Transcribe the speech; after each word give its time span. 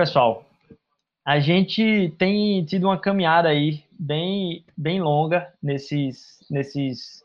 Pessoal, 0.00 0.46
a 1.26 1.38
gente 1.40 2.14
tem 2.16 2.64
tido 2.64 2.84
uma 2.84 2.98
caminhada 2.98 3.50
aí 3.50 3.84
bem, 3.98 4.64
bem 4.74 4.98
longa 4.98 5.52
nesses, 5.62 6.38
nesses 6.50 7.22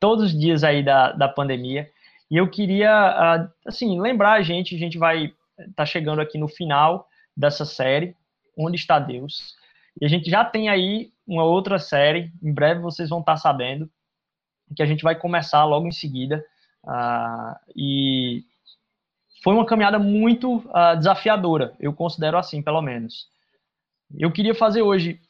todos 0.00 0.24
os 0.24 0.40
dias 0.40 0.64
aí 0.64 0.82
da, 0.82 1.12
da 1.12 1.28
pandemia. 1.28 1.86
E 2.30 2.38
eu 2.38 2.48
queria, 2.50 2.90
ah, 2.90 3.50
assim, 3.66 4.00
lembrar 4.00 4.32
a 4.32 4.42
gente, 4.42 4.74
a 4.74 4.78
gente 4.78 4.96
vai 4.96 5.34
estar 5.58 5.74
tá 5.76 5.84
chegando 5.84 6.22
aqui 6.22 6.38
no 6.38 6.48
final 6.48 7.06
dessa 7.36 7.66
série, 7.66 8.16
Onde 8.56 8.76
está 8.76 8.98
Deus? 8.98 9.54
E 10.00 10.06
a 10.06 10.08
gente 10.08 10.30
já 10.30 10.42
tem 10.46 10.70
aí 10.70 11.12
uma 11.26 11.44
outra 11.44 11.78
série, 11.78 12.32
em 12.42 12.54
breve 12.54 12.80
vocês 12.80 13.10
vão 13.10 13.20
estar 13.20 13.34
tá 13.34 13.38
sabendo, 13.38 13.86
que 14.74 14.82
a 14.82 14.86
gente 14.86 15.02
vai 15.02 15.14
começar 15.14 15.62
logo 15.66 15.86
em 15.86 15.92
seguida. 15.92 16.42
Uh, 16.84 17.54
e 17.76 18.44
foi 19.44 19.52
uma 19.52 19.66
caminhada 19.66 19.98
muito 19.98 20.56
uh, 20.56 20.96
desafiadora, 20.96 21.74
eu 21.78 21.92
considero 21.92 22.38
assim, 22.38 22.62
pelo 22.62 22.80
menos. 22.80 23.26
Eu 24.18 24.32
queria 24.32 24.54
fazer 24.54 24.80
hoje 24.80 25.20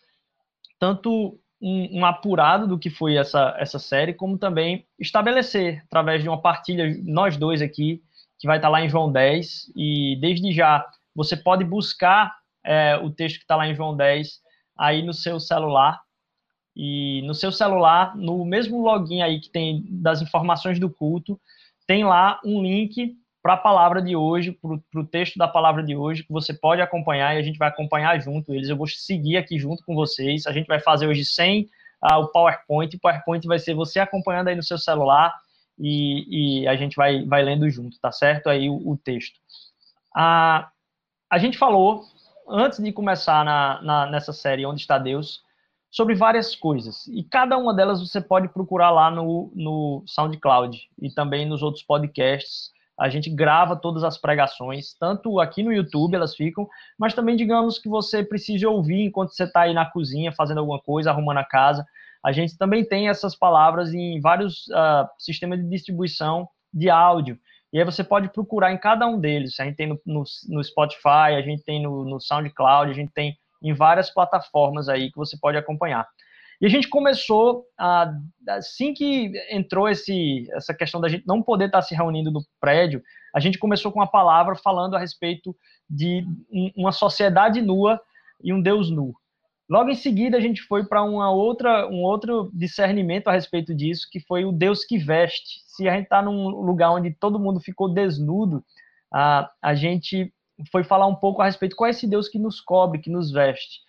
tanto 0.79 1.37
um, 1.61 1.99
um, 1.99 2.07
apurado 2.07 2.69
do 2.69 2.79
que 2.79 2.91
foi 2.91 3.17
essa, 3.17 3.57
essa 3.59 3.77
série, 3.81 4.15
como 4.15 4.39
também 4.39 4.87
estabelecer, 5.01 5.83
através 5.87 6.23
de 6.23 6.29
uma 6.29 6.41
partilha, 6.41 6.97
nós 7.03 7.37
dois 7.37 7.61
aqui, 7.61 8.05
que 8.39 8.47
vai 8.47 8.59
estar 8.59 8.69
lá 8.69 8.81
em 8.81 8.89
João 8.89 9.11
10, 9.11 9.73
e 9.75 10.17
desde 10.21 10.53
já 10.53 10.87
você 11.13 11.37
pode 11.37 11.65
buscar 11.65 12.37
é, 12.65 12.97
o 12.97 13.11
texto 13.11 13.39
que 13.39 13.43
está 13.43 13.57
lá 13.57 13.67
em 13.67 13.75
João 13.75 13.97
10 13.97 14.41
aí 14.79 15.03
no 15.03 15.13
seu 15.13 15.41
celular, 15.41 16.01
e 16.77 17.21
no 17.23 17.35
seu 17.35 17.51
celular, 17.51 18.17
no 18.17 18.45
mesmo 18.45 18.81
login 18.81 19.23
aí 19.23 19.41
que 19.41 19.51
tem 19.51 19.85
das 19.89 20.23
informações 20.23 20.79
do 20.79 20.89
culto, 20.89 21.41
tem 21.85 22.05
lá 22.05 22.41
um 22.45 22.63
link 22.63 23.17
para 23.45 23.53
a 23.53 23.59
palavra 23.59 24.01
de 24.01 24.17
hoje, 24.17 24.53
para 24.53 25.01
o 25.03 25.07
texto 25.07 25.37
da 25.37 25.47
palavra 25.47 25.83
de 25.83 25.95
hoje, 25.95 26.23
que 26.23 26.33
você 26.33 26.55
pode 26.55 26.81
acompanhar 26.81 27.35
e 27.35 27.39
a 27.39 27.43
gente 27.43 27.59
vai 27.59 27.69
acompanhar 27.69 28.19
junto 28.19 28.55
eles. 28.55 28.71
Eu 28.71 28.77
vou 28.77 28.87
seguir 28.87 29.37
aqui 29.37 29.59
junto 29.59 29.85
com 29.85 29.95
vocês. 29.95 30.47
A 30.47 30.53
gente 30.53 30.67
vai 30.67 30.81
fazer 30.81 31.07
hoje 31.07 31.27
sem 31.27 31.69
ah, 32.01 32.17
o 32.17 32.29
PowerPoint. 32.29 32.97
O 32.97 32.99
PowerPoint 32.99 33.47
vai 33.47 33.59
ser 33.59 33.75
você 33.75 34.01
acompanhando 34.01 34.49
aí 34.49 34.57
no 34.57 34.63
seu 34.63 34.79
celular 34.79 35.31
e, 35.79 36.63
e 36.63 36.67
a 36.67 36.75
gente 36.75 36.97
vai, 36.97 37.23
vai 37.27 37.43
lendo 37.43 37.69
junto, 37.69 38.01
tá 38.01 38.11
certo? 38.11 38.49
Aí 38.49 38.71
o, 38.71 38.77
o 38.77 38.97
texto. 38.97 39.39
Ah, 40.17 40.71
a 41.29 41.37
gente 41.37 41.59
falou, 41.59 42.03
antes 42.49 42.83
de 42.83 42.93
começar 42.93 43.45
na, 43.45 43.83
na, 43.83 44.07
nessa 44.07 44.33
série 44.33 44.65
Onde 44.65 44.81
Está 44.81 44.97
Deus, 44.97 45.43
sobre 45.91 46.15
várias 46.15 46.57
coisas. 46.57 47.07
E 47.09 47.23
cada 47.23 47.59
uma 47.59 47.75
delas 47.75 48.01
você 48.01 48.23
pode 48.23 48.49
procurar 48.49 48.91
lá 48.91 49.11
no, 49.11 49.53
no 49.55 50.03
SoundCloud 50.07 50.89
e 50.99 51.11
também 51.11 51.45
nos 51.45 51.63
outros 51.63 51.85
podcasts 51.85 52.73
a 52.99 53.09
gente 53.09 53.29
grava 53.29 53.77
todas 53.77 54.05
as 54.05 54.17
pregações, 54.17 54.95
tanto 54.99 55.41
aqui 55.41 55.63
no 55.63 55.73
YouTube 55.73 56.15
elas 56.15 56.35
ficam, 56.35 56.69
mas 56.99 57.15
também 57.15 57.37
digamos 57.37 57.79
que 57.79 57.89
você 57.89 58.23
precise 58.23 58.65
ouvir 58.67 59.03
enquanto 59.07 59.31
você 59.31 59.45
está 59.45 59.63
aí 59.63 59.75
na 59.75 59.85
cozinha 59.85 60.33
fazendo 60.33 60.59
alguma 60.59 60.81
coisa, 60.81 61.11
arrumando 61.11 61.39
a 61.39 61.45
casa. 61.45 61.85
A 62.25 62.33
gente 62.33 62.57
também 62.57 62.85
tem 62.85 63.09
essas 63.09 63.37
palavras 63.37 63.93
em 63.93 64.21
vários 64.21 64.67
uh, 64.69 65.09
sistemas 65.19 65.61
de 65.61 65.69
distribuição 65.69 66.49
de 66.73 66.89
áudio. 66.89 67.39
E 67.73 67.79
aí 67.79 67.85
você 67.85 68.05
pode 68.05 68.29
procurar 68.29 68.73
em 68.73 68.79
cada 68.79 69.07
um 69.07 69.19
deles. 69.19 69.59
A 69.59 69.65
gente 69.65 69.77
tem 69.77 69.89
no, 69.89 70.01
no, 70.07 70.23
no 70.49 70.63
Spotify, 70.63 71.35
a 71.37 71.43
gente 71.43 71.65
tem 71.65 71.83
no, 71.83 72.05
no 72.05 72.21
SoundCloud, 72.21 72.91
a 72.91 72.95
gente 72.95 73.13
tem 73.13 73.37
em 73.61 73.75
várias 73.75 74.11
plataformas 74.11 74.89
aí 74.89 75.11
que 75.11 75.17
você 75.17 75.37
pode 75.37 75.59
acompanhar. 75.59 76.07
E 76.61 76.67
a 76.67 76.69
gente 76.69 76.89
começou, 76.89 77.65
assim 78.49 78.95
que 78.95 79.33
entrou 79.51 79.89
esse, 79.89 80.49
essa 80.53 80.73
questão 80.73 81.01
da 81.01 81.09
gente 81.09 81.27
não 81.27 81.43
poder 81.43 81.67
estar 81.67 81.83
se 81.83 81.95
reunindo 81.95 82.31
no 82.31 82.45
prédio, 82.61 83.03
a 83.35 83.41
gente 83.41 83.59
começou 83.59 83.91
com 83.91 83.99
uma 83.99 84.11
palavra 84.11 84.55
falando 84.55 84.95
a 84.95 84.99
respeito 84.99 85.55
de 85.91 86.25
uma 86.77 86.93
sociedade 86.93 87.61
nua 87.61 88.01
e 88.43 88.53
um 88.53 88.63
Deus 88.63 88.91
nu. 88.91 89.15
Logo 89.69 89.89
em 89.89 89.95
seguida, 89.95 90.37
a 90.37 90.41
gente 90.41 90.63
foi 90.63 90.85
para 90.85 91.03
uma 91.03 91.31
outra, 91.31 91.89
um 91.89 92.03
outro 92.03 92.51
discernimento 92.53 93.29
a 93.29 93.33
respeito 93.33 93.75
disso, 93.75 94.07
que 94.11 94.21
foi 94.21 94.45
o 94.45 94.53
Deus 94.53 94.85
que 94.85 94.99
veste. 94.99 95.63
Se 95.67 95.89
a 95.89 95.95
gente 95.95 96.05
está 96.05 96.21
num 96.21 96.49
lugar 96.49 96.91
onde 96.91 97.15
todo 97.15 97.39
mundo 97.39 97.61
ficou 97.61 97.93
desnudo, 97.93 98.63
a, 99.13 99.51
a 99.63 99.75
gente 99.75 100.33
foi 100.71 100.85
falar 100.85 101.07
um 101.07 101.15
pouco 101.15 101.41
a 101.41 101.47
respeito 101.47 101.75
qual 101.75 101.89
é 101.89 101.91
esse 101.91 102.07
Deus 102.07 102.29
que 102.29 102.39
nos 102.39 102.61
cobre, 102.61 103.01
que 103.01 103.11
nos 103.11 103.33
veste. 103.33 103.81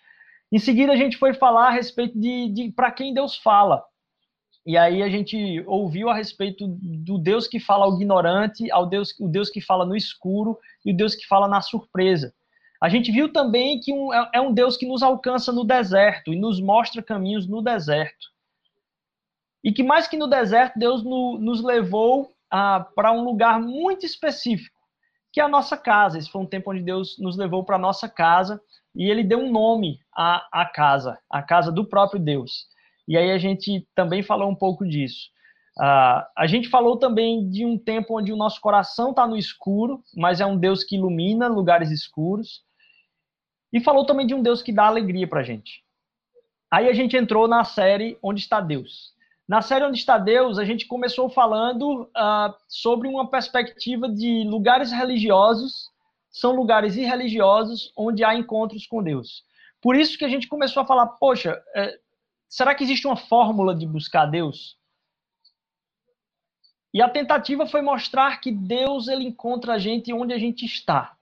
Em 0.56 0.58
seguida, 0.58 0.90
a 0.90 0.96
gente 0.96 1.18
foi 1.18 1.34
falar 1.34 1.66
a 1.66 1.70
respeito 1.70 2.18
de, 2.18 2.48
de 2.48 2.72
para 2.72 2.90
quem 2.90 3.12
Deus 3.12 3.36
fala. 3.36 3.84
E 4.64 4.74
aí 4.74 5.02
a 5.02 5.08
gente 5.10 5.62
ouviu 5.66 6.08
a 6.08 6.14
respeito 6.14 6.66
do 6.66 7.18
Deus 7.18 7.46
que 7.46 7.60
fala 7.60 7.84
ao 7.84 7.94
ignorante, 7.96 8.70
ao 8.72 8.86
Deus, 8.86 9.14
o 9.20 9.28
Deus 9.28 9.50
que 9.50 9.60
fala 9.60 9.84
no 9.84 9.94
escuro 9.94 10.58
e 10.82 10.94
o 10.94 10.96
Deus 10.96 11.14
que 11.14 11.26
fala 11.26 11.46
na 11.46 11.60
surpresa. 11.60 12.32
A 12.82 12.88
gente 12.88 13.12
viu 13.12 13.30
também 13.30 13.78
que 13.78 13.92
um, 13.92 14.14
é, 14.14 14.30
é 14.36 14.40
um 14.40 14.50
Deus 14.50 14.78
que 14.78 14.86
nos 14.86 15.02
alcança 15.02 15.52
no 15.52 15.62
deserto 15.62 16.32
e 16.32 16.40
nos 16.40 16.58
mostra 16.58 17.02
caminhos 17.02 17.46
no 17.46 17.60
deserto. 17.60 18.26
E 19.62 19.70
que 19.70 19.82
mais 19.82 20.08
que 20.08 20.16
no 20.16 20.26
deserto, 20.26 20.78
Deus 20.78 21.04
no, 21.04 21.36
nos 21.38 21.62
levou 21.62 22.32
ah, 22.50 22.80
para 22.96 23.12
um 23.12 23.22
lugar 23.22 23.60
muito 23.60 24.06
específico, 24.06 24.80
que 25.34 25.38
é 25.38 25.44
a 25.44 25.48
nossa 25.48 25.76
casa. 25.76 26.16
Esse 26.16 26.30
foi 26.30 26.40
um 26.40 26.46
tempo 26.46 26.70
onde 26.70 26.80
Deus 26.80 27.18
nos 27.18 27.36
levou 27.36 27.62
para 27.62 27.76
a 27.76 27.78
nossa 27.78 28.08
casa 28.08 28.58
e 28.96 29.10
ele 29.10 29.22
deu 29.22 29.38
um 29.38 29.52
nome 29.52 30.00
à, 30.14 30.46
à 30.50 30.64
casa, 30.64 31.18
a 31.30 31.42
casa 31.42 31.70
do 31.70 31.84
próprio 31.84 32.18
Deus. 32.18 32.66
E 33.06 33.16
aí 33.16 33.30
a 33.30 33.38
gente 33.38 33.86
também 33.94 34.22
falou 34.22 34.50
um 34.50 34.54
pouco 34.54 34.86
disso. 34.86 35.28
Uh, 35.78 36.24
a 36.34 36.46
gente 36.46 36.70
falou 36.70 36.96
também 36.96 37.48
de 37.50 37.64
um 37.66 37.78
tempo 37.78 38.18
onde 38.18 38.32
o 38.32 38.36
nosso 38.36 38.60
coração 38.60 39.10
está 39.10 39.26
no 39.26 39.36
escuro, 39.36 40.02
mas 40.16 40.40
é 40.40 40.46
um 40.46 40.56
Deus 40.56 40.82
que 40.82 40.96
ilumina 40.96 41.46
lugares 41.46 41.90
escuros. 41.90 42.62
E 43.70 43.80
falou 43.80 44.06
também 44.06 44.26
de 44.26 44.34
um 44.34 44.42
Deus 44.42 44.62
que 44.62 44.72
dá 44.72 44.86
alegria 44.86 45.28
para 45.28 45.40
a 45.40 45.44
gente. 45.44 45.84
Aí 46.72 46.88
a 46.88 46.94
gente 46.94 47.16
entrou 47.16 47.46
na 47.46 47.62
série 47.64 48.18
Onde 48.22 48.40
está 48.40 48.60
Deus. 48.60 49.14
Na 49.46 49.60
série 49.60 49.84
Onde 49.84 49.98
está 49.98 50.16
Deus, 50.16 50.58
a 50.58 50.64
gente 50.64 50.86
começou 50.86 51.28
falando 51.28 52.02
uh, 52.04 52.54
sobre 52.66 53.06
uma 53.06 53.28
perspectiva 53.28 54.08
de 54.08 54.44
lugares 54.44 54.90
religiosos 54.90 55.90
são 56.36 56.54
lugares 56.54 56.96
irreligiosos 56.96 57.90
onde 57.96 58.22
há 58.22 58.34
encontros 58.34 58.86
com 58.86 59.02
Deus. 59.02 59.42
Por 59.80 59.96
isso 59.96 60.18
que 60.18 60.24
a 60.24 60.28
gente 60.28 60.48
começou 60.48 60.82
a 60.82 60.86
falar, 60.86 61.06
poxa, 61.06 61.58
é, 61.74 61.98
será 62.46 62.74
que 62.74 62.84
existe 62.84 63.06
uma 63.06 63.16
fórmula 63.16 63.74
de 63.74 63.86
buscar 63.86 64.26
Deus? 64.26 64.76
E 66.92 67.00
a 67.00 67.08
tentativa 67.08 67.66
foi 67.66 67.80
mostrar 67.80 68.38
que 68.38 68.52
Deus 68.52 69.08
ele 69.08 69.24
encontra 69.24 69.74
a 69.74 69.78
gente 69.78 70.12
onde 70.12 70.34
a 70.34 70.38
gente 70.38 70.66
está. 70.66 71.16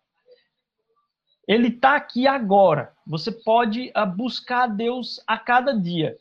Ele 1.46 1.69
está 1.69 1.94
aqui 1.94 2.26
agora. 2.26 2.92
Você 3.06 3.31
pode 3.31 3.92
uh, 3.96 4.06
buscar 4.16 4.66
Deus 4.66 5.22
a 5.28 5.38
cada 5.38 5.72
dia. 5.72 6.19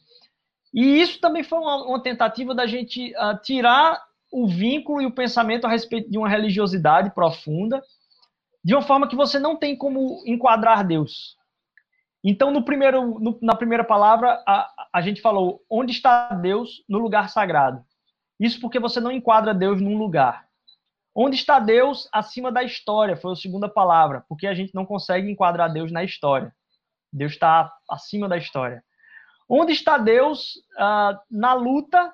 E 0.71 1.01
isso 1.01 1.19
também 1.19 1.43
foi 1.43 1.57
uma, 1.57 1.83
uma 1.83 2.03
tentativa 2.03 2.53
da 2.53 2.67
gente 2.67 3.11
uh, 3.15 3.41
tirar 3.41 3.99
o 4.31 4.47
vínculo 4.47 5.01
e 5.01 5.05
o 5.07 5.11
pensamento 5.11 5.65
a 5.65 5.69
respeito 5.69 6.11
de 6.11 6.17
uma 6.17 6.29
religiosidade 6.29 7.11
profunda 7.11 7.83
de 8.63 8.74
uma 8.74 8.81
forma 8.81 9.07
que 9.07 9.16
você 9.16 9.38
não 9.40 9.57
tem 9.57 9.75
como 9.75 10.24
enquadrar 10.25 10.85
Deus. 10.85 11.35
Então, 12.24 12.51
no 12.51 12.63
primeiro, 12.63 13.19
no, 13.19 13.38
na 13.41 13.56
primeira 13.56 13.84
palavra, 13.84 14.41
a, 14.47 14.87
a 14.93 15.02
gente 15.02 15.22
falou 15.22 15.61
onde 15.70 15.91
está 15.91 16.29
Deus 16.29 16.84
no 16.87 16.97
lugar 16.99 17.29
sagrado. 17.29 17.84
Isso 18.40 18.61
porque 18.61 18.79
você 18.79 18.99
não 19.02 19.11
enquadra 19.11 19.53
Deus 19.53 19.82
num 19.82 19.97
lugar. 19.97 20.47
Onde 21.14 21.35
está 21.35 21.59
Deus 21.59 22.08
acima 22.11 22.52
da 22.52 22.64
história? 22.64 23.17
Foi 23.17 23.34
a 23.34 23.35
segunda 23.35 23.70
palavra, 23.70 24.26
porque 24.28 24.47
a 24.47 24.53
gente 24.53 24.73
não 24.73 24.85
consegue 24.85 25.29
enquadrar 25.29 25.72
Deus 25.72 25.91
na 25.91 26.03
história. 26.03 26.55
Deus 27.11 27.34
está 27.34 27.72
acima 27.90 28.28
da 28.28 28.37
história. 28.37 28.84
Onde 29.47 29.73
está 29.73 29.97
Deus 29.97 30.55
uh, 30.78 31.20
na 31.29 31.53
luta? 31.53 32.11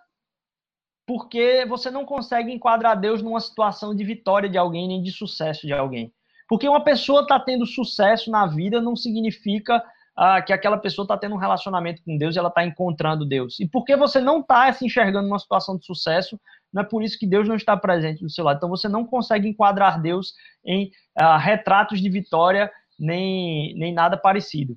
Porque 1.08 1.66
você 1.68 1.90
não 1.90 2.04
consegue 2.04 2.52
enquadrar 2.52 3.00
Deus 3.00 3.22
numa 3.22 3.40
situação 3.40 3.96
de 3.96 4.04
vitória 4.04 4.50
de 4.50 4.58
alguém 4.58 4.88
nem 4.88 5.02
de 5.02 5.12
sucesso 5.12 5.66
de 5.66 5.72
alguém. 5.72 6.14
Porque 6.50 6.68
uma 6.68 6.84
pessoa 6.84 7.22
está 7.22 7.40
tendo 7.40 7.66
sucesso 7.68 8.32
na 8.32 8.48
vida 8.48 8.82
não 8.82 8.96
significa 8.96 9.84
ah, 10.18 10.42
que 10.42 10.52
aquela 10.52 10.80
pessoa 10.80 11.04
está 11.04 11.16
tendo 11.16 11.36
um 11.36 11.38
relacionamento 11.38 12.02
com 12.04 12.18
Deus 12.18 12.36
e 12.36 12.40
ela 12.40 12.50
está 12.50 12.66
encontrando 12.66 13.24
Deus. 13.24 13.60
E 13.60 13.68
porque 13.68 13.96
você 13.96 14.20
não 14.20 14.40
está 14.40 14.74
se 14.74 14.84
enxergando 14.84 15.28
numa 15.28 15.38
situação 15.38 15.78
de 15.78 15.86
sucesso, 15.86 16.42
não 16.74 16.82
é 16.82 16.86
por 16.86 17.04
isso 17.04 17.20
que 17.20 17.28
Deus 17.28 17.48
não 17.48 17.56
está 17.56 17.78
presente 17.78 18.24
do 18.24 18.30
seu 18.32 18.44
lado. 18.44 18.58
Então 18.58 18.68
você 18.68 18.90
não 18.90 19.06
consegue 19.06 19.48
enquadrar 19.48 20.02
Deus 20.02 20.34
em 20.66 20.92
ah, 21.16 21.38
retratos 21.38 22.02
de 22.02 22.10
vitória 22.10 22.72
nem, 22.98 23.74
nem 23.76 23.94
nada 23.94 24.18
parecido. 24.18 24.76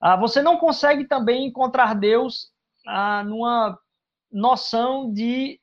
Ah, 0.00 0.16
você 0.16 0.40
não 0.40 0.56
consegue 0.56 1.04
também 1.04 1.46
encontrar 1.46 1.94
Deus 1.94 2.52
ah, 2.86 3.24
numa 3.24 3.76
noção 4.30 5.12
de 5.12 5.60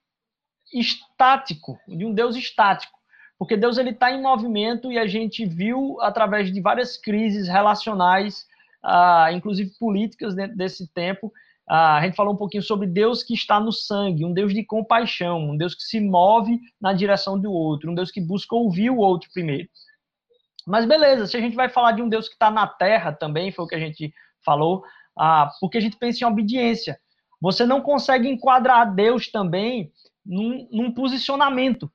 estático, 0.74 1.80
de 1.88 2.06
um 2.06 2.14
Deus 2.14 2.36
estático 2.36 2.96
porque 3.38 3.58
Deus 3.58 3.78
ele 3.78 3.90
está 3.90 4.12
em 4.12 4.22
movimento 4.22 4.92
e 4.92 4.98
a 4.98 5.08
gente 5.08 5.46
viu 5.46 5.98
através 6.02 6.52
de 6.52 6.62
várias 6.62 6.98
crises 6.98 7.48
relacionais, 7.48 8.46
uh, 8.84 9.32
inclusive 9.34 9.72
políticas 9.80 10.36
dentro 10.36 10.56
desse 10.56 10.88
tempo, 10.94 11.28
uh, 11.28 11.74
a 11.98 12.02
gente 12.02 12.16
falou 12.16 12.34
um 12.34 12.38
pouquinho 12.38 12.64
sobre 12.64 12.88
Deus 12.88 13.24
que 13.24 13.34
está 13.34 13.60
no 13.60 13.72
sangue, 13.72 14.26
um 14.26 14.34
Deus 14.34 14.54
de 14.54 14.64
compaixão, 14.64 15.50
um 15.50 15.58
Deus 15.58 15.76
que 15.76 15.84
se 15.84 16.00
move 16.00 16.60
na 16.80 16.94
direção 16.94 17.40
do 17.40 17.52
outro, 17.52 17.92
um 17.92 17.96
Deus 17.96 18.12
que 18.12 18.22
busca 18.22 18.56
ouvir 18.56 18.90
o 18.90 18.98
outro 18.98 19.30
primeiro. 19.34 19.68
Mas 20.66 20.86
beleza, 20.86 21.28
se 21.28 21.38
a 21.38 21.40
gente 21.40 21.56
vai 21.56 21.70
falar 21.70 21.92
de 21.92 22.02
um 22.02 22.10
Deus 22.10 22.28
que 22.28 22.34
está 22.34 22.50
na 22.50 22.66
terra 22.66 23.12
também, 23.12 23.52
foi 23.52 23.66
o 23.66 23.68
que 23.68 23.76
a 23.76 23.80
gente 23.80 24.14
falou, 24.44 24.84
ah, 25.18 25.52
porque 25.60 25.78
a 25.78 25.82
gente 25.82 25.98
pensa 25.98 26.24
em 26.24 26.28
obediência. 26.28 27.00
Você 27.40 27.66
não 27.66 27.82
consegue 27.82 28.28
enquadrar 28.28 28.94
Deus 28.94 29.30
também 29.30 29.92
num, 30.26 30.68
num 30.72 30.92
posicionamento. 30.92 31.92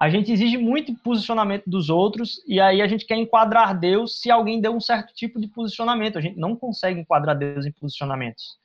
A 0.00 0.08
gente 0.08 0.32
exige 0.32 0.56
muito 0.56 0.94
posicionamento 0.94 1.68
dos 1.68 1.90
outros 1.90 2.42
e 2.46 2.58
aí 2.58 2.80
a 2.80 2.88
gente 2.88 3.04
quer 3.04 3.16
enquadrar 3.16 3.78
Deus 3.78 4.18
se 4.18 4.30
alguém 4.30 4.58
deu 4.58 4.74
um 4.74 4.80
certo 4.80 5.12
tipo 5.12 5.38
de 5.38 5.46
posicionamento. 5.46 6.16
A 6.16 6.22
gente 6.22 6.38
não 6.38 6.56
consegue 6.56 6.98
enquadrar 6.98 7.36
Deus 7.36 7.66
em 7.66 7.72
posicionamentos. 7.72 8.58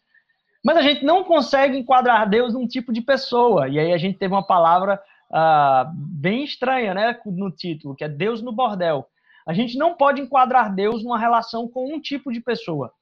Mas 0.63 0.77
a 0.77 0.81
gente 0.81 1.03
não 1.03 1.25
consegue 1.25 1.77
enquadrar 1.77 2.29
Deus 2.29 2.53
num 2.53 2.65
tipo 2.65 2.93
de 2.93 3.01
pessoa. 3.01 3.67
E 3.67 3.77
aí 3.77 3.91
a 3.91 3.97
gente 3.97 4.17
teve 4.17 4.33
uma 4.33 4.47
palavra 4.47 4.97
ah, 5.29 5.91
bem 5.93 6.45
estranha 6.45 6.93
né, 6.93 7.19
no 7.25 7.51
título, 7.51 7.95
que 7.95 8.05
é 8.05 8.09
Deus 8.09 8.41
no 8.41 8.53
bordel. 8.53 9.05
A 9.45 9.53
gente 9.53 9.77
não 9.77 9.93
pode 9.93 10.21
enquadrar 10.21 10.73
Deus 10.73 11.03
numa 11.03 11.19
relação 11.19 11.67
com 11.67 11.93
um 11.93 11.99
tipo 11.99 12.31
de 12.31 12.39
pessoa. 12.39 12.93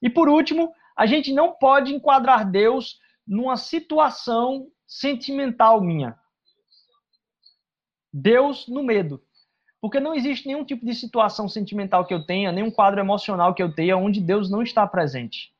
E 0.00 0.08
por 0.08 0.30
último, 0.30 0.72
a 0.96 1.04
gente 1.04 1.30
não 1.30 1.52
pode 1.52 1.94
enquadrar 1.94 2.50
Deus 2.50 2.96
numa 3.28 3.58
situação 3.58 4.66
sentimental 4.86 5.80
minha. 5.82 6.16
Deus 8.12 8.66
no 8.68 8.82
medo. 8.82 9.22
Porque 9.80 9.98
não 9.98 10.14
existe 10.14 10.46
nenhum 10.46 10.64
tipo 10.64 10.86
de 10.86 10.94
situação 10.94 11.48
sentimental 11.48 12.04
que 12.04 12.14
eu 12.14 12.24
tenha, 12.24 12.52
nenhum 12.52 12.70
quadro 12.70 13.00
emocional 13.00 13.54
que 13.54 13.62
eu 13.62 13.72
tenha 13.72 13.96
onde 13.96 14.20
Deus 14.20 14.50
não 14.50 14.62
está 14.62 14.86
presente. 14.86 15.52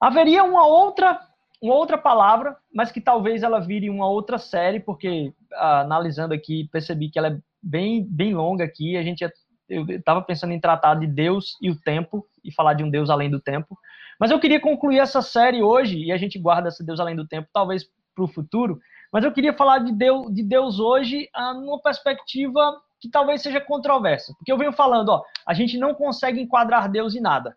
Haveria 0.00 0.44
uma 0.44 0.66
outra, 0.66 1.20
uma 1.60 1.74
outra 1.74 1.98
palavra, 1.98 2.56
mas 2.72 2.90
que 2.90 3.00
talvez 3.00 3.42
ela 3.42 3.60
vire 3.60 3.90
uma 3.90 4.08
outra 4.08 4.38
série, 4.38 4.80
porque 4.80 5.34
ah, 5.52 5.80
analisando 5.80 6.32
aqui, 6.32 6.68
percebi 6.72 7.10
que 7.10 7.18
ela 7.18 7.28
é 7.28 7.38
bem, 7.62 8.02
bem 8.08 8.34
longa 8.34 8.64
aqui. 8.64 8.96
A 8.96 9.02
gente 9.02 9.24
eu 9.68 9.86
estava 9.86 10.22
pensando 10.22 10.52
em 10.52 10.60
tratar 10.60 10.94
de 10.94 11.06
Deus 11.06 11.56
e 11.60 11.70
o 11.70 11.78
tempo 11.78 12.26
e 12.42 12.50
falar 12.50 12.72
de 12.72 12.82
um 12.82 12.90
Deus 12.90 13.10
além 13.10 13.30
do 13.30 13.40
tempo. 13.40 13.78
Mas 14.18 14.30
eu 14.30 14.40
queria 14.40 14.60
concluir 14.60 14.98
essa 14.98 15.20
série 15.20 15.62
hoje 15.62 15.98
e 15.98 16.10
a 16.10 16.16
gente 16.16 16.38
guarda 16.38 16.68
esse 16.68 16.84
Deus 16.84 16.98
além 16.98 17.14
do 17.14 17.26
tempo, 17.26 17.48
talvez 17.52 17.84
para 18.14 18.24
o 18.24 18.28
futuro. 18.28 18.80
Mas 19.12 19.24
eu 19.24 19.32
queria 19.32 19.54
falar 19.54 19.78
de 19.78 19.92
Deus, 19.92 20.32
de 20.32 20.42
Deus 20.42 20.78
hoje 20.78 21.28
ah, 21.34 21.54
numa 21.54 21.80
perspectiva 21.80 22.80
que 23.00 23.08
talvez 23.08 23.42
seja 23.42 23.60
controversa. 23.60 24.34
Porque 24.36 24.52
eu 24.52 24.58
venho 24.58 24.72
falando, 24.72 25.10
ó, 25.10 25.22
a 25.46 25.54
gente 25.54 25.78
não 25.78 25.94
consegue 25.94 26.40
enquadrar 26.40 26.90
Deus 26.90 27.14
em 27.14 27.20
nada. 27.20 27.56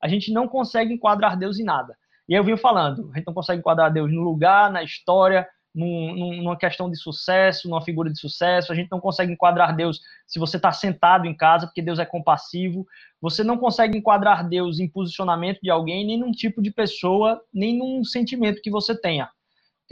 A 0.00 0.08
gente 0.08 0.32
não 0.32 0.46
consegue 0.46 0.94
enquadrar 0.94 1.36
Deus 1.36 1.58
em 1.58 1.64
nada. 1.64 1.96
E 2.28 2.34
aí 2.34 2.40
eu 2.40 2.44
venho 2.44 2.58
falando, 2.58 3.10
a 3.12 3.16
gente 3.16 3.26
não 3.26 3.34
consegue 3.34 3.60
enquadrar 3.60 3.92
Deus 3.92 4.12
no 4.12 4.22
lugar, 4.22 4.70
na 4.70 4.82
história, 4.82 5.48
num, 5.74 6.42
numa 6.42 6.56
questão 6.56 6.90
de 6.90 6.96
sucesso, 6.96 7.68
numa 7.68 7.82
figura 7.82 8.10
de 8.10 8.18
sucesso. 8.18 8.70
A 8.70 8.74
gente 8.74 8.90
não 8.90 9.00
consegue 9.00 9.32
enquadrar 9.32 9.74
Deus 9.74 10.00
se 10.26 10.38
você 10.38 10.56
está 10.56 10.70
sentado 10.70 11.26
em 11.26 11.36
casa, 11.36 11.66
porque 11.66 11.82
Deus 11.82 11.98
é 11.98 12.04
compassivo. 12.04 12.86
Você 13.20 13.42
não 13.42 13.56
consegue 13.56 13.98
enquadrar 13.98 14.48
Deus 14.48 14.78
em 14.78 14.88
posicionamento 14.88 15.60
de 15.62 15.70
alguém, 15.70 16.06
nem 16.06 16.18
num 16.18 16.32
tipo 16.32 16.62
de 16.62 16.70
pessoa, 16.70 17.42
nem 17.52 17.76
num 17.76 18.04
sentimento 18.04 18.62
que 18.62 18.70
você 18.70 18.98
tenha 18.98 19.28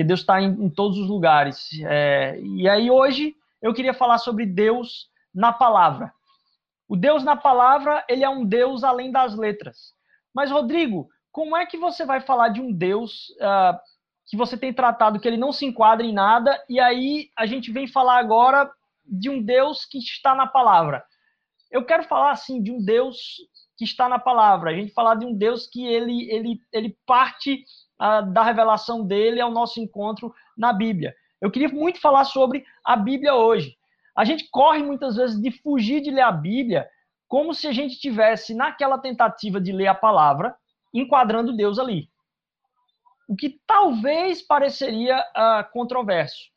que 0.01 0.05
Deus 0.05 0.21
está 0.21 0.41
em, 0.41 0.47
em, 0.47 0.71
todos 0.71 0.97
os 0.97 1.07
lugares. 1.07 1.69
É, 1.85 2.41
e 2.41 2.67
aí 2.67 2.91
hoje 2.91 3.37
eu 3.61 3.75
queria 3.75 3.93
falar 3.93 4.17
sobre 4.17 4.47
Deus 4.47 5.11
na 5.35 5.53
palavra. 5.53 6.11
O 6.89 6.97
Deus 6.97 7.23
na 7.23 7.37
palavra, 7.37 8.03
ele 8.09 8.25
é 8.25 8.29
um 8.31 8.43
Deus 8.43 8.83
além 8.83 9.13
das 9.13 9.37
letras. 9.37 9.93
Mas, 10.35 10.51
Rodrigo, 10.51 11.11
como 11.31 11.55
é 11.55 11.67
que 11.67 11.77
você 11.77 12.07
vai 12.07 12.23
falar 12.23 12.49
de 12.49 12.63
um 12.63 12.73
Deus 12.73 13.29
uh, 13.41 13.79
que 14.27 14.39
você 14.39 14.57
tem 14.57 14.73
tratado 14.73 15.21
que 15.21 15.29
ele 15.29 15.37
não 15.37 15.53
se 15.53 15.67
enquadra 15.67 16.07
em 16.07 16.15
nada, 16.15 16.59
e 16.67 16.81
aí 16.81 17.29
a 17.37 17.45
gente 17.45 17.71
vem 17.71 17.87
falar 17.87 18.21
agora 18.21 18.73
de 19.05 19.29
um 19.29 19.43
Deus 19.43 19.85
que 19.85 19.99
está 19.99 20.35
na 20.35 20.47
palavra? 20.47 21.05
Eu 21.71 21.85
quero 21.85 22.05
falar, 22.05 22.31
assim, 22.31 22.63
de 22.63 22.73
um 22.73 22.83
Deus 22.83 23.19
que 23.77 23.85
está 23.85 24.09
na 24.09 24.19
palavra. 24.19 24.71
A 24.71 24.75
gente 24.75 24.95
falar 24.95 25.17
de 25.17 25.27
um 25.27 25.37
Deus 25.37 25.67
que 25.67 25.87
ele, 25.87 26.31
ele, 26.31 26.59
ele 26.73 26.97
parte 27.05 27.63
da 28.33 28.43
revelação 28.43 29.05
dele 29.05 29.41
ao 29.41 29.51
nosso 29.51 29.81
encontro 29.81 30.35
na 30.57 30.73
Bíblia. 30.73 31.15
Eu 31.41 31.51
queria 31.51 31.69
muito 31.69 32.01
falar 32.01 32.25
sobre 32.25 32.65
a 32.85 32.97
Bíblia 32.97 33.35
hoje. 33.35 33.77
A 34.17 34.25
gente 34.25 34.49
corre 34.51 34.83
muitas 34.83 35.17
vezes 35.17 35.41
de 35.41 35.51
fugir 35.51 36.01
de 36.01 36.11
ler 36.11 36.23
a 36.23 36.33
Bíblia 36.33 36.89
como 37.29 37.55
se 37.55 37.69
a 37.69 37.73
gente 37.73 37.99
tivesse 37.99 38.55
naquela 38.55 38.99
tentativa 38.99 39.61
de 39.61 39.71
ler 39.71 39.87
a 39.87 39.95
palavra, 39.95 40.57
enquadrando 40.93 41.57
Deus 41.57 41.79
ali. 41.79 42.09
O 43.29 43.37
que 43.37 43.61
talvez 43.65 44.43
pareceria 44.43 45.17
uh, 45.21 45.73
controverso. 45.73 46.51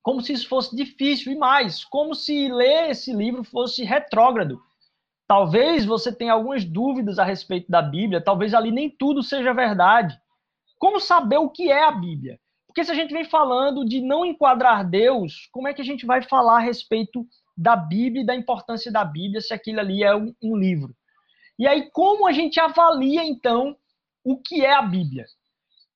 Como 0.00 0.20
se 0.20 0.32
isso 0.32 0.48
fosse 0.48 0.76
difícil 0.76 1.32
e 1.32 1.36
mais, 1.36 1.84
como 1.84 2.14
se 2.14 2.48
ler 2.48 2.90
esse 2.90 3.12
livro 3.12 3.42
fosse 3.42 3.82
retrógrado. 3.82 4.62
Talvez 5.26 5.84
você 5.84 6.14
tenha 6.14 6.34
algumas 6.34 6.64
dúvidas 6.64 7.18
a 7.18 7.24
respeito 7.24 7.68
da 7.68 7.82
Bíblia, 7.82 8.20
talvez 8.20 8.54
ali 8.54 8.70
nem 8.70 8.88
tudo 8.88 9.24
seja 9.24 9.52
verdade. 9.52 10.16
Como 10.78 11.00
saber 11.00 11.38
o 11.38 11.50
que 11.50 11.70
é 11.70 11.84
a 11.84 11.90
Bíblia? 11.90 12.38
Porque 12.66 12.84
se 12.84 12.90
a 12.90 12.94
gente 12.94 13.12
vem 13.12 13.24
falando 13.24 13.84
de 13.84 14.00
não 14.00 14.24
enquadrar 14.24 14.88
Deus, 14.88 15.48
como 15.50 15.66
é 15.66 15.72
que 15.72 15.80
a 15.80 15.84
gente 15.84 16.04
vai 16.04 16.22
falar 16.22 16.56
a 16.56 16.60
respeito 16.60 17.26
da 17.56 17.74
Bíblia 17.74 18.22
e 18.22 18.26
da 18.26 18.34
importância 18.34 18.92
da 18.92 19.04
Bíblia 19.04 19.40
se 19.40 19.54
aquilo 19.54 19.80
ali 19.80 20.02
é 20.04 20.14
um, 20.14 20.34
um 20.42 20.56
livro? 20.56 20.94
E 21.58 21.66
aí, 21.66 21.90
como 21.90 22.26
a 22.26 22.32
gente 22.32 22.60
avalia, 22.60 23.24
então, 23.24 23.74
o 24.22 24.36
que 24.36 24.64
é 24.64 24.74
a 24.74 24.82
Bíblia? 24.82 25.24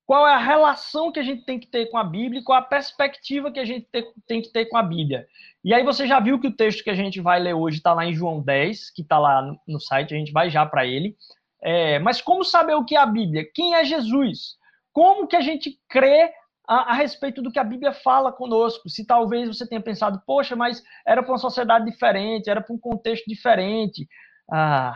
Qual 0.06 0.26
é 0.26 0.34
a 0.34 0.38
relação 0.38 1.12
que 1.12 1.20
a 1.20 1.22
gente 1.22 1.44
tem 1.44 1.60
que 1.60 1.68
ter 1.68 1.86
com 1.86 1.98
a 1.98 2.02
Bíblia 2.02 2.40
e 2.40 2.42
qual 2.42 2.58
a 2.58 2.62
perspectiva 2.62 3.52
que 3.52 3.60
a 3.60 3.64
gente 3.64 3.86
tem 4.26 4.40
que 4.40 4.48
ter 4.48 4.64
com 4.66 4.76
a 4.76 4.82
Bíblia? 4.82 5.26
E 5.62 5.74
aí 5.74 5.84
você 5.84 6.06
já 6.06 6.18
viu 6.18 6.40
que 6.40 6.48
o 6.48 6.56
texto 6.56 6.82
que 6.82 6.90
a 6.90 6.94
gente 6.94 7.20
vai 7.20 7.38
ler 7.38 7.54
hoje 7.54 7.76
está 7.76 7.92
lá 7.92 8.04
em 8.04 8.14
João 8.14 8.40
10, 8.40 8.90
que 8.90 9.02
está 9.02 9.18
lá 9.18 9.54
no 9.68 9.78
site, 9.78 10.14
a 10.14 10.16
gente 10.16 10.32
vai 10.32 10.50
já 10.50 10.64
para 10.66 10.86
ele. 10.86 11.14
É, 11.62 11.98
mas 11.98 12.20
como 12.20 12.42
saber 12.42 12.74
o 12.74 12.84
que 12.84 12.96
é 12.96 12.98
a 12.98 13.06
Bíblia? 13.06 13.46
Quem 13.54 13.74
é 13.74 13.84
Jesus? 13.84 14.58
Como 14.92 15.26
que 15.26 15.36
a 15.36 15.40
gente 15.40 15.80
crê 15.88 16.32
a, 16.66 16.92
a, 16.92 16.94
respeito 16.94 17.42
do 17.42 17.50
que 17.50 17.58
a 17.58 17.64
Bíblia 17.64 17.92
fala 17.92 18.32
conosco? 18.32 18.88
Se 18.88 19.06
talvez 19.06 19.48
você 19.48 19.66
tenha 19.66 19.80
pensado, 19.80 20.22
poxa, 20.26 20.56
mas 20.56 20.82
era 21.06 21.22
para 21.22 21.32
uma 21.32 21.38
sociedade 21.38 21.84
diferente, 21.84 22.50
era 22.50 22.60
para 22.60 22.74
um 22.74 22.78
contexto 22.78 23.24
diferente. 23.26 24.08
Ah. 24.50 24.94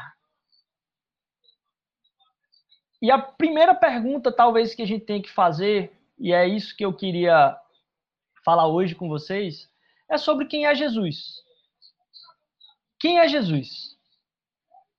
E 3.01 3.11
a 3.11 3.19
primeira 3.19 3.75
pergunta, 3.75 4.33
talvez, 4.33 4.75
que 4.75 4.83
a 4.83 4.87
gente 4.87 5.05
tem 5.05 5.21
que 5.21 5.31
fazer, 5.31 5.93
e 6.19 6.33
é 6.33 6.47
isso 6.47 6.77
que 6.77 6.85
eu 6.85 6.93
queria 6.93 7.57
falar 8.45 8.67
hoje 8.67 8.95
com 8.95 9.09
vocês, 9.09 9.69
é 10.09 10.17
sobre 10.17 10.47
quem 10.47 10.67
é 10.67 10.75
Jesus. 10.75 11.43
Quem 12.99 13.19
é 13.19 13.29
Jesus? 13.29 13.95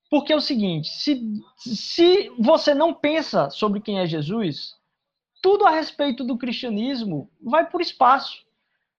Porque 0.09 0.31
é 0.31 0.35
o 0.35 0.41
seguinte: 0.41 0.87
se, 0.87 1.21
se 1.57 2.29
você 2.39 2.73
não 2.73 2.93
pensa 2.93 3.49
sobre 3.49 3.81
quem 3.81 3.99
é 3.99 4.05
Jesus, 4.05 4.75
tudo 5.45 5.67
a 5.67 5.69
respeito 5.69 6.23
do 6.23 6.39
cristianismo 6.39 7.29
vai 7.39 7.69
por 7.69 7.79
espaço. 7.79 8.43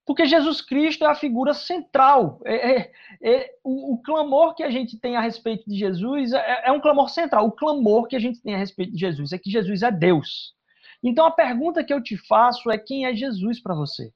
Porque 0.05 0.27
Jesus 0.27 0.61
Cristo 0.61 1.05
é 1.05 1.09
a 1.09 1.15
figura 1.17 1.53
central. 1.53 2.41
É, 2.45 2.71
é, 2.71 2.93
é 3.21 3.55
o, 3.65 3.95
o, 3.95 3.99
clamor 4.01 4.55
que 4.55 4.63
a 4.63 4.71
gente 4.71 4.97
tem 4.97 5.17
a 5.17 5.21
respeito 5.21 5.69
de 5.69 5.77
Jesus 5.77 6.33
é, 6.33 6.63
é, 6.67 6.71
um 6.71 6.81
clamor 6.81 7.09
central. 7.09 7.49
O 7.49 7.51
clamor 7.51 8.07
que 8.07 8.15
a 8.15 8.21
gente 8.21 8.41
tem 8.41 8.55
a 8.55 8.59
respeito 8.59 8.93
de 8.93 8.99
Jesus 9.01 9.33
é 9.33 9.39
que 9.39 9.51
Jesus 9.51 9.83
é 9.83 9.91
Deus. 9.91 10.55
Então 11.03 11.27
a 11.27 11.33
pergunta 11.33 11.83
que 11.83 11.93
eu 11.93 12.01
te 12.01 12.17
faço 12.17 12.71
é: 12.71 12.79
quem 12.79 13.07
é 13.07 13.13
Jesus 13.13 13.61
para 13.61 13.75
você? 13.75 14.13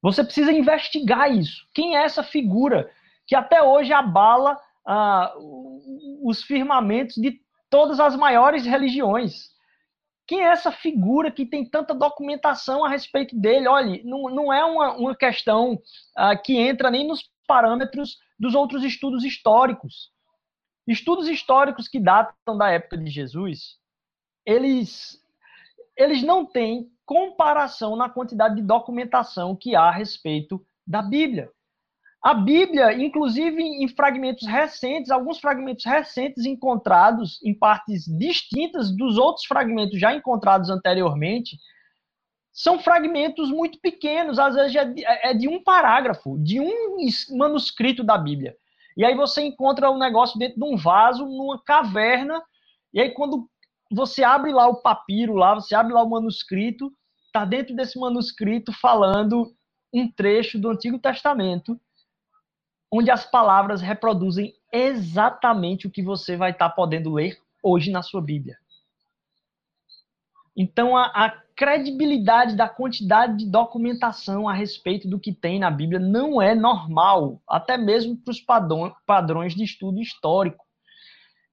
Você 0.00 0.22
precisa 0.22 0.52
investigar 0.52 1.36
isso. 1.36 1.66
Quem 1.74 1.96
é 1.96 2.04
essa 2.04 2.22
figura 2.22 2.88
que 3.26 3.34
até 3.34 3.60
hoje 3.60 3.92
abala 3.92 4.56
ah, 4.86 5.34
os 6.22 6.40
firmamentos 6.44 7.16
de 7.16 7.40
todas 7.68 7.98
as 7.98 8.14
maiores 8.14 8.64
religiões? 8.64 9.57
Quem 10.28 10.44
é 10.44 10.50
essa 10.50 10.70
figura 10.70 11.32
que 11.32 11.46
tem 11.46 11.64
tanta 11.64 11.94
documentação 11.94 12.84
a 12.84 12.88
respeito 12.90 13.34
dele? 13.34 13.66
Olha, 13.66 13.98
não, 14.04 14.24
não 14.28 14.52
é 14.52 14.62
uma, 14.62 14.92
uma 14.92 15.16
questão 15.16 15.72
uh, 15.72 16.42
que 16.44 16.54
entra 16.54 16.90
nem 16.90 17.08
nos 17.08 17.30
parâmetros 17.46 18.18
dos 18.38 18.54
outros 18.54 18.84
estudos 18.84 19.24
históricos. 19.24 20.12
Estudos 20.86 21.28
históricos 21.28 21.88
que 21.88 21.98
datam 21.98 22.58
da 22.58 22.70
época 22.70 22.98
de 22.98 23.10
Jesus, 23.10 23.78
eles, 24.44 25.18
eles 25.96 26.22
não 26.22 26.44
têm 26.44 26.90
comparação 27.06 27.96
na 27.96 28.10
quantidade 28.10 28.56
de 28.56 28.62
documentação 28.62 29.56
que 29.56 29.74
há 29.74 29.84
a 29.84 29.90
respeito 29.90 30.62
da 30.86 31.00
Bíblia. 31.00 31.50
A 32.22 32.34
Bíblia, 32.34 32.92
inclusive 32.94 33.62
em 33.62 33.86
fragmentos 33.88 34.46
recentes, 34.46 35.10
alguns 35.10 35.38
fragmentos 35.38 35.84
recentes 35.84 36.44
encontrados 36.44 37.40
em 37.44 37.54
partes 37.54 38.06
distintas 38.06 38.90
dos 38.90 39.16
outros 39.16 39.46
fragmentos 39.46 40.00
já 40.00 40.12
encontrados 40.12 40.68
anteriormente, 40.68 41.56
são 42.52 42.80
fragmentos 42.80 43.50
muito 43.50 43.78
pequenos, 43.80 44.36
às 44.38 44.56
vezes 44.56 44.74
é, 44.74 45.30
é 45.30 45.34
de 45.34 45.46
um 45.48 45.62
parágrafo, 45.62 46.36
de 46.42 46.58
um 46.58 46.96
manuscrito 47.36 48.02
da 48.02 48.18
Bíblia. 48.18 48.56
E 48.96 49.04
aí 49.04 49.14
você 49.14 49.42
encontra 49.42 49.88
o 49.88 49.94
um 49.94 49.98
negócio 49.98 50.36
dentro 50.40 50.58
de 50.58 50.64
um 50.64 50.76
vaso, 50.76 51.24
numa 51.24 51.62
caverna, 51.62 52.42
e 52.92 53.00
aí 53.00 53.12
quando 53.12 53.48
você 53.92 54.24
abre 54.24 54.52
lá 54.52 54.66
o 54.66 54.82
papiro, 54.82 55.34
lá, 55.34 55.54
você 55.54 55.72
abre 55.72 55.92
lá 55.92 56.02
o 56.02 56.10
manuscrito, 56.10 56.92
está 57.26 57.44
dentro 57.44 57.76
desse 57.76 57.96
manuscrito 57.96 58.72
falando 58.72 59.54
um 59.94 60.10
trecho 60.10 60.58
do 60.58 60.68
Antigo 60.68 60.98
Testamento 60.98 61.80
onde 62.90 63.10
as 63.10 63.24
palavras 63.24 63.80
reproduzem 63.80 64.54
exatamente 64.72 65.86
o 65.86 65.90
que 65.90 66.02
você 66.02 66.36
vai 66.36 66.50
estar 66.50 66.70
podendo 66.70 67.12
ler 67.12 67.38
hoje 67.62 67.90
na 67.90 68.02
sua 68.02 68.20
Bíblia. 68.20 68.56
Então, 70.56 70.96
a, 70.96 71.04
a, 71.06 71.30
credibilidade 71.54 72.56
da 72.56 72.68
quantidade 72.68 73.38
de 73.38 73.46
documentação 73.50 74.48
a 74.48 74.52
respeito 74.52 75.08
do 75.08 75.18
que 75.18 75.32
tem 75.32 75.58
na 75.58 75.70
Bíblia 75.70 75.98
não 75.98 76.40
é 76.40 76.54
normal, 76.54 77.40
até 77.48 77.76
mesmo 77.76 78.16
para 78.16 78.30
os 78.30 78.44
padrões 79.06 79.54
de 79.54 79.64
estudo 79.64 80.00
histórico. 80.00 80.64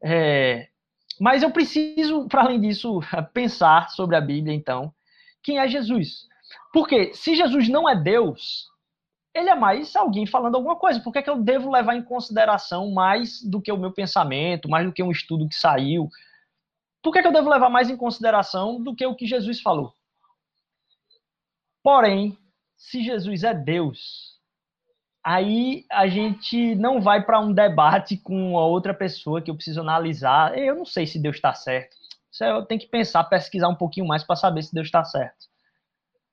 É, 0.03 0.67
mas 1.19 1.43
eu 1.43 1.51
preciso, 1.51 2.27
para 2.27 2.43
além 2.43 2.59
disso, 2.59 2.99
pensar 3.33 3.89
sobre 3.89 4.15
a 4.15 4.21
Bíblia, 4.21 4.53
então, 4.53 4.93
quem 5.43 5.59
é 5.59 5.67
Jesus? 5.67 6.27
Porque 6.73 7.13
se 7.13 7.35
Jesus 7.35 7.69
não 7.69 7.87
é 7.87 7.95
Deus, 7.95 8.67
ele 9.35 9.49
é 9.49 9.55
mais 9.55 9.93
alguém 9.97 10.25
falando 10.25 10.55
alguma 10.55 10.77
coisa. 10.77 11.01
Por 11.01 11.11
que, 11.11 11.19
é 11.19 11.21
que 11.21 11.29
eu 11.29 11.43
devo 11.43 11.69
levar 11.69 11.93
em 11.93 12.01
consideração 12.01 12.89
mais 12.91 13.43
do 13.43 13.61
que 13.61 13.71
o 13.71 13.77
meu 13.77 13.91
pensamento, 13.91 14.69
mais 14.69 14.85
do 14.85 14.93
que 14.93 15.03
um 15.03 15.11
estudo 15.11 15.47
que 15.47 15.55
saiu? 15.55 16.09
Por 17.03 17.11
que, 17.11 17.19
é 17.19 17.21
que 17.21 17.27
eu 17.27 17.33
devo 17.33 17.49
levar 17.49 17.69
mais 17.69 17.89
em 17.89 17.97
consideração 17.97 18.81
do 18.81 18.95
que 18.95 19.05
o 19.05 19.13
que 19.13 19.27
Jesus 19.27 19.59
falou? 19.61 19.93
Porém, 21.83 22.37
se 22.77 23.03
Jesus 23.03 23.43
é 23.43 23.53
Deus, 23.53 24.39
aí 25.21 25.85
a 25.91 26.07
gente 26.07 26.73
não 26.75 27.01
vai 27.01 27.23
para 27.23 27.39
um 27.41 27.51
debate 27.53 28.15
com 28.15 28.57
a 28.57 28.65
outra 28.65 28.93
pessoa 28.93 29.41
que 29.41 29.51
eu 29.51 29.55
preciso 29.55 29.81
analisar. 29.81 30.57
Eu 30.57 30.75
não 30.75 30.85
sei 30.85 31.05
se 31.05 31.19
Deus 31.19 31.35
está 31.35 31.53
certo. 31.53 31.97
Eu 32.39 32.65
tenho 32.65 32.79
que 32.79 32.87
pensar, 32.87 33.23
pesquisar 33.25 33.67
um 33.67 33.75
pouquinho 33.75 34.07
mais 34.07 34.23
para 34.23 34.37
saber 34.37 34.63
se 34.63 34.73
Deus 34.73 34.87
está 34.87 35.03
certo. 35.03 35.45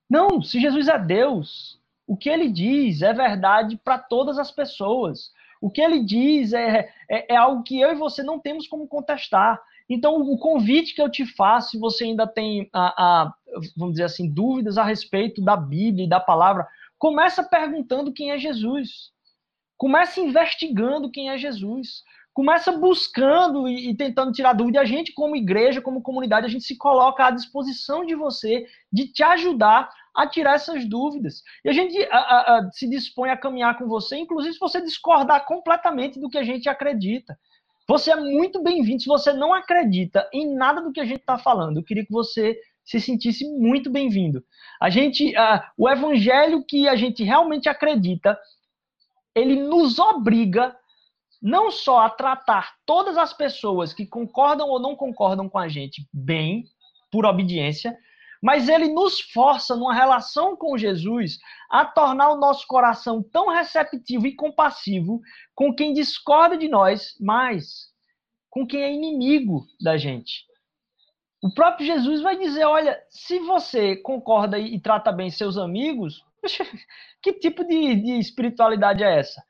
Não, 0.09 0.41
se 0.41 0.61
Jesus 0.61 0.87
é 0.89 0.99
Deus, 0.99 1.82
o 2.07 2.17
que 2.17 2.29
ele 2.29 2.49
diz 2.49 3.03
é 3.03 3.13
verdade 3.13 3.79
para 3.83 3.99
todas 3.99 4.39
as 4.39 4.51
pessoas. 4.51 5.31
O 5.61 5.71
que 5.71 5.81
ele 5.81 6.03
diz 6.03 6.53
é, 6.53 6.93
é, 7.09 7.35
é, 7.35 7.37
algo 7.37 7.63
que 7.63 7.81
eu 7.81 7.93
e 7.93 7.95
você 7.95 8.23
não 8.23 8.41
temos 8.41 8.67
como 8.67 8.89
contestar. 8.89 9.61
Então, 9.89 10.17
o 10.17 10.37
convite 10.39 10.95
que 10.95 11.03
eu 11.03 11.11
te 11.11 11.25
faço, 11.25 11.71
se 11.71 11.79
você 11.79 12.05
ainda 12.05 12.27
tem, 12.27 12.69
a, 12.73 13.23
a, 13.23 13.35
vamos 13.77 13.95
dizer 13.95 14.05
assim, 14.05 14.29
dúvidas 14.29 14.77
a 14.77 14.83
respeito 14.83 15.43
da 15.43 15.57
Bíblia 15.57 16.07
e 16.07 16.09
da 16.09 16.19
palavra, 16.19 16.67
começa 16.99 17.45
perguntando 17.45 18.13
quem 18.13 18.33
é 18.33 18.39
Jesus. 18.39 19.13
Começa 19.77 20.21
investigando 20.21 21.11
quem 21.11 21.31
é 21.31 21.39
Jesus. 21.39 22.03
Começa 22.35 22.73
buscando 22.73 23.69
e, 23.69 23.91
e 23.91 23.97
tentando 23.97 24.33
tirar 24.33 24.55
dúvida. 24.55 24.81
A 24.81 24.85
gente, 24.85 25.13
como 25.13 25.37
igreja, 25.37 25.83
como 25.83 26.03
comunidade, 26.03 26.47
a 26.47 26.49
gente 26.49 26.65
se 26.65 26.77
coloca 26.77 27.27
à 27.27 27.31
disposição 27.31 28.05
de 28.05 28.15
você, 28.15 28.67
de 28.91 29.07
te 29.09 29.23
ajudar 29.23 29.91
a 30.15 30.27
tirar 30.27 30.55
essas 30.55 30.87
dúvidas. 30.89 31.43
E 31.65 31.69
a 31.69 31.73
gente 31.73 31.97
a, 32.11 32.19
a, 32.19 32.71
se 32.73 32.89
dispõe 32.89 33.31
a 33.31 33.37
caminhar 33.37 33.79
com 33.79 33.87
você, 33.87 34.17
inclusive 34.17 34.55
se 34.55 34.61
você 34.61 34.81
discordar 34.81 35.45
completamente 35.47 36.21
do 36.21 36.29
que 36.29 36.39
a 36.39 36.45
gente 36.45 36.69
acredita. 36.69 37.39
Você 37.89 38.13
é 38.13 38.17
muito 38.17 38.63
bem-vindo. 38.63 39.03
Se 39.03 39.09
você 39.09 39.33
não 39.33 39.53
acredita 39.53 40.29
em 40.33 40.55
nada 40.55 40.81
do 40.81 40.93
que 40.93 41.01
a 41.01 41.05
gente 41.05 41.21
está 41.21 41.39
falando, 41.39 41.79
eu 41.79 41.85
queria 41.85 42.05
que 42.05 42.13
você 42.13 42.59
se 42.85 43.01
sentisse 43.01 43.47
muito 43.49 43.91
bem-vindo. 43.91 44.45
A 44.81 44.91
gente, 44.91 45.33
o 45.77 45.89
evangelho 45.89 46.65
que 46.65 46.89
a 46.89 46.97
gente 46.97 47.23
realmente 47.23 47.69
acredita, 47.69 48.39
ele 49.35 49.57
nos 49.63 49.99
obriga 49.99 50.77
não 51.43 51.71
só 51.71 52.01
a 52.01 52.11
tratar 52.11 52.75
todas 52.87 53.19
as 53.19 53.33
pessoas 53.33 53.93
que 53.93 54.07
concordam 54.07 54.69
ou 54.69 54.79
não 54.79 54.95
concordam 54.95 55.49
com 55.49 55.59
a 55.59 55.69
gente 55.69 56.07
bem, 56.13 56.65
por 57.11 57.27
obediência, 57.27 57.97
mas 58.43 58.69
ele 58.69 58.89
nos 58.89 59.21
força, 59.21 59.77
numa 59.77 59.95
relação 59.95 60.57
com 60.57 60.77
Jesus, 60.77 61.39
a 61.71 61.85
tornar 61.85 62.31
o 62.31 62.41
nosso 62.41 62.67
coração 62.67 63.23
tão 63.23 63.49
receptivo 63.49 64.27
e 64.27 64.35
compassivo 64.35 65.21
com 65.55 65.73
quem 65.75 65.93
discorda 65.93 66.57
de 66.57 66.69
nós, 66.69 67.15
mas 67.21 67.93
com 68.51 68.67
quem 68.67 68.83
é 68.83 68.93
inimigo 68.93 69.65
da 69.81 69.97
gente. 69.97 70.45
O 71.41 71.53
próprio 71.53 71.87
Jesus 71.87 72.21
vai 72.21 72.37
dizer: 72.37 72.65
olha, 72.65 73.01
se 73.11 73.39
você 73.41 73.97
concorda 73.97 74.59
e 74.59 74.81
trata 74.81 75.13
bem 75.13 75.31
seus 75.31 75.57
amigos, 75.57 76.25
que 77.23 77.33
tipo 77.35 77.65
de, 77.65 77.95
de 77.95 78.19
espiritualidade 78.19 79.05
é 79.05 79.19
essa? 79.19 79.43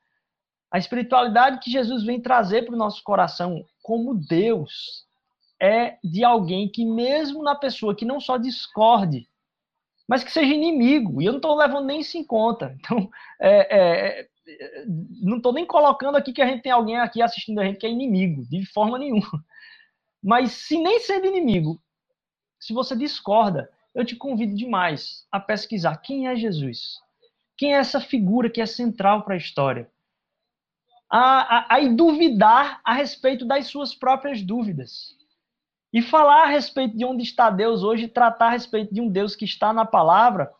A 0.72 0.78
espiritualidade 0.78 1.60
que 1.60 1.70
Jesus 1.70 2.02
vem 2.02 2.18
trazer 2.18 2.64
para 2.64 2.74
o 2.74 2.78
nosso 2.78 3.04
coração 3.04 3.62
como 3.82 4.14
Deus 4.14 5.04
é 5.60 5.98
de 6.02 6.24
alguém 6.24 6.66
que, 6.66 6.82
mesmo 6.82 7.42
na 7.42 7.54
pessoa 7.54 7.94
que 7.94 8.06
não 8.06 8.18
só 8.18 8.38
discorde, 8.38 9.28
mas 10.08 10.24
que 10.24 10.32
seja 10.32 10.54
inimigo. 10.54 11.20
E 11.20 11.26
eu 11.26 11.32
não 11.32 11.38
estou 11.38 11.54
levando 11.54 11.84
nem 11.84 12.00
isso 12.00 12.16
em 12.16 12.24
conta. 12.24 12.74
Então, 12.80 13.10
é, 13.38 13.78
é, 13.78 14.20
é 14.20 14.28
não 15.20 15.36
estou 15.36 15.52
nem 15.52 15.66
colocando 15.66 16.16
aqui 16.16 16.32
que 16.32 16.40
a 16.40 16.46
gente 16.46 16.62
tem 16.62 16.72
alguém 16.72 16.96
aqui 16.98 17.20
assistindo 17.20 17.60
a 17.60 17.64
gente 17.64 17.78
que 17.78 17.86
é 17.86 17.90
inimigo, 17.90 18.46
de 18.48 18.64
forma 18.64 18.98
nenhuma. 18.98 19.44
Mas 20.24 20.52
se 20.52 20.78
nem 20.78 20.98
sendo 21.00 21.26
inimigo, 21.26 21.78
se 22.58 22.72
você 22.72 22.96
discorda, 22.96 23.70
eu 23.94 24.06
te 24.06 24.16
convido 24.16 24.54
demais 24.54 25.26
a 25.30 25.38
pesquisar 25.38 25.98
quem 25.98 26.28
é 26.28 26.34
Jesus. 26.34 26.98
Quem 27.58 27.74
é 27.74 27.78
essa 27.78 28.00
figura 28.00 28.48
que 28.48 28.60
é 28.60 28.66
central 28.66 29.22
para 29.22 29.34
a 29.34 29.38
história? 29.38 29.91
A, 31.12 31.58
a, 31.58 31.76
a 31.76 31.88
duvidar 31.88 32.80
a 32.82 32.94
respeito 32.94 33.44
das 33.44 33.66
suas 33.66 33.94
próprias 33.94 34.42
dúvidas. 34.42 35.14
E 35.92 36.00
falar 36.00 36.44
a 36.44 36.46
respeito 36.46 36.96
de 36.96 37.04
onde 37.04 37.22
está 37.22 37.50
Deus 37.50 37.82
hoje, 37.82 38.08
tratar 38.08 38.46
a 38.46 38.50
respeito 38.50 38.94
de 38.94 39.00
um 39.00 39.10
Deus 39.10 39.36
que 39.36 39.44
está 39.44 39.74
na 39.74 39.84
palavra, 39.84 40.50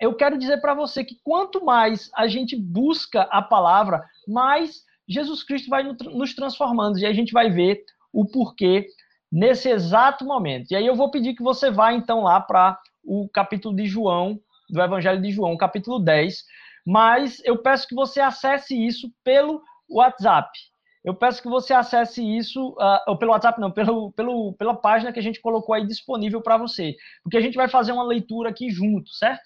eu 0.00 0.14
quero 0.14 0.38
dizer 0.38 0.60
para 0.60 0.74
você 0.74 1.04
que 1.04 1.18
quanto 1.22 1.64
mais 1.64 2.10
a 2.14 2.26
gente 2.26 2.56
busca 2.56 3.22
a 3.24 3.42
palavra, 3.42 4.02
mais 4.26 4.82
Jesus 5.08 5.42
Cristo 5.42 5.68
vai 5.68 5.82
nos 5.82 6.34
transformando. 6.34 6.98
E 6.98 7.06
a 7.06 7.12
gente 7.12 7.32
vai 7.32 7.50
ver 7.50 7.84
o 8.12 8.24
porquê 8.24 8.88
nesse 9.30 9.68
exato 9.68 10.24
momento. 10.24 10.70
E 10.70 10.76
aí 10.76 10.86
eu 10.86 10.94
vou 10.94 11.10
pedir 11.10 11.34
que 11.34 11.42
você 11.42 11.70
vá 11.70 11.92
então 11.92 12.22
lá 12.22 12.40
para 12.40 12.78
o 13.04 13.28
capítulo 13.28 13.74
de 13.74 13.86
João, 13.86 14.40
do 14.68 14.82
Evangelho 14.82 15.20
de 15.20 15.30
João, 15.30 15.56
capítulo 15.56 15.98
10. 15.98 16.44
Mas 16.86 17.42
eu 17.44 17.60
peço 17.60 17.88
que 17.88 17.94
você 17.94 18.20
acesse 18.20 18.74
isso 18.74 19.12
pelo 19.24 19.60
WhatsApp 19.88 20.48
eu 21.06 21.14
peço 21.14 21.40
que 21.40 21.48
você 21.48 21.72
acesse 21.72 22.20
isso, 22.20 22.70
uh, 22.70 22.98
ou 23.06 23.16
pelo 23.16 23.30
WhatsApp, 23.30 23.60
não, 23.60 23.70
pelo, 23.70 24.10
pelo, 24.10 24.52
pela 24.54 24.74
página 24.74 25.12
que 25.12 25.20
a 25.20 25.22
gente 25.22 25.40
colocou 25.40 25.72
aí 25.72 25.86
disponível 25.86 26.42
para 26.42 26.56
você. 26.56 26.96
Porque 27.22 27.36
a 27.36 27.40
gente 27.40 27.54
vai 27.54 27.68
fazer 27.68 27.92
uma 27.92 28.02
leitura 28.02 28.50
aqui 28.50 28.70
junto, 28.70 29.08
certo? 29.10 29.44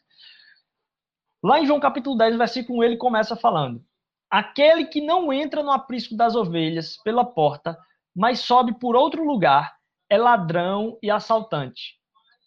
Lá 1.45 1.61
em 1.61 1.67
João 1.67 1.79
capítulo 1.79 2.17
10, 2.17 2.39
versículo 2.39 2.79
1, 2.79 2.85
ele 2.85 2.97
começa 2.97 3.37
falando: 3.37 3.85
Aquele 4.31 4.87
que 4.87 5.03
não 5.03 5.31
entra 5.31 5.63
no 5.63 5.71
aprisco 5.71 6.17
das 6.17 6.35
ovelhas 6.35 6.97
pela 7.05 7.27
porta, 7.27 7.77
mas 8.17 8.41
sobe 8.41 8.79
por 8.79 8.97
outro 8.97 9.23
lugar, 9.23 9.77
é 10.09 10.17
ladrão 10.17 10.99
e 11.03 11.11
assaltante. 11.11 11.99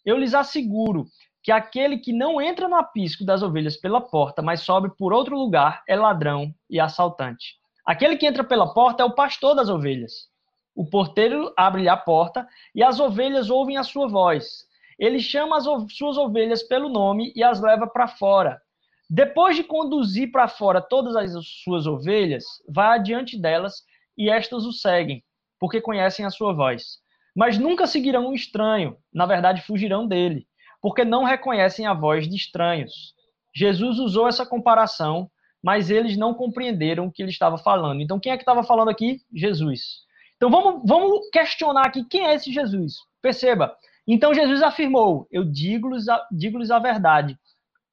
Eu 0.03 0.17
lhes 0.17 0.33
asseguro 0.33 1.05
que 1.43 1.51
aquele 1.51 1.97
que 1.97 2.13
não 2.13 2.41
entra 2.41 2.69
no 2.69 2.75
aprisco 2.75 3.25
das 3.25 3.43
ovelhas 3.43 3.75
pela 3.75 3.99
porta, 3.99 4.41
mas 4.41 4.61
sobe 4.61 4.89
por 4.97 5.11
outro 5.11 5.37
lugar, 5.37 5.83
é 5.85 5.93
ladrão 5.93 6.55
e 6.69 6.79
assaltante. 6.79 7.57
Aquele 7.85 8.15
que 8.15 8.25
entra 8.25 8.45
pela 8.45 8.73
porta 8.73 9.03
é 9.03 9.05
o 9.05 9.13
pastor 9.13 9.53
das 9.53 9.67
ovelhas. 9.67 10.29
O 10.73 10.85
porteiro 10.85 11.53
abre-lhe 11.57 11.89
a 11.89 11.97
porta 11.97 12.47
e 12.73 12.81
as 12.81 12.97
ovelhas 12.97 13.49
ouvem 13.49 13.75
a 13.75 13.83
sua 13.83 14.07
voz. 14.07 14.65
Ele 14.97 15.19
chama 15.19 15.57
as 15.57 15.65
suas 15.93 16.17
ovelhas 16.17 16.63
pelo 16.63 16.87
nome 16.87 17.33
e 17.35 17.43
as 17.43 17.59
leva 17.59 17.85
para 17.85 18.07
fora. 18.07 18.61
Depois 19.09 19.57
de 19.57 19.63
conduzir 19.63 20.31
para 20.31 20.47
fora 20.47 20.81
todas 20.81 21.15
as 21.15 21.33
suas 21.63 21.85
ovelhas, 21.85 22.45
vai 22.69 22.97
adiante 22.97 23.37
delas 23.37 23.83
e 24.17 24.29
estas 24.29 24.65
o 24.65 24.71
seguem, 24.71 25.21
porque 25.59 25.81
conhecem 25.81 26.25
a 26.25 26.31
sua 26.31 26.53
voz. 26.53 26.99
Mas 27.35 27.57
nunca 27.57 27.85
seguirão 27.85 28.27
um 28.27 28.33
estranho, 28.33 28.95
na 29.13 29.25
verdade 29.25 29.61
fugirão 29.61 30.07
dele, 30.07 30.47
porque 30.83 31.03
não 31.03 31.23
reconhecem 31.23 31.87
a 31.87 31.95
voz 31.95 32.29
de 32.29 32.35
estranhos. 32.35 33.15
Jesus 33.55 33.97
usou 33.97 34.27
essa 34.27 34.45
comparação 34.45 35.31
mas 35.63 35.89
eles 35.89 36.17
não 36.17 36.33
compreenderam 36.33 37.05
o 37.05 37.11
que 37.11 37.23
ele 37.23 37.31
estava 37.31 37.57
falando. 37.57 38.01
Então, 38.01 38.19
quem 38.19 38.33
é 38.33 38.35
que 38.35 38.41
estava 38.41 38.63
falando 38.63 38.89
aqui? 38.89 39.21
Jesus. 39.33 40.03
Então, 40.35 40.49
vamos, 40.49 40.81
vamos 40.85 41.29
questionar 41.31 41.85
aqui 41.85 42.03
quem 42.03 42.27
é 42.27 42.35
esse 42.35 42.51
Jesus. 42.51 42.95
Perceba. 43.21 43.73
Então, 44.05 44.33
Jesus 44.33 44.61
afirmou: 44.61 45.25
Eu 45.31 45.45
digo-lhes 45.45 46.09
a, 46.09 46.27
digo 46.29 46.59
a 46.69 46.79
verdade. 46.79 47.39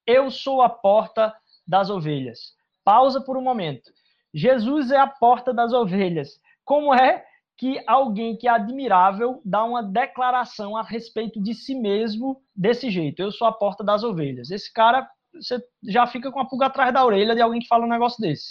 Eu 0.04 0.32
sou 0.32 0.60
a 0.60 0.68
porta 0.68 1.32
das 1.64 1.88
ovelhas. 1.88 2.54
Pausa 2.84 3.20
por 3.20 3.36
um 3.36 3.42
momento. 3.42 3.92
Jesus 4.34 4.90
é 4.90 4.98
a 4.98 5.06
porta 5.06 5.54
das 5.54 5.72
ovelhas. 5.72 6.40
Como 6.64 6.92
é 6.92 7.24
que 7.60 7.78
alguém 7.86 8.34
que 8.34 8.48
é 8.48 8.50
admirável 8.50 9.42
dá 9.44 9.62
uma 9.62 9.82
declaração 9.82 10.78
a 10.78 10.82
respeito 10.82 11.38
de 11.38 11.52
si 11.52 11.74
mesmo 11.74 12.40
desse 12.56 12.90
jeito? 12.90 13.20
Eu 13.20 13.30
sou 13.30 13.46
a 13.46 13.52
porta 13.52 13.84
das 13.84 14.02
ovelhas. 14.02 14.50
Esse 14.50 14.72
cara 14.72 15.06
você 15.34 15.62
já 15.86 16.06
fica 16.06 16.32
com 16.32 16.40
a 16.40 16.46
pulga 16.46 16.66
atrás 16.66 16.90
da 16.90 17.04
orelha 17.04 17.34
de 17.34 17.42
alguém 17.42 17.60
que 17.60 17.68
fala 17.68 17.84
um 17.84 17.90
negócio 17.90 18.18
desse. 18.18 18.48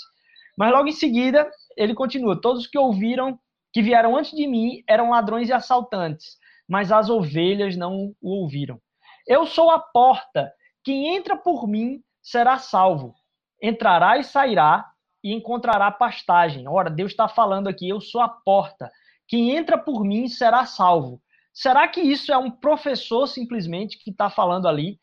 Mas 0.56 0.72
logo 0.72 0.88
em 0.88 0.92
seguida, 0.92 1.50
ele 1.76 1.96
continua: 1.96 2.40
Todos 2.40 2.68
que 2.68 2.78
ouviram, 2.78 3.40
que 3.74 3.82
vieram 3.82 4.16
antes 4.16 4.32
de 4.32 4.46
mim, 4.46 4.84
eram 4.88 5.10
ladrões 5.10 5.50
e 5.50 5.54
assaltantes, 5.54 6.38
mas 6.68 6.92
as 6.92 7.10
ovelhas 7.10 7.76
não 7.76 8.14
o 8.22 8.30
ouviram. 8.42 8.80
Eu 9.26 9.48
sou 9.48 9.72
a 9.72 9.80
porta, 9.80 10.54
quem 10.84 11.16
entra 11.16 11.36
por 11.36 11.68
mim 11.68 12.00
será 12.22 12.60
salvo. 12.60 13.16
Entrará 13.60 14.20
e 14.20 14.24
sairá 14.24 14.86
e 15.24 15.34
encontrará 15.34 15.92
pastagem. 15.92 16.68
Ora, 16.68 16.92
Deus 16.92 17.10
está 17.10 17.28
falando 17.28 17.68
aqui, 17.68 17.90
eu 17.90 18.00
sou 18.00 18.22
a 18.22 18.30
porta. 18.30 18.92
Quem 19.30 19.56
entra 19.56 19.78
por 19.78 20.04
mim 20.04 20.28
será 20.28 20.66
salvo. 20.66 21.22
Será 21.54 21.88
que 21.88 22.02
isso 22.02 22.34
é 22.34 22.38
um 22.38 22.50
professor 22.50 23.28
simplesmente 23.28 23.98
que 23.98 24.10
está 24.10 24.30
falando 24.30 24.68
ali? 24.68 25.00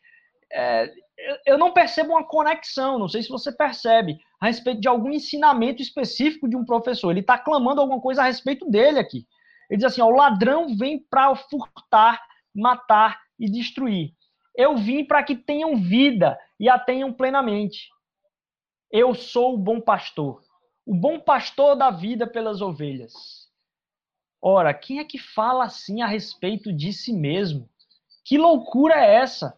É, 0.51 0.91
eu 1.45 1.57
não 1.57 1.71
percebo 1.71 2.11
uma 2.11 2.27
conexão, 2.27 2.99
não 2.99 3.07
sei 3.07 3.23
se 3.23 3.29
você 3.29 3.51
percebe, 3.51 4.17
a 4.39 4.47
respeito 4.47 4.81
de 4.81 4.87
algum 4.87 5.11
ensinamento 5.11 5.81
específico 5.81 6.47
de 6.47 6.55
um 6.55 6.65
professor. 6.65 7.09
Ele 7.09 7.21
está 7.21 7.37
clamando 7.37 7.81
alguma 7.81 8.01
coisa 8.01 8.21
a 8.21 8.25
respeito 8.25 8.69
dele 8.69 8.99
aqui. 8.99 9.25
Ele 9.69 9.77
diz 9.77 9.85
assim: 9.85 10.01
ó, 10.01 10.07
o 10.07 10.15
ladrão 10.15 10.75
vem 10.75 10.99
para 11.09 11.33
furtar, 11.35 12.21
matar 12.53 13.19
e 13.39 13.49
destruir. 13.49 14.11
Eu 14.55 14.75
vim 14.75 15.05
para 15.05 15.23
que 15.23 15.35
tenham 15.35 15.77
vida 15.77 16.37
e 16.59 16.67
a 16.69 16.77
tenham 16.77 17.13
plenamente. 17.13 17.87
Eu 18.91 19.13
sou 19.13 19.55
o 19.55 19.57
bom 19.57 19.79
pastor, 19.79 20.41
o 20.85 20.95
bom 20.95 21.19
pastor 21.19 21.75
da 21.75 21.91
vida 21.91 22.25
pelas 22.25 22.61
ovelhas. 22.61 23.36
Ora, 24.49 24.73
quem 24.73 24.99
é 24.99 25.03
que 25.03 25.17
fala 25.17 25.65
assim 25.65 26.01
a 26.01 26.07
respeito 26.07 26.71
de 26.71 26.93
si 26.93 27.11
mesmo? 27.11 27.69
Que 28.23 28.37
loucura 28.37 28.95
é 28.95 29.15
essa? 29.15 29.53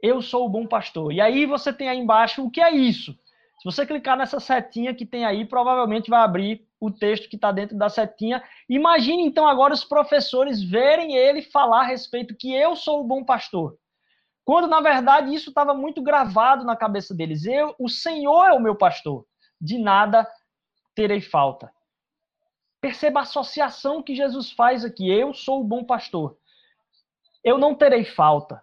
Eu 0.00 0.22
sou 0.22 0.46
o 0.46 0.48
bom 0.48 0.66
pastor. 0.66 1.12
E 1.12 1.20
aí 1.20 1.44
você 1.44 1.74
tem 1.74 1.90
aí 1.90 1.98
embaixo 1.98 2.42
o 2.42 2.50
que 2.50 2.62
é 2.62 2.70
isso? 2.70 3.12
Se 3.12 3.64
você 3.66 3.84
clicar 3.84 4.16
nessa 4.16 4.40
setinha 4.40 4.94
que 4.94 5.04
tem 5.04 5.26
aí, 5.26 5.44
provavelmente 5.44 6.08
vai 6.08 6.22
abrir 6.22 6.66
o 6.80 6.90
texto 6.90 7.28
que 7.28 7.36
está 7.36 7.52
dentro 7.52 7.76
da 7.76 7.90
setinha. 7.90 8.42
Imagine 8.66 9.26
então 9.26 9.46
agora 9.46 9.74
os 9.74 9.84
professores 9.84 10.62
verem 10.62 11.14
ele 11.14 11.42
falar 11.42 11.80
a 11.80 11.86
respeito 11.88 12.34
que 12.34 12.54
eu 12.54 12.74
sou 12.74 13.02
o 13.02 13.06
bom 13.06 13.22
pastor. 13.22 13.76
Quando, 14.42 14.68
na 14.68 14.80
verdade, 14.80 15.34
isso 15.34 15.50
estava 15.50 15.74
muito 15.74 16.00
gravado 16.00 16.64
na 16.64 16.74
cabeça 16.74 17.14
deles. 17.14 17.44
Eu, 17.44 17.74
o 17.78 17.90
Senhor 17.90 18.46
é 18.46 18.52
o 18.54 18.62
meu 18.62 18.74
pastor. 18.74 19.26
De 19.60 19.76
nada 19.76 20.26
terei 20.94 21.20
falta. 21.20 21.70
Perceba 22.82 23.20
a 23.20 23.22
associação 23.22 24.02
que 24.02 24.12
Jesus 24.12 24.50
faz 24.50 24.84
aqui. 24.84 25.08
Eu 25.08 25.32
sou 25.32 25.60
o 25.60 25.64
bom 25.64 25.84
pastor. 25.84 26.36
Eu 27.44 27.56
não 27.56 27.76
terei 27.76 28.04
falta. 28.04 28.60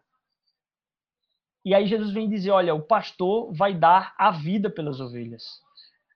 E 1.64 1.74
aí 1.74 1.88
Jesus 1.88 2.12
vem 2.12 2.28
dizer: 2.28 2.52
olha, 2.52 2.76
o 2.76 2.82
pastor 2.82 3.54
vai 3.54 3.74
dar 3.74 4.14
a 4.18 4.30
vida 4.30 4.70
pelas 4.70 5.00
ovelhas. 5.00 5.62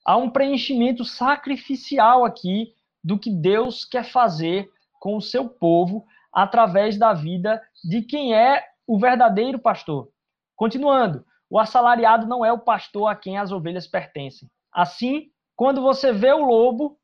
Há 0.05 0.17
um 0.17 0.29
preenchimento 0.29 1.05
sacrificial 1.05 2.25
aqui 2.25 2.75
do 3.01 3.17
que 3.17 3.31
Deus 3.31 3.85
quer 3.85 4.03
fazer 4.03 4.69
com 4.99 5.15
o 5.15 5.21
seu 5.21 5.47
povo 5.47 6.05
através 6.31 6.97
da 6.97 7.13
vida 7.13 7.61
de 7.81 8.01
quem 8.01 8.35
é 8.35 8.67
o 8.85 8.99
verdadeiro 8.99 9.57
pastor. 9.57 10.09
Continuando, 10.57 11.25
o 11.49 11.57
assalariado 11.57 12.27
não 12.27 12.43
é 12.43 12.51
o 12.51 12.59
pastor 12.59 13.07
a 13.07 13.15
quem 13.15 13.37
as 13.37 13.49
ovelhas 13.49 13.87
pertencem. 13.87 14.49
Assim, 14.73 15.31
quando 15.55 15.81
você 15.81 16.11
vê 16.11 16.33
o 16.33 16.43
lobo, 16.43 16.99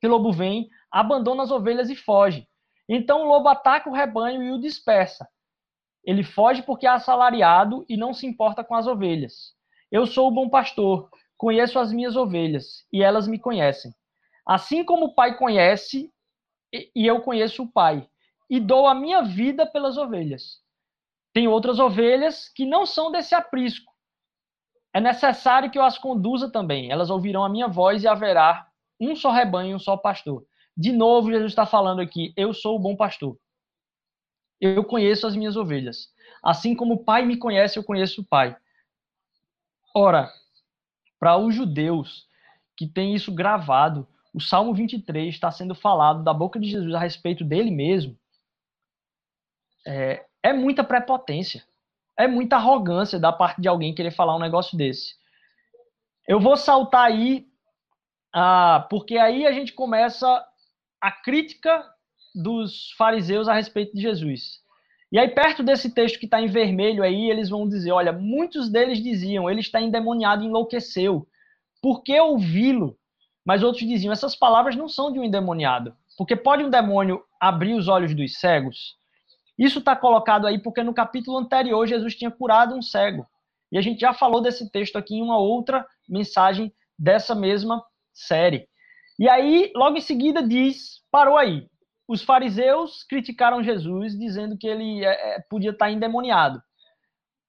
que 0.00 0.06
o 0.06 0.10
lobo 0.10 0.32
vem, 0.32 0.68
abandona 0.90 1.42
as 1.42 1.50
ovelhas 1.50 1.90
e 1.90 1.96
foge. 1.96 2.48
Então 2.88 3.22
o 3.22 3.28
lobo 3.28 3.48
ataca 3.48 3.88
o 3.88 3.92
rebanho 3.92 4.42
e 4.42 4.50
o 4.50 4.58
dispersa. 4.58 5.28
Ele 6.02 6.24
foge 6.24 6.62
porque 6.62 6.86
é 6.86 6.90
assalariado 6.90 7.84
e 7.88 7.96
não 7.96 8.14
se 8.14 8.26
importa 8.26 8.64
com 8.64 8.74
as 8.74 8.86
ovelhas. 8.86 9.54
Eu 9.92 10.06
sou 10.06 10.28
o 10.28 10.30
bom 10.30 10.48
pastor, 10.48 11.10
conheço 11.36 11.78
as 11.78 11.92
minhas 11.92 12.16
ovelhas 12.16 12.86
e 12.92 13.02
elas 13.02 13.28
me 13.28 13.38
conhecem. 13.38 13.92
Assim 14.46 14.82
como 14.82 15.06
o 15.06 15.14
pai 15.14 15.36
conhece 15.36 16.10
e 16.72 17.06
eu 17.06 17.20
conheço 17.20 17.64
o 17.64 17.70
pai, 17.70 18.08
e 18.48 18.60
dou 18.60 18.86
a 18.86 18.94
minha 18.94 19.22
vida 19.22 19.66
pelas 19.66 19.96
ovelhas. 19.96 20.60
Tem 21.32 21.46
outras 21.46 21.78
ovelhas 21.78 22.48
que 22.48 22.64
não 22.64 22.86
são 22.86 23.10
desse 23.10 23.34
aprisco. 23.34 23.92
É 24.92 25.00
necessário 25.00 25.70
que 25.70 25.78
eu 25.78 25.84
as 25.84 25.98
conduza 25.98 26.50
também. 26.50 26.90
Elas 26.90 27.10
ouvirão 27.10 27.44
a 27.44 27.48
minha 27.48 27.68
voz 27.68 28.02
e 28.02 28.08
haverá 28.08 28.69
um 29.00 29.16
só 29.16 29.30
rebanho, 29.30 29.76
um 29.76 29.78
só 29.78 29.96
pastor. 29.96 30.44
De 30.76 30.92
novo, 30.92 31.30
Jesus 31.30 31.52
está 31.52 31.66
falando 31.66 32.00
aqui: 32.00 32.32
eu 32.36 32.52
sou 32.52 32.76
o 32.76 32.78
bom 32.78 32.94
pastor. 32.94 33.38
Eu 34.60 34.84
conheço 34.84 35.26
as 35.26 35.34
minhas 35.34 35.56
ovelhas. 35.56 36.12
Assim 36.42 36.74
como 36.74 36.94
o 36.94 37.04
Pai 37.04 37.24
me 37.24 37.36
conhece, 37.36 37.78
eu 37.78 37.84
conheço 37.84 38.20
o 38.20 38.24
Pai. 38.24 38.56
Ora, 39.94 40.30
para 41.18 41.36
os 41.36 41.54
judeus 41.54 42.28
que 42.76 42.86
têm 42.86 43.14
isso 43.14 43.32
gravado, 43.32 44.06
o 44.32 44.40
Salmo 44.40 44.72
23 44.74 45.34
está 45.34 45.50
sendo 45.50 45.74
falado 45.74 46.22
da 46.22 46.32
boca 46.32 46.58
de 46.58 46.70
Jesus 46.70 46.94
a 46.94 46.98
respeito 46.98 47.44
dele 47.44 47.70
mesmo. 47.70 48.16
É, 49.86 50.24
é 50.42 50.52
muita 50.52 50.84
prepotência. 50.84 51.64
É 52.16 52.28
muita 52.28 52.56
arrogância 52.56 53.18
da 53.18 53.32
parte 53.32 53.60
de 53.60 53.68
alguém 53.68 53.94
querer 53.94 54.10
falar 54.10 54.36
um 54.36 54.40
negócio 54.40 54.76
desse. 54.76 55.14
Eu 56.28 56.38
vou 56.38 56.56
saltar 56.56 57.06
aí, 57.06 57.49
ah, 58.32 58.86
porque 58.88 59.18
aí 59.18 59.46
a 59.46 59.52
gente 59.52 59.72
começa 59.72 60.44
a 61.00 61.10
crítica 61.10 61.84
dos 62.34 62.92
fariseus 62.92 63.48
a 63.48 63.54
respeito 63.54 63.94
de 63.94 64.02
Jesus. 64.02 64.60
E 65.12 65.18
aí, 65.18 65.28
perto 65.28 65.62
desse 65.62 65.92
texto 65.92 66.20
que 66.20 66.26
está 66.26 66.40
em 66.40 66.46
vermelho 66.46 67.02
aí, 67.02 67.28
eles 67.30 67.48
vão 67.48 67.68
dizer: 67.68 67.90
olha, 67.90 68.12
muitos 68.12 68.68
deles 68.68 69.02
diziam, 69.02 69.50
ele 69.50 69.60
está 69.60 69.80
endemoniado 69.80 70.44
enlouqueceu. 70.44 71.26
Por 71.82 72.02
que 72.02 72.18
ouvi-lo? 72.20 72.96
Mas 73.44 73.62
outros 73.62 73.86
diziam: 73.86 74.12
essas 74.12 74.36
palavras 74.36 74.76
não 74.76 74.88
são 74.88 75.12
de 75.12 75.18
um 75.18 75.24
endemoniado. 75.24 75.94
Porque 76.16 76.36
pode 76.36 76.62
um 76.62 76.70
demônio 76.70 77.24
abrir 77.40 77.74
os 77.74 77.88
olhos 77.88 78.14
dos 78.14 78.38
cegos? 78.38 78.96
Isso 79.58 79.80
está 79.80 79.96
colocado 79.96 80.46
aí 80.46 80.58
porque 80.58 80.82
no 80.82 80.94
capítulo 80.94 81.38
anterior 81.38 81.86
Jesus 81.86 82.14
tinha 82.14 82.30
curado 82.30 82.74
um 82.74 82.82
cego. 82.82 83.26
E 83.72 83.78
a 83.78 83.80
gente 83.80 84.00
já 84.00 84.12
falou 84.12 84.40
desse 84.40 84.70
texto 84.70 84.96
aqui 84.96 85.16
em 85.16 85.22
uma 85.22 85.38
outra 85.38 85.86
mensagem 86.08 86.72
dessa 86.98 87.34
mesma 87.34 87.82
série. 88.12 88.68
E 89.18 89.28
aí, 89.28 89.70
logo 89.74 89.96
em 89.96 90.00
seguida, 90.00 90.42
diz: 90.42 91.00
parou 91.10 91.36
aí. 91.36 91.66
Os 92.08 92.22
fariseus 92.22 93.04
criticaram 93.04 93.62
Jesus, 93.62 94.18
dizendo 94.18 94.58
que 94.58 94.66
ele 94.66 95.04
é, 95.04 95.36
é 95.36 95.40
podia 95.48 95.70
estar 95.70 95.90
endemoniado. 95.90 96.60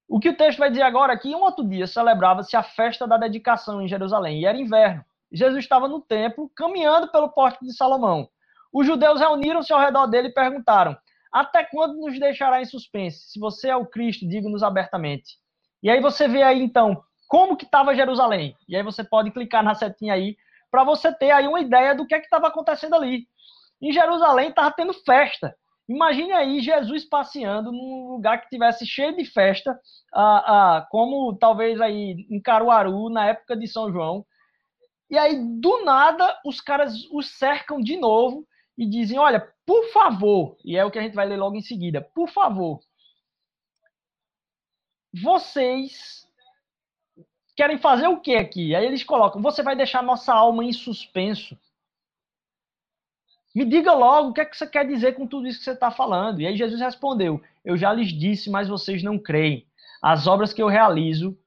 O 0.08 0.19
que 0.19 0.30
o 0.30 0.36
texto 0.36 0.60
vai 0.60 0.69
dizer 0.69 0.84
agora 0.84 1.13
aqui, 1.13 1.34
um 1.34 1.41
outro 1.41 1.67
dia 1.67 1.88
celebrava-se 1.88 2.56
a 2.56 2.62
festa 2.62 3.08
da 3.08 3.17
dedicação 3.17 3.82
em 3.82 3.88
Jerusalém, 3.88 4.41
e 4.41 4.45
era 4.45 4.58
inverno. 4.58 5.04
Jesus 5.32 5.63
estava 5.63 5.88
no 5.88 6.02
templo, 6.02 6.52
caminhando 6.56 7.10
pelo 7.12 7.30
pórtico 7.30 7.65
de 7.65 7.74
Salomão. 7.74 8.28
Os 8.74 8.86
judeus 8.86 9.19
reuniram-se 9.19 9.71
ao 9.71 9.80
redor 9.80 10.08
dele 10.08 10.28
e 10.28 10.34
perguntaram: 10.34 10.97
até 11.32 11.63
quando 11.63 11.95
nos 11.95 12.19
deixará 12.19 12.62
em 12.62 12.65
suspense? 12.65 13.32
Se 13.32 13.39
você 13.39 13.69
é 13.69 13.76
o 13.76 13.86
Cristo, 13.86 14.28
diga-nos 14.28 14.63
abertamente. 14.63 15.38
E 15.82 15.89
aí 15.89 16.02
você 16.02 16.28
vê 16.28 16.43
aí, 16.43 16.62
então, 16.62 17.02
como 17.28 17.56
que 17.56 17.63
estava 17.63 17.95
Jerusalém. 17.95 18.56
E 18.67 18.76
aí 18.76 18.84
você 18.84 19.04
pode 19.04 19.32
clicar 19.32 19.63
na 19.63 19.74
setinha 19.74 20.13
aí, 20.13 20.36
para 20.72 20.86
você 20.86 21.14
ter 21.14 21.32
aí 21.32 21.46
uma 21.48 21.60
ideia 21.60 21.94
do 21.94 22.08
que 22.08 22.16
é 22.16 22.20
que 22.20 22.26
estava 22.26 22.48
acontecendo 22.48 22.96
ali. 22.96 23.28
Em 23.82 23.92
Jerusalém 23.92 24.50
estava 24.50 24.72
tendo 24.72 24.94
festa. 24.94 25.54
Imagine 25.88 26.32
aí 26.32 26.62
Jesus 26.62 27.04
passeando 27.04 27.72
num 27.72 28.08
lugar 28.12 28.42
que 28.42 28.50
tivesse 28.50 28.86
cheio 28.86 29.16
de 29.16 29.26
festa, 29.26 29.78
ah, 30.14 30.78
ah, 30.78 30.88
como 30.90 31.36
talvez 31.38 31.82
aí 31.82 32.26
em 32.30 32.42
Caruaru, 32.42 33.10
na 33.10 33.28
época 33.28 33.58
de 33.58 33.68
São 33.68 33.92
João. 33.92 34.26
E 35.10 35.18
aí, 35.18 35.38
do 35.60 35.84
nada, 35.84 36.40
os 36.46 36.62
caras 36.62 36.94
os 37.12 37.38
cercam 37.38 37.82
de 37.82 37.98
novo 37.98 38.48
e 38.78 38.88
dizem: 38.88 39.20
Olha, 39.20 39.46
por 39.66 39.92
favor, 39.92 40.56
e 40.64 40.78
é 40.78 40.86
o 40.86 40.92
que 40.92 40.98
a 40.98 41.02
gente 41.02 41.16
vai 41.16 41.28
ler 41.28 41.36
logo 41.36 41.58
em 41.58 41.62
seguida, 41.62 42.02
por 42.16 42.30
favor, 42.30 42.80
vocês 45.14 46.26
querem 47.62 47.78
fazer 47.78 48.08
o 48.08 48.19
que 48.19 48.34
aqui? 48.36 48.74
Aí 48.74 48.84
eles 48.84 49.04
colocam: 49.04 49.39
Você 49.39 49.62
vai 49.62 49.76
deixar 49.76 50.02
nossa 50.02 50.34
alma 50.34 50.65
em 50.65 50.74
suspenso. 50.74 51.56
Me 53.54 53.63
diga 53.65 53.93
logo 53.93 54.30
o 54.30 54.34
que 54.34 54.41
é 54.41 54.45
que 54.45 54.58
você 54.58 54.65
quer 54.65 54.88
dizer 54.88 55.13
com 55.13 55.28
tudo 55.28 55.45
isso 55.45 55.60
que 55.60 55.65
você 55.65 55.71
está 55.74 55.91
falando. 55.91 56.41
E 56.41 56.47
aí 56.47 56.58
Jesus 56.58 56.82
respondeu: 56.82 57.39
Eu 57.63 57.78
já 57.78 57.93
lhes 57.93 58.12
disse, 58.12 58.50
mas 58.50 58.67
vocês 58.67 59.04
não 59.04 59.19
creem. 59.19 59.67
As 60.02 60.26
obras 60.26 60.52
que 60.52 60.62
eu 60.62 60.67
realizo 60.67 61.38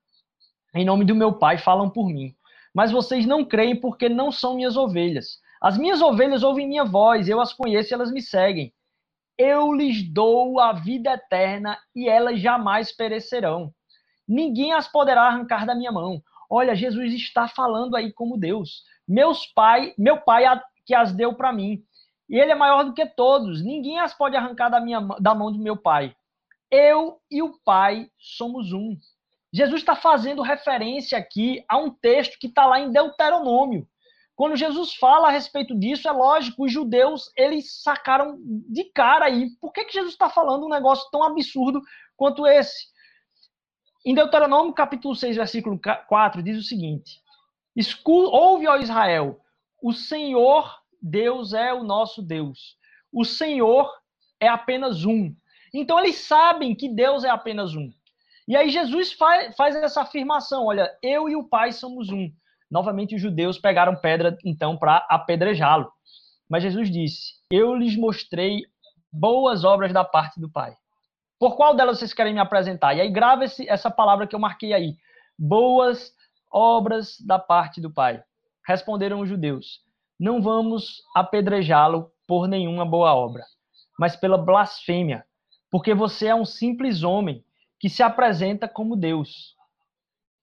em 0.72 0.84
nome 0.84 1.04
do 1.04 1.16
meu 1.16 1.32
Pai 1.32 1.58
falam 1.58 1.90
por 1.90 2.06
mim. 2.06 2.32
Mas 2.72 2.92
vocês 2.92 3.26
não 3.26 3.44
creem 3.44 3.74
porque 3.74 4.08
não 4.08 4.30
são 4.30 4.54
minhas 4.54 4.76
ovelhas. 4.76 5.40
As 5.60 5.76
minhas 5.76 6.00
ovelhas 6.00 6.44
ouvem 6.44 6.68
minha 6.68 6.84
voz, 6.84 7.28
eu 7.28 7.40
as 7.40 7.52
conheço 7.52 7.92
e 7.92 7.94
elas 7.94 8.12
me 8.12 8.22
seguem. 8.22 8.72
Eu 9.36 9.72
lhes 9.72 10.02
dou 10.12 10.60
a 10.60 10.72
vida 10.72 11.14
eterna 11.14 11.76
e 11.94 12.08
elas 12.08 12.38
jamais 12.40 12.92
perecerão. 12.92 13.74
Ninguém 14.26 14.72
as 14.72 14.88
poderá 14.88 15.22
arrancar 15.22 15.66
da 15.66 15.74
minha 15.74 15.92
mão. 15.92 16.22
Olha, 16.48 16.74
Jesus 16.74 17.12
está 17.12 17.48
falando 17.48 17.96
aí 17.96 18.12
como 18.12 18.38
Deus. 18.38 18.84
Meus 19.06 19.46
pai, 19.46 19.94
meu 19.98 20.20
pai 20.20 20.44
que 20.86 20.94
as 20.94 21.12
deu 21.12 21.34
para 21.34 21.52
mim. 21.52 21.82
E 22.28 22.38
ele 22.38 22.52
é 22.52 22.54
maior 22.54 22.84
do 22.84 22.94
que 22.94 23.06
todos. 23.06 23.62
Ninguém 23.62 24.00
as 24.00 24.14
pode 24.14 24.36
arrancar 24.36 24.68
da 24.68 24.80
minha 24.80 25.00
da 25.20 25.34
mão 25.34 25.52
do 25.52 25.58
meu 25.58 25.76
pai. 25.76 26.14
Eu 26.70 27.20
e 27.30 27.42
o 27.42 27.58
pai 27.64 28.08
somos 28.18 28.72
um. 28.72 28.96
Jesus 29.52 29.82
está 29.82 29.94
fazendo 29.94 30.42
referência 30.42 31.16
aqui 31.16 31.64
a 31.68 31.76
um 31.76 31.90
texto 31.90 32.38
que 32.38 32.48
está 32.48 32.66
lá 32.66 32.80
em 32.80 32.90
Deuteronômio. 32.90 33.86
Quando 34.34 34.56
Jesus 34.56 34.94
fala 34.94 35.28
a 35.28 35.30
respeito 35.30 35.78
disso, 35.78 36.08
é 36.08 36.10
lógico, 36.10 36.64
os 36.64 36.72
judeus, 36.72 37.30
eles 37.36 37.80
sacaram 37.82 38.36
de 38.42 38.84
cara 38.92 39.26
aí. 39.26 39.50
Por 39.60 39.72
que, 39.72 39.84
que 39.84 39.92
Jesus 39.92 40.12
está 40.12 40.28
falando 40.28 40.66
um 40.66 40.68
negócio 40.68 41.08
tão 41.12 41.22
absurdo 41.22 41.80
quanto 42.16 42.46
esse? 42.46 42.86
Em 44.04 44.14
Deuteronômio, 44.14 44.74
capítulo 44.74 45.16
6, 45.16 45.36
versículo 45.36 45.80
4, 45.80 46.42
diz 46.42 46.58
o 46.58 46.62
seguinte: 46.62 47.20
Ouve, 48.06 48.68
ó 48.68 48.76
Israel, 48.76 49.40
o 49.82 49.92
Senhor 49.92 50.70
Deus 51.00 51.54
é 51.54 51.72
o 51.72 51.82
nosso 51.82 52.20
Deus. 52.20 52.76
O 53.10 53.24
Senhor 53.24 53.90
é 54.38 54.46
apenas 54.46 55.06
um. 55.06 55.34
Então 55.72 55.98
eles 55.98 56.16
sabem 56.16 56.74
que 56.74 56.88
Deus 56.88 57.24
é 57.24 57.30
apenas 57.30 57.74
um. 57.74 57.90
E 58.46 58.54
aí 58.54 58.68
Jesus 58.68 59.12
faz, 59.12 59.56
faz 59.56 59.74
essa 59.74 60.02
afirmação: 60.02 60.66
olha, 60.66 60.90
eu 61.02 61.28
e 61.28 61.34
o 61.34 61.48
Pai 61.48 61.72
somos 61.72 62.10
um. 62.10 62.30
Novamente 62.70 63.14
os 63.14 63.22
judeus 63.22 63.58
pegaram 63.58 63.96
pedra 63.96 64.36
então 64.44 64.76
para 64.76 64.98
apedrejá-lo. 65.08 65.90
Mas 66.46 66.62
Jesus 66.62 66.90
disse: 66.90 67.34
Eu 67.50 67.74
lhes 67.74 67.96
mostrei 67.96 68.64
boas 69.10 69.64
obras 69.64 69.94
da 69.94 70.04
parte 70.04 70.38
do 70.38 70.50
Pai. 70.50 70.76
Por 71.38 71.56
qual 71.56 71.74
delas 71.74 71.98
vocês 71.98 72.14
querem 72.14 72.34
me 72.34 72.40
apresentar? 72.40 72.94
E 72.94 73.00
aí 73.00 73.10
grava 73.10 73.44
esse, 73.44 73.68
essa 73.68 73.90
palavra 73.90 74.26
que 74.26 74.34
eu 74.34 74.40
marquei 74.40 74.72
aí. 74.72 74.96
Boas 75.38 76.12
obras 76.52 77.16
da 77.20 77.38
parte 77.38 77.80
do 77.80 77.92
Pai. 77.92 78.22
Responderam 78.66 79.20
os 79.20 79.28
judeus: 79.28 79.80
Não 80.18 80.40
vamos 80.40 81.02
apedrejá-lo 81.14 82.10
por 82.26 82.46
nenhuma 82.46 82.84
boa 82.84 83.14
obra, 83.14 83.44
mas 83.98 84.16
pela 84.16 84.38
blasfêmia, 84.38 85.26
porque 85.70 85.92
você 85.94 86.28
é 86.28 86.34
um 86.34 86.44
simples 86.44 87.02
homem 87.02 87.44
que 87.80 87.88
se 87.88 88.02
apresenta 88.02 88.68
como 88.68 88.96
Deus. 88.96 89.54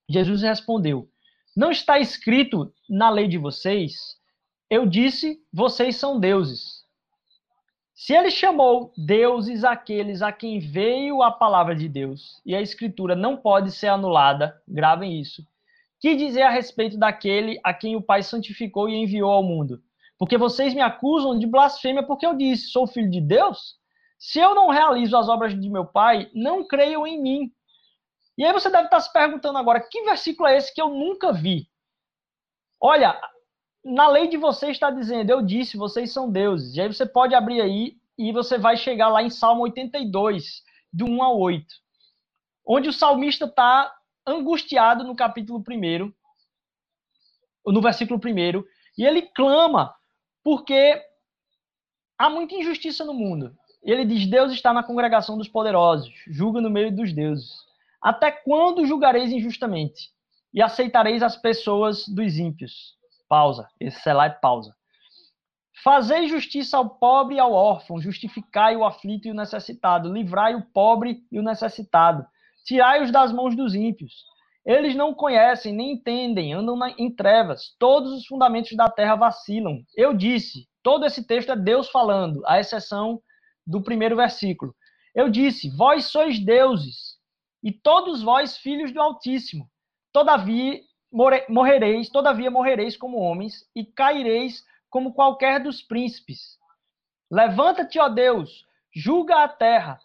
Jesus 0.10 0.41
respondeu: 0.41 1.10
Não 1.56 1.71
está 1.71 1.97
escrito 1.99 2.71
na 2.89 3.10
lei 3.10 3.27
de 3.27 3.38
vocês? 3.38 3.93
Eu 4.69 4.86
disse: 4.86 5.39
Vocês 5.51 5.95
são 5.95 6.19
deuses. 6.19 6.81
Se 7.93 8.13
ele 8.13 8.32
chamou 8.32 8.91
deuses 8.97 9.63
aqueles 9.63 10.21
a 10.21 10.32
quem 10.32 10.60
veio 10.60 11.21
a 11.21 11.32
palavra 11.32 11.75
de 11.75 11.88
Deus, 11.88 12.41
e 12.45 12.56
a 12.56 12.62
escritura 12.62 13.15
não 13.15 13.38
pode 13.38 13.71
ser 13.71 13.88
anulada, 13.88 14.62
gravem 14.67 15.19
isso. 15.19 15.45
Que 15.99 16.15
dizer 16.15 16.41
a 16.41 16.49
respeito 16.49 16.97
daquele 16.97 17.60
a 17.63 17.73
quem 17.73 17.95
o 17.95 18.01
Pai 18.01 18.23
santificou 18.23 18.89
e 18.89 18.95
enviou 18.95 19.32
ao 19.32 19.43
mundo? 19.43 19.82
Porque 20.17 20.38
vocês 20.38 20.73
me 20.73 20.82
acusam 20.82 21.38
de 21.38 21.45
blasfêmia 21.45 22.04
porque 22.04 22.25
eu 22.25 22.36
disse: 22.36 22.69
sou 22.69 22.88
filho 22.88 23.10
de 23.10 23.21
Deus? 23.21 23.75
Se 24.17 24.39
eu 24.39 24.54
não 24.54 24.69
realizo 24.69 25.17
as 25.17 25.27
obras 25.27 25.60
de 25.60 25.67
meu 25.67 25.84
pai, 25.84 26.30
não 26.34 26.63
creiam 26.63 27.08
em 27.08 27.19
mim. 27.19 27.51
E 28.38 28.45
aí 28.45 28.54
você 28.54 28.69
deve 28.69 28.86
estar 28.86 28.99
se 28.99 29.12
perguntando 29.12 29.58
agora, 29.58 29.80
que 29.80 30.04
versículo 30.04 30.47
é 30.47 30.58
esse 30.58 30.73
que 30.73 30.82
eu 30.82 30.89
nunca 30.89 31.34
vi? 31.34 31.67
Olha, 32.80 33.19
na 33.84 34.08
lei 34.08 34.28
de 34.28 34.38
vocês 34.38 34.74
está 34.74 34.91
dizendo, 34.91 35.30
eu 35.30 35.41
disse, 35.41 35.78
vocês 35.78 36.12
são 36.12 36.32
deuses. 36.32 36.76
E 36.76 36.82
aí 36.82 36.88
você 36.88 37.06
pode 37.06 37.34
abrir 37.34 37.62
aí 37.62 37.98
e 38.17 38.32
você 38.32 38.58
vai 38.58 38.78
chegar 38.78 39.10
lá 39.10 39.24
em 39.24 39.30
Salmo 39.30 39.63
82, 39.63 40.63
do 40.94 41.06
1 41.06 41.24
ao 41.24 41.39
8, 41.39 41.65
onde 42.65 42.89
o 42.89 42.94
salmista 42.94 43.46
está 43.46 43.94
angustiado 44.26 45.04
no 45.04 45.15
capítulo 45.15 45.63
1, 45.67 46.13
no 47.72 47.82
versículo 47.82 48.20
1, 48.20 48.63
e 48.98 49.06
ele 49.06 49.24
clama 49.24 49.96
porque 50.44 51.02
há 52.17 52.30
muita 52.30 52.56
injustiça 52.56 53.04
no 53.04 53.13
mundo. 53.13 53.56
Ele 53.82 54.06
diz: 54.06 54.28
Deus 54.28 54.52
está 54.52 54.72
na 54.72 54.84
congregação 54.84 55.38
dos 55.38 55.48
poderosos, 55.48 56.13
julga 56.28 56.62
no 56.62 56.70
meio 56.70 56.96
dos 56.96 57.13
deuses. 57.13 57.50
Até 58.02 58.32
quando 58.32 58.86
julgareis 58.86 59.32
injustamente 59.32 60.12
e 60.54 60.62
aceitareis 60.62 61.24
as 61.24 61.36
pessoas 61.36 62.08
dos 62.08 62.38
ímpios? 62.38 62.96
Pausa. 63.32 63.70
Esse 63.80 64.12
lá 64.12 64.26
é 64.26 64.30
pausa. 64.30 64.76
Fazei 65.82 66.28
justiça 66.28 66.76
ao 66.76 66.89
pobre 66.89 67.36
e 67.36 67.39
ao 67.39 67.54
órfão, 67.54 68.02
justificai 68.02 68.76
o 68.76 68.84
aflito 68.84 69.26
e 69.26 69.32
o 69.32 69.34
necessitado, 69.34 70.12
livrai 70.12 70.54
o 70.54 70.65
pobre 70.74 71.26
e 71.32 71.39
o 71.39 71.41
necessitado, 71.41 72.26
tirai-os 72.65 73.10
das 73.10 73.32
mãos 73.32 73.56
dos 73.56 73.74
ímpios. 73.74 74.26
Eles 74.65 74.96
não 74.96 75.13
conhecem, 75.13 75.74
nem 75.74 75.94
entendem, 75.94 76.52
andam 76.52 76.78
em 76.98 77.10
trevas, 77.10 77.74
todos 77.80 78.12
os 78.12 78.28
fundamentos 78.28 78.76
da 78.76 78.89
terra 78.89 79.15
vacilam. 79.15 79.82
Eu 79.96 80.13
disse, 80.13 80.67
todo 80.84 81.06
esse 81.06 81.26
texto 81.26 81.54
é 81.54 81.56
Deus 81.56 81.89
falando, 81.89 82.46
à 82.46 82.60
exceção 82.60 83.22
do 83.65 83.82
primeiro 83.82 84.17
versículo. 84.17 84.76
Eu 85.15 85.30
disse: 85.30 85.74
Vós 85.78 86.06
sois 86.08 86.38
deuses, 86.38 87.17
e 87.63 87.72
todos 87.72 88.22
vós 88.22 88.58
filhos 88.58 88.91
do 88.91 89.00
Altíssimo. 89.00 89.70
Todavia 90.12 90.82
morrereis, 91.12 92.10
todavia 92.10 92.50
morrereis 92.50 92.95
como 92.95 93.17
homens, 93.17 93.69
e 93.76 93.84
caireis 93.84 94.65
como 94.89 95.13
qualquer 95.13 95.62
dos 95.62 95.82
príncipes. 95.82 96.58
Levanta-te, 97.30 98.00
ó 98.00 98.10
Deus, 98.10 98.65
julga 98.93 99.43
a 99.43 99.47
terra, 99.47 100.00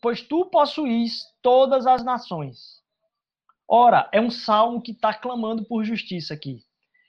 pois 0.00 0.22
tu 0.22 0.46
possuís 0.46 1.24
todas 1.42 1.86
as 1.86 2.04
nações. 2.04 2.82
Ora, 3.68 4.08
é 4.12 4.20
um 4.20 4.30
salmo 4.30 4.80
que 4.80 4.92
está 4.92 5.12
clamando 5.12 5.64
por 5.64 5.84
justiça 5.84 6.34
aqui. 6.34 6.60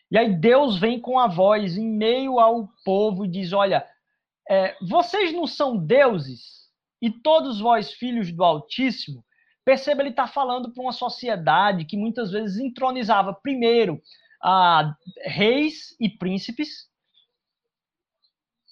E 0.10 0.18
aí 0.18 0.34
Deus 0.34 0.80
vem 0.80 1.00
com 1.00 1.20
a 1.20 1.28
voz 1.28 1.78
em 1.78 1.88
meio 1.88 2.40
ao 2.40 2.68
povo 2.84 3.26
e 3.26 3.28
diz: 3.28 3.54
Olha, 3.54 3.88
é, 4.50 4.76
vocês 4.82 5.34
não 5.34 5.46
são 5.46 5.78
deuses 5.78 6.70
e 7.02 7.12
todos 7.12 7.60
vós 7.60 7.92
filhos 7.94 8.32
do 8.32 8.44
Altíssimo? 8.44 9.24
Perceba, 9.68 10.02
ele 10.02 10.12
está 10.12 10.26
falando 10.26 10.72
para 10.72 10.82
uma 10.82 10.94
sociedade 10.94 11.84
que 11.84 11.98
muitas 11.98 12.32
vezes 12.32 12.58
entronizava 12.58 13.34
primeiro 13.34 14.02
a 14.42 14.96
reis 15.26 15.94
e 16.00 16.08
príncipes, 16.08 16.90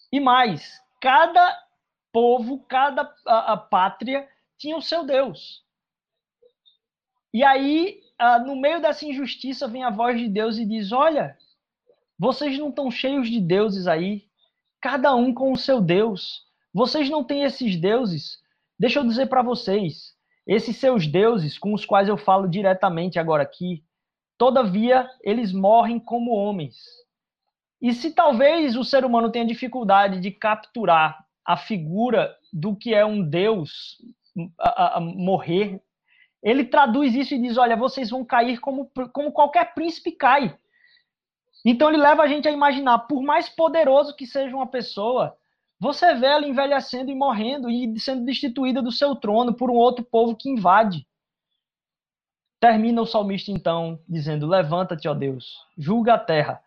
e 0.09 0.21
mais, 0.21 0.81
cada 1.01 1.53
povo, 2.13 2.63
cada 2.69 3.13
a, 3.27 3.51
a 3.51 3.57
pátria 3.57 4.25
tinha 4.57 4.77
o 4.77 4.81
seu 4.81 5.03
Deus. 5.03 5.65
E 7.33 7.43
aí, 7.43 7.99
no 8.45 8.55
meio 8.55 8.81
dessa 8.81 9.05
injustiça, 9.05 9.67
vem 9.67 9.83
a 9.83 9.89
voz 9.89 10.17
de 10.17 10.29
Deus 10.29 10.57
e 10.57 10.65
diz: 10.65 10.93
Olha, 10.93 11.37
vocês 12.17 12.57
não 12.57 12.69
estão 12.69 12.89
cheios 12.89 13.29
de 13.29 13.41
deuses 13.41 13.85
aí, 13.85 14.29
cada 14.79 15.13
um 15.13 15.33
com 15.33 15.51
o 15.51 15.57
seu 15.57 15.81
Deus. 15.81 16.45
Vocês 16.73 17.09
não 17.09 17.21
têm 17.21 17.43
esses 17.43 17.75
deuses? 17.75 18.41
Deixa 18.79 18.99
eu 18.99 19.03
dizer 19.03 19.25
para 19.25 19.41
vocês, 19.41 20.14
esses 20.45 20.77
seus 20.77 21.07
deuses, 21.07 21.57
com 21.57 21.73
os 21.73 21.85
quais 21.85 22.07
eu 22.07 22.17
falo 22.17 22.47
diretamente 22.47 23.17
agora 23.17 23.43
aqui, 23.43 23.83
todavia 24.37 25.09
eles 25.23 25.51
morrem 25.51 25.99
como 25.99 26.31
homens. 26.31 26.75
E 27.81 27.93
se 27.93 28.11
talvez 28.11 28.75
o 28.75 28.83
ser 28.83 29.05
humano 29.05 29.31
tenha 29.31 29.45
dificuldade 29.45 30.19
de 30.19 30.31
capturar 30.31 31.25
a 31.45 31.57
figura 31.57 32.35
do 32.51 32.75
que 32.75 32.93
é 32.93 33.05
um 33.05 33.21
Deus 33.21 33.97
a, 34.59 34.97
a, 34.97 34.99
morrer, 34.99 35.81
ele 36.41 36.65
traduz 36.65 37.13
isso 37.15 37.33
e 37.33 37.41
diz: 37.41 37.57
olha, 37.57 37.75
vocês 37.75 38.09
vão 38.09 38.23
cair 38.23 38.59
como, 38.59 38.89
como 39.13 39.31
qualquer 39.31 39.73
príncipe 39.73 40.11
cai. 40.11 40.57
Então 41.63 41.89
ele 41.89 41.97
leva 41.97 42.23
a 42.23 42.27
gente 42.27 42.47
a 42.47 42.51
imaginar, 42.51 42.99
por 42.99 43.23
mais 43.23 43.49
poderoso 43.49 44.15
que 44.15 44.27
seja 44.27 44.55
uma 44.55 44.67
pessoa, 44.67 45.35
você 45.79 46.13
vê 46.15 46.27
ela 46.27 46.47
envelhecendo 46.47 47.11
e 47.11 47.15
morrendo 47.15 47.69
e 47.69 47.99
sendo 47.99 48.25
destituída 48.25 48.81
do 48.81 48.91
seu 48.91 49.15
trono 49.15 49.53
por 49.53 49.69
um 49.69 49.75
outro 49.75 50.03
povo 50.05 50.35
que 50.35 50.49
invade. 50.49 51.05
Termina 52.59 53.01
o 53.01 53.05
salmista 53.05 53.51
então 53.51 53.99
dizendo: 54.07 54.47
Levanta-te, 54.47 55.07
ó 55.07 55.13
Deus, 55.13 55.57
julga 55.77 56.13
a 56.13 56.19
terra, 56.19 56.63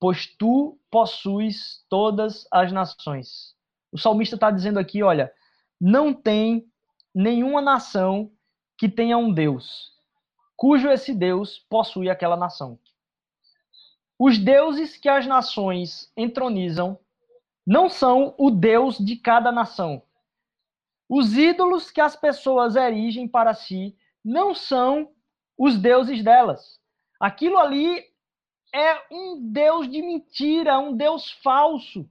pois 0.00 0.26
tu 0.26 0.78
possuis 0.90 1.84
todas 1.88 2.46
as 2.50 2.72
nações. 2.72 3.54
O 3.92 3.98
salmista 3.98 4.34
está 4.34 4.50
dizendo 4.50 4.78
aqui: 4.78 5.02
olha, 5.02 5.32
não 5.80 6.12
tem 6.12 6.66
nenhuma 7.14 7.60
nação 7.60 8.30
que 8.76 8.88
tenha 8.88 9.16
um 9.16 9.32
Deus, 9.32 9.92
cujo 10.56 10.88
esse 10.88 11.14
Deus 11.14 11.58
possui 11.70 12.10
aquela 12.10 12.36
nação. 12.36 12.78
Os 14.18 14.36
deuses 14.36 14.96
que 14.96 15.08
as 15.08 15.26
nações 15.26 16.12
entronizam 16.16 16.98
não 17.68 17.90
são 17.90 18.34
o 18.38 18.50
Deus 18.50 18.96
de 18.96 19.14
cada 19.14 19.52
nação. 19.52 20.02
Os 21.06 21.36
ídolos 21.36 21.90
que 21.90 22.00
as 22.00 22.16
pessoas 22.16 22.76
erigem 22.76 23.28
para 23.28 23.52
si 23.52 23.94
não 24.24 24.54
são 24.54 25.12
os 25.56 25.76
deuses 25.76 26.24
delas. 26.24 26.80
Aquilo 27.20 27.58
ali 27.58 28.02
é 28.74 29.02
um 29.12 29.52
Deus 29.52 29.86
de 29.86 30.00
mentira, 30.00 30.78
um 30.78 30.96
Deus 30.96 31.30
falso. 31.30 32.08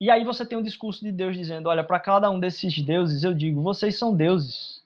E 0.00 0.10
aí 0.10 0.24
você 0.24 0.44
tem 0.44 0.58
um 0.58 0.62
discurso 0.62 1.04
de 1.04 1.12
Deus 1.12 1.36
dizendo: 1.36 1.68
olha, 1.68 1.84
para 1.84 2.00
cada 2.00 2.28
um 2.28 2.40
desses 2.40 2.82
deuses 2.82 3.22
eu 3.22 3.32
digo, 3.32 3.62
vocês 3.62 3.96
são 3.96 4.12
deuses. 4.12 4.84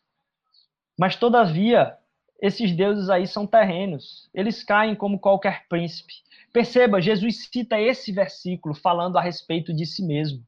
Mas 0.98 1.16
todavia, 1.16 1.98
esses 2.42 2.74
deuses 2.74 3.08
aí 3.08 3.24
são 3.24 3.46
terrenos. 3.46 4.28
Eles 4.34 4.64
caem 4.64 4.96
como 4.96 5.20
qualquer 5.20 5.68
príncipe. 5.68 6.12
Perceba, 6.52 7.00
Jesus 7.00 7.48
cita 7.48 7.80
esse 7.80 8.10
versículo 8.10 8.74
falando 8.74 9.16
a 9.16 9.22
respeito 9.22 9.72
de 9.72 9.86
si 9.86 10.04
mesmo. 10.04 10.44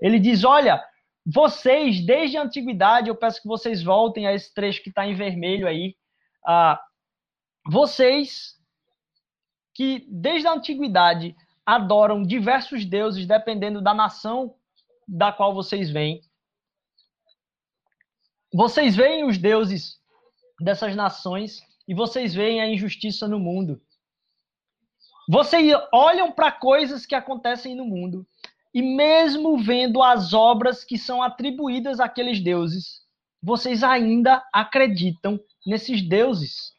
Ele 0.00 0.20
diz: 0.20 0.44
Olha, 0.44 0.80
vocês, 1.26 2.00
desde 2.06 2.36
a 2.36 2.42
antiguidade, 2.42 3.08
eu 3.08 3.16
peço 3.16 3.42
que 3.42 3.48
vocês 3.48 3.82
voltem 3.82 4.24
a 4.24 4.32
esse 4.32 4.54
trecho 4.54 4.84
que 4.84 4.88
está 4.88 5.04
em 5.04 5.16
vermelho 5.16 5.66
aí. 5.66 5.96
Ah, 6.46 6.80
vocês 7.66 8.56
que 9.74 10.06
desde 10.08 10.46
a 10.46 10.52
antiguidade 10.52 11.34
adoram 11.66 12.22
diversos 12.22 12.84
deuses, 12.84 13.26
dependendo 13.26 13.82
da 13.82 13.92
nação 13.92 14.54
da 15.08 15.32
qual 15.32 15.52
vocês 15.52 15.90
vêm. 15.90 16.20
vocês 18.54 18.94
veem 18.94 19.24
os 19.24 19.38
deuses 19.38 20.01
dessas 20.62 20.94
nações 20.94 21.60
e 21.86 21.94
vocês 21.94 22.34
veem 22.34 22.60
a 22.60 22.68
injustiça 22.68 23.26
no 23.26 23.38
mundo. 23.38 23.80
Vocês 25.28 25.72
olham 25.92 26.32
para 26.32 26.50
coisas 26.50 27.06
que 27.06 27.14
acontecem 27.14 27.74
no 27.74 27.84
mundo 27.84 28.26
e 28.74 28.80
mesmo 28.80 29.58
vendo 29.58 30.02
as 30.02 30.32
obras 30.32 30.82
que 30.82 30.96
são 30.96 31.22
atribuídas 31.22 32.00
àqueles 32.00 32.40
deuses, 32.40 33.02
vocês 33.42 33.82
ainda 33.82 34.42
acreditam 34.52 35.38
nesses 35.66 36.00
deuses. 36.00 36.72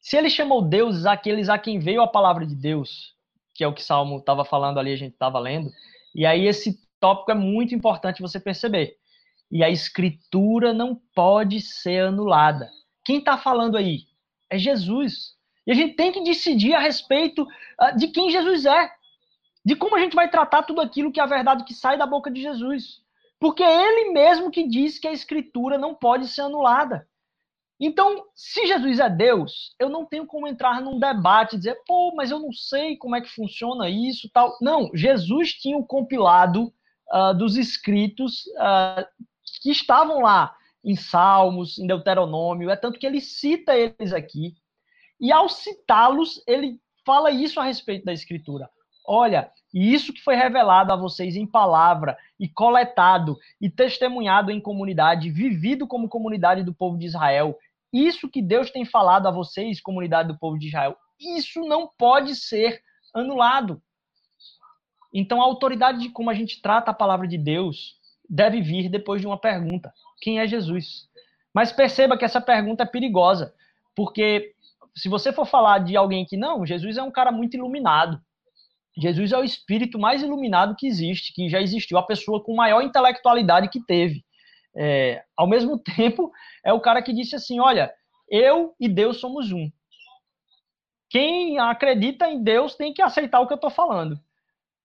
Se 0.00 0.16
ele 0.16 0.30
chamou 0.30 0.62
deuses 0.62 1.06
aqueles 1.06 1.48
a 1.48 1.58
quem 1.58 1.78
veio 1.78 2.02
a 2.02 2.08
palavra 2.08 2.46
de 2.46 2.54
Deus, 2.54 3.14
que 3.54 3.64
é 3.64 3.68
o 3.68 3.74
que 3.74 3.82
Salmo 3.82 4.18
estava 4.18 4.44
falando 4.44 4.78
ali, 4.78 4.92
a 4.92 4.96
gente 4.96 5.12
estava 5.12 5.38
lendo, 5.38 5.70
e 6.14 6.26
aí 6.26 6.46
esse 6.46 6.78
tópico 7.00 7.32
é 7.32 7.34
muito 7.34 7.74
importante 7.74 8.22
você 8.22 8.38
perceber. 8.38 8.96
E 9.50 9.62
a 9.62 9.68
escritura 9.68 10.72
não 10.72 11.00
pode 11.14 11.60
ser 11.60 12.06
anulada. 12.06 12.70
Quem 13.04 13.18
está 13.18 13.36
falando 13.36 13.76
aí? 13.76 14.04
É 14.50 14.58
Jesus. 14.58 15.34
E 15.66 15.72
a 15.72 15.74
gente 15.74 15.94
tem 15.94 16.12
que 16.12 16.22
decidir 16.22 16.74
a 16.74 16.80
respeito 16.80 17.42
uh, 17.42 17.96
de 17.96 18.08
quem 18.08 18.30
Jesus 18.30 18.66
é. 18.66 18.90
De 19.64 19.76
como 19.76 19.96
a 19.96 20.00
gente 20.00 20.14
vai 20.14 20.28
tratar 20.28 20.62
tudo 20.62 20.80
aquilo 20.80 21.12
que 21.12 21.20
é 21.20 21.22
a 21.22 21.26
verdade 21.26 21.64
que 21.64 21.74
sai 21.74 21.96
da 21.96 22.06
boca 22.06 22.30
de 22.30 22.40
Jesus. 22.40 23.00
Porque 23.38 23.62
é 23.62 23.88
ele 23.88 24.12
mesmo 24.12 24.50
que 24.50 24.66
diz 24.66 24.98
que 24.98 25.08
a 25.08 25.12
escritura 25.12 25.78
não 25.78 25.94
pode 25.94 26.28
ser 26.28 26.42
anulada. 26.42 27.08
Então, 27.80 28.24
se 28.36 28.64
Jesus 28.64 29.00
é 29.00 29.10
Deus, 29.10 29.74
eu 29.76 29.88
não 29.88 30.06
tenho 30.06 30.24
como 30.24 30.46
entrar 30.46 30.80
num 30.80 31.00
debate 31.00 31.54
e 31.54 31.58
dizer, 31.58 31.76
pô, 31.84 32.14
mas 32.14 32.30
eu 32.30 32.38
não 32.38 32.52
sei 32.52 32.96
como 32.96 33.16
é 33.16 33.20
que 33.20 33.28
funciona 33.28 33.90
isso 33.90 34.30
tal. 34.32 34.56
Não, 34.60 34.88
Jesus 34.94 35.54
tinha 35.54 35.76
o 35.76 35.84
compilado 35.84 36.72
uh, 37.12 37.34
dos 37.36 37.56
escritos 37.56 38.46
uh, 38.56 39.04
que 39.60 39.70
estavam 39.70 40.20
lá 40.20 40.54
em 40.84 40.96
Salmos, 40.96 41.78
em 41.78 41.86
Deuteronômio, 41.86 42.70
é 42.70 42.76
tanto 42.76 42.98
que 42.98 43.06
ele 43.06 43.20
cita 43.20 43.76
eles 43.76 44.12
aqui. 44.12 44.54
E 45.20 45.30
ao 45.30 45.48
citá-los, 45.48 46.42
ele 46.46 46.80
fala 47.04 47.30
isso 47.30 47.60
a 47.60 47.64
respeito 47.64 48.04
da 48.04 48.12
Escritura. 48.12 48.68
Olha, 49.06 49.50
isso 49.72 50.12
que 50.12 50.22
foi 50.22 50.36
revelado 50.36 50.92
a 50.92 50.96
vocês 50.96 51.34
em 51.36 51.46
palavra, 51.46 52.16
e 52.38 52.48
coletado, 52.48 53.36
e 53.60 53.68
testemunhado 53.68 54.50
em 54.50 54.60
comunidade, 54.60 55.30
vivido 55.30 55.86
como 55.86 56.08
comunidade 56.08 56.62
do 56.62 56.74
povo 56.74 56.98
de 56.98 57.06
Israel, 57.06 57.58
isso 57.92 58.28
que 58.28 58.40
Deus 58.40 58.70
tem 58.70 58.84
falado 58.84 59.26
a 59.26 59.30
vocês, 59.30 59.80
comunidade 59.80 60.28
do 60.28 60.38
povo 60.38 60.58
de 60.58 60.68
Israel, 60.68 60.96
isso 61.20 61.60
não 61.60 61.88
pode 61.98 62.34
ser 62.34 62.82
anulado. 63.14 63.82
Então, 65.12 65.42
a 65.42 65.44
autoridade 65.44 66.00
de 66.00 66.08
como 66.08 66.30
a 66.30 66.34
gente 66.34 66.62
trata 66.62 66.90
a 66.90 66.94
palavra 66.94 67.28
de 67.28 67.36
Deus 67.36 68.00
deve 68.32 68.62
vir 68.62 68.88
depois 68.88 69.20
de 69.20 69.26
uma 69.26 69.38
pergunta: 69.38 69.92
quem 70.22 70.40
é 70.40 70.46
Jesus? 70.46 71.06
Mas 71.52 71.70
perceba 71.70 72.16
que 72.16 72.24
essa 72.24 72.40
pergunta 72.40 72.82
é 72.82 72.86
perigosa, 72.86 73.54
porque 73.94 74.54
se 74.96 75.08
você 75.08 75.32
for 75.32 75.44
falar 75.44 75.80
de 75.80 75.96
alguém 75.96 76.24
que 76.24 76.36
não, 76.36 76.64
Jesus 76.64 76.96
é 76.96 77.02
um 77.02 77.10
cara 77.10 77.30
muito 77.30 77.54
iluminado. 77.54 78.18
Jesus 78.96 79.32
é 79.32 79.38
o 79.38 79.44
espírito 79.44 79.98
mais 79.98 80.22
iluminado 80.22 80.76
que 80.76 80.86
existe, 80.86 81.32
que 81.34 81.48
já 81.48 81.60
existiu, 81.60 81.98
a 81.98 82.02
pessoa 82.02 82.42
com 82.42 82.54
maior 82.54 82.82
intelectualidade 82.82 83.68
que 83.68 83.84
teve. 83.84 84.24
É, 84.74 85.22
ao 85.36 85.46
mesmo 85.46 85.78
tempo, 85.96 86.32
é 86.64 86.72
o 86.72 86.80
cara 86.80 87.02
que 87.02 87.12
disse 87.12 87.36
assim: 87.36 87.60
Olha, 87.60 87.92
eu 88.30 88.74
e 88.80 88.88
Deus 88.88 89.18
somos 89.20 89.52
um. 89.52 89.70
Quem 91.10 91.58
acredita 91.58 92.26
em 92.30 92.42
Deus 92.42 92.74
tem 92.74 92.94
que 92.94 93.02
aceitar 93.02 93.40
o 93.40 93.46
que 93.46 93.52
eu 93.52 93.56
estou 93.56 93.70
falando. 93.70 94.18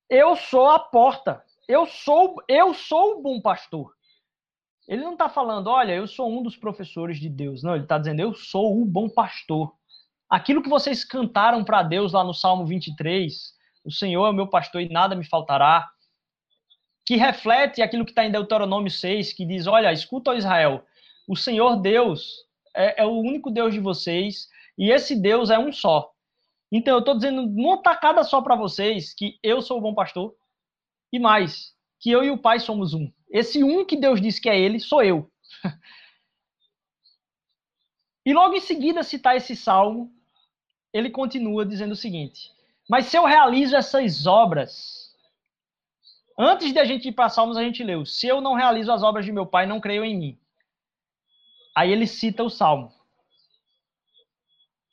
Eu 0.10 0.36
sou 0.36 0.68
a 0.68 0.78
porta. 0.78 1.42
Eu 1.68 1.86
sou, 1.86 2.36
eu 2.48 2.74
sou 2.74 3.18
o 3.18 3.22
bom 3.22 3.42
pastor. 3.42 3.94
Ele 4.88 5.04
não 5.04 5.14
está 5.14 5.28
falando, 5.28 5.68
olha, 5.68 5.94
eu 5.94 6.08
sou 6.08 6.32
um 6.32 6.42
dos 6.42 6.56
professores 6.56 7.20
de 7.20 7.30
Deus. 7.30 7.62
Não, 7.62 7.76
ele 7.76 7.84
está 7.84 7.98
dizendo, 7.98 8.22
eu 8.22 8.34
sou 8.34 8.82
o 8.82 8.86
bom 8.86 9.10
pastor. 9.10 9.74
Aquilo 10.30 10.64
que 10.64 10.70
vocês 10.70 11.04
cantaram 11.04 11.64
para 11.64 11.84
Deus 11.84 12.14
lá 12.14 12.24
no 12.24 12.34
Salmo 12.34 12.66
23, 12.66 13.54
o 13.84 13.92
Senhor 13.92 14.26
é 14.26 14.30
o 14.30 14.34
meu 14.34 14.48
pastor 14.48 14.82
e 14.82 14.90
nada 14.90 15.16
me 15.16 15.26
faltará, 15.26 15.90
que 17.06 17.16
reflete 17.16 17.82
aquilo 17.82 18.06
que 18.06 18.12
está 18.12 18.26
em 18.26 18.32
Deuteronômio 18.32 18.92
6, 18.92 19.34
que 19.34 19.46
diz, 19.46 19.68
olha, 19.68 19.94
escuta, 19.94 20.36
Israel, 20.36 20.86
o 21.28 21.36
Senhor 21.36 21.78
Deus 21.78 22.34
é, 22.76 23.02
é 23.02 23.06
o 23.06 23.20
único 23.20 23.50
Deus 23.50 23.74
de 23.74 23.80
vocês 23.80 24.50
e 24.78 24.92
esse 24.92 25.16
Deus 25.16 25.50
é 25.50 25.58
um 25.58 25.72
só. 25.72 26.12
Então 26.72 26.96
eu 26.96 27.00
estou 27.00 27.16
dizendo 27.16 27.48
numa 27.48 27.82
tacada 27.82 28.24
só 28.24 28.42
para 28.42 28.56
vocês 28.56 29.14
que 29.14 29.40
eu 29.42 29.62
sou 29.62 29.78
o 29.78 29.82
bom 29.82 29.94
pastor, 29.94 30.36
e 31.12 31.20
mais, 31.20 31.74
que 32.00 32.12
eu 32.12 32.24
e 32.24 32.32
o 32.32 32.38
Pai 32.38 32.60
somos 32.60 32.94
um. 32.94 33.12
Esse 33.30 33.64
um 33.64 33.86
que 33.86 33.98
Deus 33.98 34.22
disse 34.22 34.42
que 34.42 34.50
é 34.50 34.60
ele, 34.60 34.80
sou 34.80 35.04
eu. 35.04 35.30
e 38.26 38.34
logo 38.34 38.56
em 38.56 38.62
seguida 38.62 39.04
citar 39.04 39.36
esse 39.36 39.56
salmo, 39.56 40.12
ele 40.94 41.10
continua 41.10 41.66
dizendo 41.66 41.92
o 41.92 41.96
seguinte: 41.96 42.52
Mas 42.90 43.08
se 43.08 43.18
eu 43.18 43.26
realizo 43.26 43.76
essas 43.76 44.26
obras, 44.26 45.14
antes 46.38 46.72
de 46.72 46.80
a 46.80 46.86
gente 46.86 47.08
ir 47.10 47.12
para 47.12 47.30
Salmos, 47.30 47.58
a 47.58 47.64
gente 47.64 47.84
leu: 47.84 48.06
Se 48.06 48.28
eu 48.28 48.42
não 48.42 48.54
realizo 48.54 48.92
as 48.92 49.04
obras 49.04 49.26
de 49.26 49.32
meu 49.32 49.46
Pai, 49.46 49.66
não 49.66 49.80
creio 49.80 50.04
em 50.04 50.18
mim. 50.18 50.40
Aí 51.76 51.92
ele 51.92 52.08
cita 52.08 52.44
o 52.44 52.50
salmo. 52.50 52.92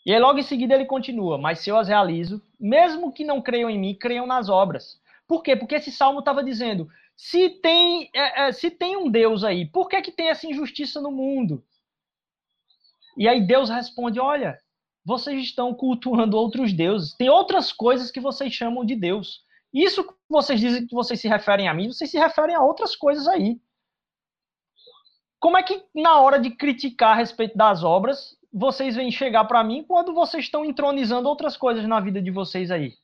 E 0.04 0.12
aí 0.12 0.20
logo 0.20 0.38
em 0.38 0.42
seguida 0.42 0.74
ele 0.74 0.84
continua: 0.84 1.38
Mas 1.38 1.60
se 1.60 1.70
eu 1.70 1.78
as 1.78 1.88
realizo, 1.88 2.42
mesmo 2.58 3.12
que 3.12 3.24
não 3.24 3.40
creiam 3.40 3.70
em 3.70 3.78
mim, 3.78 3.94
creiam 3.94 4.26
nas 4.26 4.48
obras. 4.48 5.00
Por 5.26 5.42
quê? 5.42 5.56
Porque 5.56 5.76
esse 5.76 5.90
salmo 5.90 6.20
estava 6.20 6.42
dizendo: 6.42 6.88
se 7.16 7.48
tem, 7.48 8.10
é, 8.14 8.48
é, 8.48 8.52
se 8.52 8.70
tem 8.70 8.96
um 8.96 9.10
Deus 9.10 9.44
aí, 9.44 9.66
por 9.66 9.88
que, 9.88 10.00
que 10.02 10.12
tem 10.12 10.28
essa 10.28 10.46
injustiça 10.46 11.00
no 11.00 11.10
mundo? 11.10 11.64
E 13.16 13.28
aí 13.28 13.46
Deus 13.46 13.70
responde: 13.70 14.20
olha, 14.20 14.58
vocês 15.04 15.42
estão 15.42 15.74
cultuando 15.74 16.36
outros 16.36 16.72
deuses. 16.72 17.14
Tem 17.14 17.28
outras 17.28 17.72
coisas 17.72 18.10
que 18.10 18.20
vocês 18.20 18.52
chamam 18.52 18.84
de 18.84 18.96
Deus. 18.96 19.44
Isso 19.72 20.04
que 20.04 20.14
vocês 20.28 20.60
dizem 20.60 20.86
que 20.86 20.94
vocês 20.94 21.20
se 21.20 21.28
referem 21.28 21.68
a 21.68 21.74
mim, 21.74 21.88
vocês 21.88 22.10
se 22.10 22.18
referem 22.18 22.54
a 22.54 22.62
outras 22.62 22.94
coisas 22.94 23.26
aí. 23.26 23.60
Como 25.40 25.58
é 25.58 25.62
que 25.62 25.84
na 25.94 26.20
hora 26.20 26.38
de 26.38 26.50
criticar 26.50 27.10
a 27.10 27.16
respeito 27.16 27.56
das 27.56 27.82
obras, 27.82 28.38
vocês 28.52 28.96
vêm 28.96 29.10
chegar 29.10 29.44
para 29.44 29.62
mim 29.62 29.82
quando 29.82 30.14
vocês 30.14 30.44
estão 30.44 30.64
entronizando 30.64 31.28
outras 31.28 31.56
coisas 31.56 31.86
na 31.86 32.00
vida 32.00 32.22
de 32.22 32.30
vocês 32.30 32.70
aí? 32.70 32.94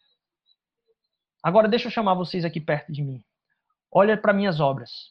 Agora 1.42 1.68
deixa 1.68 1.88
eu 1.88 1.90
chamar 1.90 2.14
vocês 2.14 2.44
aqui 2.44 2.60
perto 2.60 2.92
de 2.92 3.02
mim. 3.02 3.22
Olha 3.90 4.16
para 4.16 4.32
minhas 4.32 4.60
obras. 4.60 5.10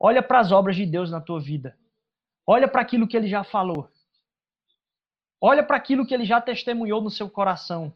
Olha 0.00 0.22
para 0.22 0.40
as 0.40 0.52
obras 0.52 0.76
de 0.76 0.84
Deus 0.84 1.10
na 1.10 1.20
tua 1.20 1.40
vida. 1.40 1.76
Olha 2.46 2.68
para 2.68 2.82
aquilo 2.82 3.06
que 3.06 3.16
ele 3.16 3.28
já 3.28 3.44
falou. 3.44 3.88
Olha 5.40 5.62
para 5.62 5.76
aquilo 5.76 6.06
que 6.06 6.14
ele 6.14 6.24
já 6.24 6.40
testemunhou 6.40 7.00
no 7.00 7.10
seu 7.10 7.30
coração. 7.30 7.92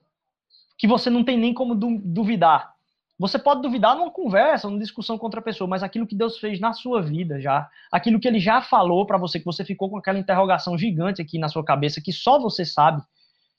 Que 0.78 0.86
você 0.86 1.10
não 1.10 1.24
tem 1.24 1.36
nem 1.36 1.52
como 1.52 1.74
duvidar. 1.74 2.72
Você 3.18 3.38
pode 3.38 3.62
duvidar 3.62 3.94
numa 3.94 4.10
conversa, 4.10 4.68
numa 4.68 4.80
discussão 4.80 5.16
com 5.16 5.26
outra 5.26 5.40
pessoa, 5.40 5.68
mas 5.68 5.82
aquilo 5.82 6.06
que 6.06 6.16
Deus 6.16 6.38
fez 6.38 6.58
na 6.58 6.72
sua 6.72 7.00
vida 7.00 7.40
já, 7.40 7.70
aquilo 7.90 8.18
que 8.18 8.26
ele 8.26 8.40
já 8.40 8.60
falou 8.60 9.06
para 9.06 9.16
você, 9.16 9.38
que 9.38 9.44
você 9.44 9.64
ficou 9.64 9.88
com 9.88 9.96
aquela 9.96 10.18
interrogação 10.18 10.76
gigante 10.76 11.22
aqui 11.22 11.38
na 11.38 11.48
sua 11.48 11.64
cabeça, 11.64 12.00
que 12.00 12.12
só 12.12 12.40
você 12.40 12.64
sabe, 12.64 13.00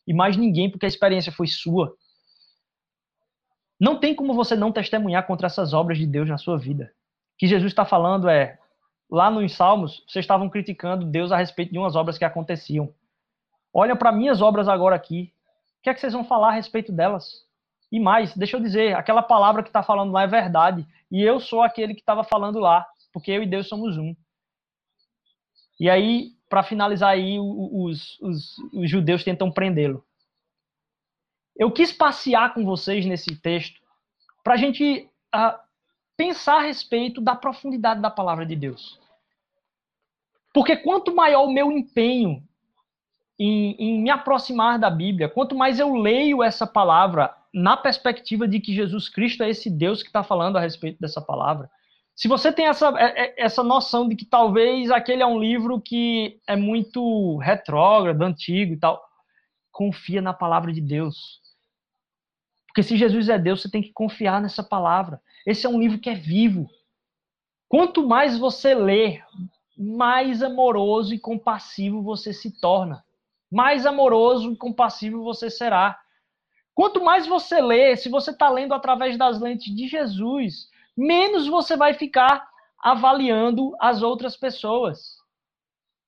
e 0.05 0.13
mais 0.13 0.35
ninguém, 0.35 0.69
porque 0.69 0.85
a 0.85 0.89
experiência 0.89 1.31
foi 1.31 1.47
sua. 1.47 1.95
Não 3.83 3.99
tem 3.99 4.15
como 4.15 4.33
você 4.33 4.55
não 4.55 4.71
testemunhar 4.71 5.27
contra 5.27 5.47
essas 5.47 5.73
obras 5.73 5.97
de 5.97 6.07
Deus 6.07 6.29
na 6.29 6.37
sua 6.37 6.57
vida. 6.57 6.85
O 7.35 7.37
que 7.37 7.47
Jesus 7.47 7.69
está 7.69 7.83
falando 7.83 8.29
é, 8.29 8.57
lá 9.11 9.29
nos 9.29 9.53
Salmos, 9.53 10.05
vocês 10.07 10.23
estavam 10.23 10.49
criticando 10.49 11.05
Deus 11.05 11.33
a 11.33 11.37
respeito 11.37 11.73
de 11.73 11.77
umas 11.77 11.93
obras 11.93 12.17
que 12.17 12.23
aconteciam. 12.23 12.93
Olha 13.73 13.93
para 13.93 14.09
minhas 14.13 14.41
obras 14.41 14.69
agora 14.69 14.95
aqui. 14.95 15.33
O 15.79 15.83
que 15.83 15.89
é 15.89 15.93
que 15.93 15.99
vocês 15.99 16.13
vão 16.13 16.23
falar 16.23 16.51
a 16.51 16.53
respeito 16.53 16.93
delas? 16.93 17.45
E 17.91 17.99
mais, 17.99 18.33
deixa 18.37 18.55
eu 18.55 18.61
dizer, 18.61 18.95
aquela 18.95 19.21
palavra 19.21 19.61
que 19.61 19.67
está 19.67 19.83
falando 19.83 20.13
lá 20.13 20.23
é 20.23 20.27
verdade. 20.27 20.87
E 21.11 21.21
eu 21.21 21.41
sou 21.41 21.61
aquele 21.61 21.93
que 21.93 21.99
estava 21.99 22.23
falando 22.23 22.59
lá, 22.59 22.87
porque 23.11 23.31
eu 23.31 23.43
e 23.43 23.45
Deus 23.45 23.67
somos 23.67 23.97
um. 23.97 24.15
E 25.77 25.89
aí, 25.89 26.29
para 26.47 26.63
finalizar 26.63 27.09
aí, 27.09 27.37
os, 27.37 28.17
os, 28.21 28.55
os 28.73 28.89
judeus 28.89 29.25
tentam 29.25 29.51
prendê-lo 29.51 30.05
eu 31.55 31.71
quis 31.71 31.91
passear 31.91 32.53
com 32.53 32.65
vocês 32.65 33.05
nesse 33.05 33.35
texto 33.35 33.81
para 34.43 34.55
a 34.55 34.57
gente 34.57 35.09
uh, 35.33 35.57
pensar 36.17 36.57
a 36.57 36.63
respeito 36.63 37.21
da 37.21 37.35
profundidade 37.35 38.01
da 38.01 38.09
palavra 38.09 38.45
de 38.45 38.55
Deus. 38.55 38.99
Porque 40.53 40.77
quanto 40.77 41.15
maior 41.15 41.45
o 41.45 41.53
meu 41.53 41.71
empenho 41.71 42.43
em, 43.39 43.75
em, 43.79 44.01
me 44.01 44.09
aproximar 44.09 44.77
da 44.77 44.89
Bíblia, 44.89 45.29
quanto 45.29 45.55
mais 45.55 45.79
eu 45.79 45.95
leio 45.95 46.43
essa 46.43 46.67
palavra 46.67 47.35
na 47.53 47.75
perspectiva 47.75 48.47
de 48.47 48.59
que 48.59 48.73
Jesus 48.73 49.09
Cristo 49.09 49.43
é 49.43 49.49
esse 49.49 49.69
Deus 49.69 50.01
que 50.01 50.09
está 50.09 50.23
falando 50.23 50.57
a 50.57 50.61
respeito 50.61 50.99
dessa 50.99 51.21
palavra, 51.21 51.69
se 52.15 52.27
você 52.27 52.51
tem 52.51 52.67
essa, 52.67 52.89
é, 52.97 53.25
é, 53.25 53.43
essa 53.43 53.63
noção 53.63 54.07
de 54.07 54.15
que 54.15 54.25
talvez 54.25 54.91
aquele 54.91 55.23
é 55.23 55.25
um 55.25 55.39
livro 55.39 55.81
que 55.81 56.39
é 56.47 56.55
muito 56.55 57.37
retrógrado, 57.37 58.21
antigo 58.21 58.73
e 58.73 58.77
tal, 58.77 59.03
confia 59.71 60.21
na 60.21 60.33
palavra 60.33 60.71
de 60.71 60.79
Deus. 60.79 61.41
Porque 62.73 62.81
se 62.81 62.97
Jesus 62.97 63.29
é 63.29 63.38
Deus, 63.38 63.62
você 63.62 63.69
tem 63.69 63.83
que 63.83 63.93
confiar 63.93 64.41
nessa 64.41 64.63
palavra. 64.63 65.21
Esse 65.45 65.67
é 65.67 65.69
um 65.69 65.79
livro 65.79 65.99
que 65.99 66.09
é 66.09 66.15
vivo. 66.15 66.67
Quanto 67.69 68.07
mais 68.07 68.36
você 68.36 68.73
lê, 68.73 69.21
mais 69.77 70.41
amoroso 70.41 71.13
e 71.13 71.19
compassivo 71.19 72.01
você 72.01 72.33
se 72.33 72.59
torna. 72.59 73.05
Mais 73.51 73.86
amoroso 73.86 74.51
e 74.51 74.57
compassivo 74.57 75.23
você 75.23 75.51
será. 75.51 75.99
Quanto 76.73 77.03
mais 77.03 77.27
você 77.27 77.62
lê, 77.62 77.95
se 77.95 78.09
você 78.09 78.31
está 78.31 78.49
lendo 78.49 78.73
através 78.73 79.19
das 79.19 79.39
lentes 79.39 79.75
de 79.75 79.88
Jesus, 79.88 80.67
menos 80.97 81.47
você 81.47 81.77
vai 81.77 81.93
ficar 81.93 82.49
avaliando 82.79 83.75
as 83.79 84.01
outras 84.01 84.36
pessoas. 84.36 85.17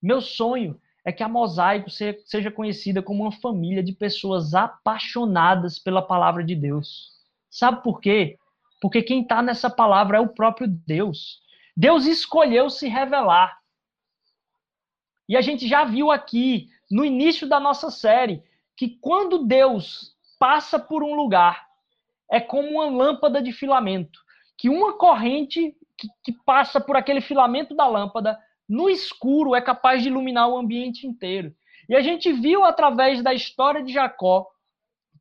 Meu 0.01 0.19
sonho 0.19 0.81
é 1.05 1.11
que 1.11 1.21
a 1.21 1.29
Mosaico 1.29 1.89
seja 1.89 2.49
conhecida 2.49 3.01
como 3.01 3.23
uma 3.23 3.31
família 3.31 3.83
de 3.83 3.93
pessoas 3.93 4.55
apaixonadas 4.55 5.77
pela 5.77 6.01
palavra 6.01 6.43
de 6.43 6.55
Deus. 6.55 7.11
Sabe 7.47 7.83
por 7.83 8.01
quê? 8.01 8.39
Porque 8.81 9.03
quem 9.03 9.21
está 9.21 9.41
nessa 9.41 9.69
palavra 9.69 10.17
é 10.17 10.19
o 10.19 10.33
próprio 10.33 10.67
Deus. 10.67 11.41
Deus 11.77 12.07
escolheu 12.07 12.71
se 12.71 12.87
revelar. 12.87 13.55
E 15.29 15.37
a 15.37 15.41
gente 15.41 15.67
já 15.67 15.85
viu 15.85 16.11
aqui, 16.11 16.69
no 16.89 17.05
início 17.05 17.47
da 17.47 17.59
nossa 17.59 17.91
série, 17.91 18.43
que 18.75 18.97
quando 18.99 19.45
Deus 19.45 20.15
passa 20.39 20.79
por 20.79 21.03
um 21.03 21.13
lugar, 21.13 21.67
é 22.31 22.39
como 22.39 22.67
uma 22.69 22.89
lâmpada 22.89 23.41
de 23.41 23.51
filamento, 23.51 24.19
que 24.57 24.69
uma 24.69 24.97
corrente 24.97 25.75
que, 25.97 26.07
que 26.23 26.33
passa 26.45 26.81
por 26.81 26.95
aquele 26.95 27.21
filamento 27.21 27.75
da 27.75 27.87
lâmpada 27.87 28.37
no 28.67 28.89
escuro 28.89 29.55
é 29.55 29.61
capaz 29.61 30.01
de 30.01 30.09
iluminar 30.09 30.47
o 30.49 30.57
ambiente 30.57 31.05
inteiro. 31.05 31.53
E 31.87 31.95
a 31.95 32.01
gente 32.01 32.31
viu 32.33 32.63
através 32.63 33.21
da 33.21 33.33
história 33.33 33.83
de 33.83 33.93
Jacó, 33.93 34.47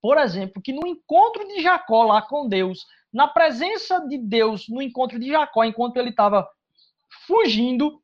por 0.00 0.18
exemplo, 0.18 0.62
que 0.62 0.72
no 0.72 0.86
encontro 0.86 1.46
de 1.46 1.62
Jacó 1.62 2.04
lá 2.04 2.22
com 2.22 2.48
Deus, 2.48 2.86
na 3.12 3.28
presença 3.28 4.00
de 4.06 4.18
Deus 4.18 4.68
no 4.68 4.82
encontro 4.82 5.18
de 5.18 5.28
Jacó, 5.28 5.64
enquanto 5.64 5.96
ele 5.96 6.10
estava 6.10 6.48
fugindo, 7.26 8.02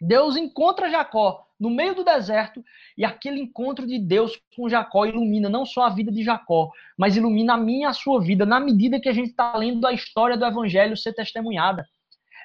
Deus 0.00 0.36
encontra 0.36 0.90
Jacó 0.90 1.44
no 1.58 1.70
meio 1.70 1.94
do 1.94 2.04
deserto 2.04 2.62
e 2.96 3.04
aquele 3.04 3.40
encontro 3.40 3.86
de 3.86 3.98
Deus 3.98 4.38
com 4.56 4.68
Jacó 4.68 5.06
ilumina 5.06 5.48
não 5.48 5.64
só 5.64 5.82
a 5.84 5.90
vida 5.90 6.12
de 6.12 6.22
Jacó, 6.22 6.70
mas 6.96 7.16
ilumina 7.16 7.54
a 7.54 7.58
minha 7.58 7.86
e 7.86 7.90
a 7.90 7.92
sua 7.92 8.20
vida 8.20 8.44
na 8.44 8.60
medida 8.60 9.00
que 9.00 9.08
a 9.08 9.12
gente 9.12 9.30
está 9.30 9.56
lendo 9.56 9.86
a 9.86 9.92
história 9.92 10.36
do 10.36 10.44
evangelho 10.44 10.96
ser 10.96 11.12
testemunhada. 11.14 11.86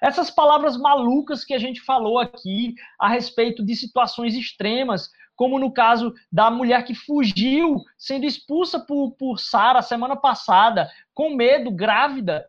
Essas 0.02 0.30
palavras 0.30 0.78
malucas 0.78 1.44
que 1.44 1.54
a 1.54 1.60
gente 1.60 1.82
falou 1.82 2.20
aqui 2.20 2.74
a 3.00 3.08
respeito 3.08 3.64
de 3.64 3.76
situações 3.76 4.34
extremas, 4.36 5.10
como 5.36 5.58
no 5.58 5.72
caso 5.72 6.14
da 6.32 6.52
mulher 6.52 6.84
que 6.84 6.94
fugiu, 6.94 7.78
sendo 7.98 8.26
expulsa 8.26 8.80
por, 8.80 9.12
por 9.12 9.40
Sara 9.40 9.82
semana 9.82 10.16
passada, 10.16 10.90
com 11.14 11.36
medo, 11.36 11.72
grávida, 11.72 12.46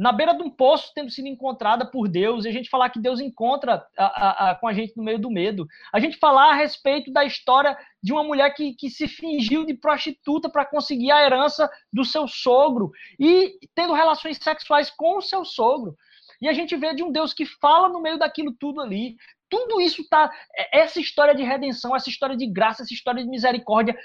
na 0.00 0.12
beira 0.12 0.32
de 0.32 0.42
um 0.42 0.48
poço, 0.48 0.92
tendo 0.94 1.10
sido 1.10 1.28
encontrada 1.28 1.84
por 1.84 2.08
Deus, 2.08 2.44
e 2.44 2.48
a 2.48 2.52
gente 2.52 2.70
falar 2.70 2.88
que 2.88 2.98
Deus 2.98 3.20
encontra 3.20 3.86
a, 3.98 4.04
a, 4.04 4.50
a, 4.50 4.54
com 4.54 4.66
a 4.66 4.72
gente 4.72 4.96
no 4.96 5.02
meio 5.02 5.18
do 5.18 5.30
medo. 5.30 5.66
A 5.92 6.00
gente 6.00 6.16
falar 6.16 6.52
a 6.52 6.54
respeito 6.54 7.12
da 7.12 7.22
história 7.22 7.76
de 8.02 8.10
uma 8.10 8.24
mulher 8.24 8.48
que, 8.54 8.72
que 8.72 8.88
se 8.88 9.06
fingiu 9.06 9.66
de 9.66 9.74
prostituta 9.74 10.48
para 10.48 10.64
conseguir 10.64 11.10
a 11.10 11.22
herança 11.22 11.70
do 11.92 12.02
seu 12.02 12.26
sogro 12.26 12.90
e 13.18 13.58
tendo 13.74 13.92
relações 13.92 14.38
sexuais 14.38 14.90
com 14.90 15.18
o 15.18 15.22
seu 15.22 15.44
sogro. 15.44 15.94
E 16.40 16.48
a 16.48 16.52
gente 16.52 16.76
vê 16.76 16.94
de 16.94 17.02
um 17.02 17.12
Deus 17.12 17.34
que 17.34 17.44
fala 17.44 17.88
no 17.88 18.00
meio 18.00 18.18
daquilo 18.18 18.54
tudo 18.58 18.80
ali. 18.80 19.16
Tudo 19.48 19.80
isso 19.80 20.06
tá. 20.08 20.30
É, 20.56 20.80
essa 20.80 21.00
história 21.00 21.34
de 21.34 21.42
redenção, 21.42 21.94
essa 21.94 22.08
história 22.08 22.36
de 22.36 22.46
graça, 22.46 22.82
essa 22.82 22.94
história 22.94 23.22
de 23.22 23.28
misericórdia, 23.28 23.96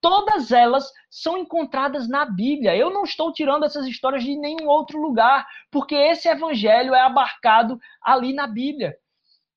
todas 0.00 0.50
elas 0.50 0.90
são 1.10 1.36
encontradas 1.36 2.08
na 2.08 2.24
Bíblia. 2.24 2.76
Eu 2.76 2.90
não 2.90 3.04
estou 3.04 3.32
tirando 3.32 3.64
essas 3.64 3.86
histórias 3.86 4.24
de 4.24 4.36
nenhum 4.36 4.66
outro 4.66 5.00
lugar, 5.00 5.46
porque 5.70 5.94
esse 5.94 6.28
evangelho 6.28 6.94
é 6.94 7.00
abarcado 7.00 7.78
ali 8.02 8.32
na 8.32 8.46
Bíblia. 8.46 8.96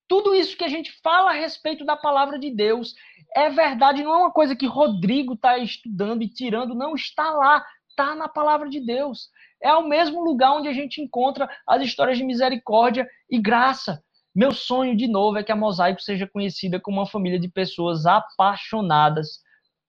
Tudo 0.07 0.35
isso 0.35 0.55
que 0.55 0.63
a 0.63 0.69
gente 0.69 0.91
fala 1.01 1.31
a 1.31 1.33
respeito 1.33 1.83
da 1.83 1.97
palavra 1.97 2.37
de 2.37 2.51
Deus 2.51 2.93
é 3.35 3.49
verdade, 3.49 4.03
não 4.03 4.13
é 4.13 4.17
uma 4.17 4.31
coisa 4.31 4.55
que 4.55 4.67
Rodrigo 4.67 5.33
está 5.33 5.57
estudando 5.57 6.21
e 6.21 6.29
tirando, 6.29 6.75
não 6.75 6.93
está 6.93 7.31
lá, 7.31 7.65
está 7.89 8.15
na 8.15 8.29
palavra 8.29 8.69
de 8.69 8.79
Deus. 8.79 9.29
É 9.65 9.73
o 9.73 9.87
mesmo 9.87 10.23
lugar 10.23 10.51
onde 10.51 10.67
a 10.67 10.73
gente 10.73 11.01
encontra 11.01 11.49
as 11.67 11.81
histórias 11.81 12.19
de 12.19 12.23
misericórdia 12.23 13.09
e 13.27 13.41
graça. 13.41 13.99
Meu 14.33 14.51
sonho, 14.51 14.95
de 14.95 15.07
novo, 15.07 15.39
é 15.39 15.43
que 15.43 15.51
a 15.51 15.55
Mosaico 15.55 15.99
seja 16.03 16.27
conhecida 16.27 16.79
como 16.79 16.99
uma 16.99 17.07
família 17.07 17.39
de 17.39 17.47
pessoas 17.47 18.05
apaixonadas 18.05 19.39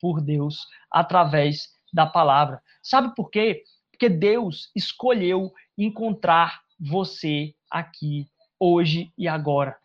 por 0.01 0.23
Deus 0.23 0.67
através 0.91 1.69
da 1.93 2.07
palavra. 2.07 2.63
Sabe 2.83 3.15
por 3.15 3.29
quê? 3.29 3.65
Porque 3.91 4.09
Deus 4.09 4.71
escolheu 4.75 5.53
encontrar 5.77 6.63
você 6.81 7.55
aqui, 7.71 8.27
hoje 8.59 9.13
e 9.19 9.29
agora. 9.29 9.77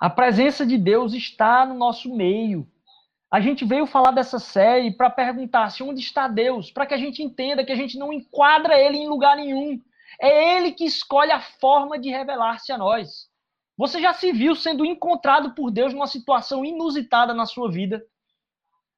A 0.00 0.08
presença 0.08 0.64
de 0.64 0.78
Deus 0.78 1.12
está 1.12 1.66
no 1.66 1.74
nosso 1.74 2.16
meio. 2.16 2.66
A 3.34 3.40
gente 3.40 3.64
veio 3.64 3.84
falar 3.84 4.12
dessa 4.12 4.38
série 4.38 4.92
para 4.92 5.10
perguntar 5.10 5.68
se 5.68 5.82
onde 5.82 5.98
está 5.98 6.28
Deus, 6.28 6.70
para 6.70 6.86
que 6.86 6.94
a 6.94 6.96
gente 6.96 7.20
entenda 7.20 7.64
que 7.64 7.72
a 7.72 7.74
gente 7.74 7.98
não 7.98 8.12
enquadra 8.12 8.78
ele 8.78 8.96
em 8.96 9.08
lugar 9.08 9.36
nenhum. 9.36 9.82
É 10.20 10.56
ele 10.56 10.70
que 10.70 10.84
escolhe 10.84 11.32
a 11.32 11.40
forma 11.40 11.98
de 11.98 12.10
revelar-se 12.10 12.70
a 12.70 12.78
nós. 12.78 13.28
Você 13.76 14.00
já 14.00 14.14
se 14.14 14.30
viu 14.30 14.54
sendo 14.54 14.84
encontrado 14.84 15.52
por 15.52 15.72
Deus 15.72 15.92
numa 15.92 16.06
situação 16.06 16.64
inusitada 16.64 17.34
na 17.34 17.44
sua 17.44 17.68
vida? 17.68 18.06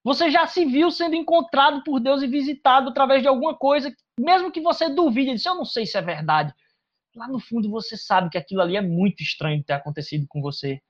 Você 0.04 0.30
já 0.30 0.46
se 0.46 0.66
viu 0.66 0.90
sendo 0.90 1.14
encontrado 1.14 1.82
por 1.82 1.98
Deus 1.98 2.22
e 2.22 2.26
visitado 2.26 2.90
através 2.90 3.22
de 3.22 3.28
alguma 3.28 3.54
coisa, 3.54 3.90
mesmo 4.20 4.52
que 4.52 4.60
você 4.60 4.90
duvide, 4.90 5.32
disse, 5.32 5.48
eu 5.48 5.54
não 5.54 5.64
sei 5.64 5.86
se 5.86 5.96
é 5.96 6.02
verdade. 6.02 6.52
Lá 7.14 7.26
no 7.26 7.40
fundo 7.40 7.70
você 7.70 7.96
sabe 7.96 8.28
que 8.28 8.36
aquilo 8.36 8.60
ali 8.60 8.76
é 8.76 8.82
muito 8.82 9.22
estranho 9.22 9.64
ter 9.64 9.72
acontecido 9.72 10.26
com 10.28 10.42
você. 10.42 10.82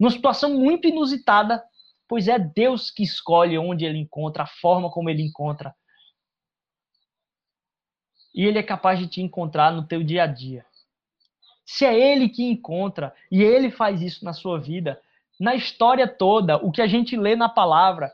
Numa 0.00 0.10
situação 0.10 0.54
muito 0.54 0.88
inusitada, 0.88 1.62
pois 2.08 2.28
é 2.28 2.38
Deus 2.38 2.90
que 2.90 3.02
escolhe 3.02 3.58
onde 3.58 3.84
ele 3.84 3.98
encontra, 3.98 4.44
a 4.44 4.46
forma 4.46 4.90
como 4.90 5.10
ele 5.10 5.22
encontra. 5.22 5.74
E 8.34 8.44
ele 8.44 8.58
é 8.58 8.62
capaz 8.62 8.98
de 8.98 9.06
te 9.06 9.22
encontrar 9.22 9.72
no 9.72 9.86
teu 9.86 10.02
dia 10.02 10.24
a 10.24 10.26
dia. 10.26 10.64
Se 11.64 11.84
é 11.84 11.98
ele 11.98 12.28
que 12.28 12.44
encontra 12.44 13.14
e 13.30 13.42
ele 13.42 13.70
faz 13.70 14.00
isso 14.02 14.24
na 14.24 14.32
sua 14.32 14.60
vida, 14.60 15.00
na 15.38 15.54
história 15.54 16.06
toda, 16.06 16.56
o 16.56 16.70
que 16.70 16.80
a 16.80 16.86
gente 16.86 17.16
lê 17.16 17.34
na 17.34 17.48
palavra 17.48 18.12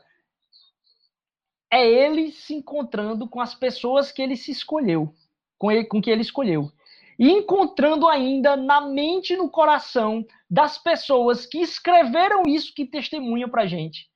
é 1.71 1.87
ele 1.87 2.31
se 2.31 2.53
encontrando 2.53 3.27
com 3.27 3.39
as 3.39 3.53
pessoas 3.53 4.11
que 4.11 4.21
ele 4.21 4.35
se 4.35 4.51
escolheu, 4.51 5.13
com, 5.57 5.71
ele, 5.71 5.85
com 5.85 6.01
que 6.01 6.09
ele 6.09 6.21
escolheu. 6.21 6.71
E 7.19 7.29
encontrando 7.29 8.07
ainda 8.07 8.55
na 8.55 8.81
mente 8.81 9.33
e 9.33 9.37
no 9.37 9.49
coração 9.49 10.25
das 10.49 10.77
pessoas 10.77 11.45
que 11.45 11.59
escreveram 11.59 12.43
isso 12.47 12.73
que 12.73 12.85
testemunham 12.85 13.49
para 13.49 13.65
gente. 13.65 14.09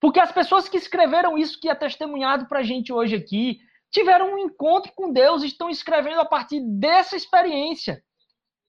Porque 0.00 0.20
as 0.20 0.30
pessoas 0.30 0.68
que 0.68 0.76
escreveram 0.76 1.36
isso 1.36 1.58
que 1.60 1.68
é 1.68 1.74
testemunhado 1.74 2.46
para 2.46 2.62
gente 2.62 2.92
hoje 2.92 3.16
aqui 3.16 3.58
tiveram 3.90 4.34
um 4.34 4.38
encontro 4.38 4.92
com 4.94 5.12
Deus 5.12 5.42
e 5.42 5.46
estão 5.46 5.68
escrevendo 5.68 6.20
a 6.20 6.24
partir 6.24 6.60
dessa 6.60 7.16
experiência. 7.16 8.02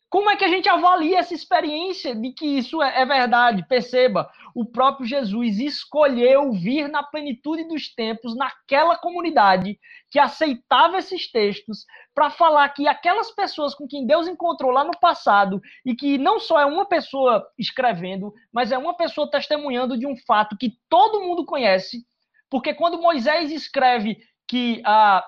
Como 0.10 0.28
é 0.28 0.36
que 0.36 0.44
a 0.44 0.48
gente 0.48 0.68
avalia 0.68 1.20
essa 1.20 1.36
experiência 1.36 2.16
de 2.16 2.32
que 2.32 2.44
isso 2.44 2.82
é, 2.82 3.02
é, 3.02 3.06
verdade? 3.06 3.64
Perceba, 3.68 4.28
o 4.56 4.66
próprio 4.66 5.06
Jesus 5.06 5.60
escolheu 5.60 6.52
vir 6.52 6.90
na 6.90 7.04
plenitude 7.04 7.68
dos 7.68 7.94
tempos, 7.94 8.36
naquela 8.36 8.98
comunidade 8.98 9.80
que 10.10 10.18
aceitava 10.18 10.98
esses 10.98 11.32
textos, 11.32 11.86
para 12.16 12.32
falar 12.32 12.68
que 12.70 12.88
aquelas 12.88 13.30
pessoas 13.30 13.76
com 13.76 13.88
quem 13.88 14.08
Deus 14.08 14.28
encontrou 14.28 14.72
lá 14.72 14.84
no 14.84 15.00
passado, 15.00 15.62
e 15.86 15.96
que 15.96 16.18
não 16.18 16.40
só 16.40 16.60
é 16.60 16.66
uma 16.66 16.88
pessoa 16.88 17.48
escrevendo, 17.56 18.34
mas 18.52 18.72
é 18.72 18.78
uma 18.80 18.98
pessoa 18.98 19.30
testemunhando 19.30 19.96
de 19.96 20.08
um 20.08 20.18
fato 20.26 20.58
que 20.58 20.74
todo 20.90 21.22
mundo 21.22 21.46
conhece, 21.46 22.04
porque 22.50 22.74
quando 22.74 23.00
Moisés 23.00 23.52
escreve 23.52 24.18
que 24.48 24.82
ah, 24.84 25.24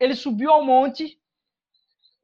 ele 0.00 0.14
subiu 0.14 0.50
ao 0.50 0.64
monte 0.64 1.18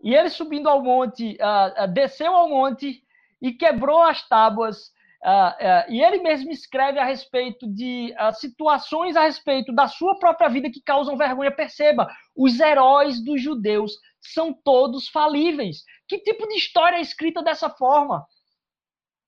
e 0.01 0.15
ele 0.15 0.31
subindo 0.31 0.69
ao 0.69 0.83
monte, 0.83 1.37
uh, 1.41 1.85
uh, 1.85 1.89
desceu 1.89 2.35
ao 2.35 2.49
monte 2.49 3.03
e 3.43 3.53
quebrou 3.53 4.03
as 4.03 4.27
tábuas. 4.29 4.97
Uh, 5.21 5.91
e 5.91 6.01
ele 6.01 6.19
mesmo 6.19 6.53
escreve 6.53 7.01
a 7.01 7.05
respeito 7.05 7.67
de 7.67 8.15
situações 8.35 9.17
a 9.17 9.23
respeito 9.23 9.75
da 9.75 9.89
sua 9.89 10.17
própria 10.17 10.49
vida 10.49 10.71
que 10.71 10.81
causam 10.81 11.17
vergonha. 11.17 11.51
Perceba, 11.51 12.09
os 12.37 12.61
heróis 12.61 13.23
dos 13.25 13.43
judeus 13.43 13.93
são 14.21 14.53
todos 14.53 15.09
falíveis. 15.09 15.83
Que 16.07 16.19
tipo 16.19 16.47
de 16.47 16.55
história 16.55 16.99
é 16.99 17.01
escrita 17.01 17.43
dessa 17.43 17.69
forma? 17.69 18.25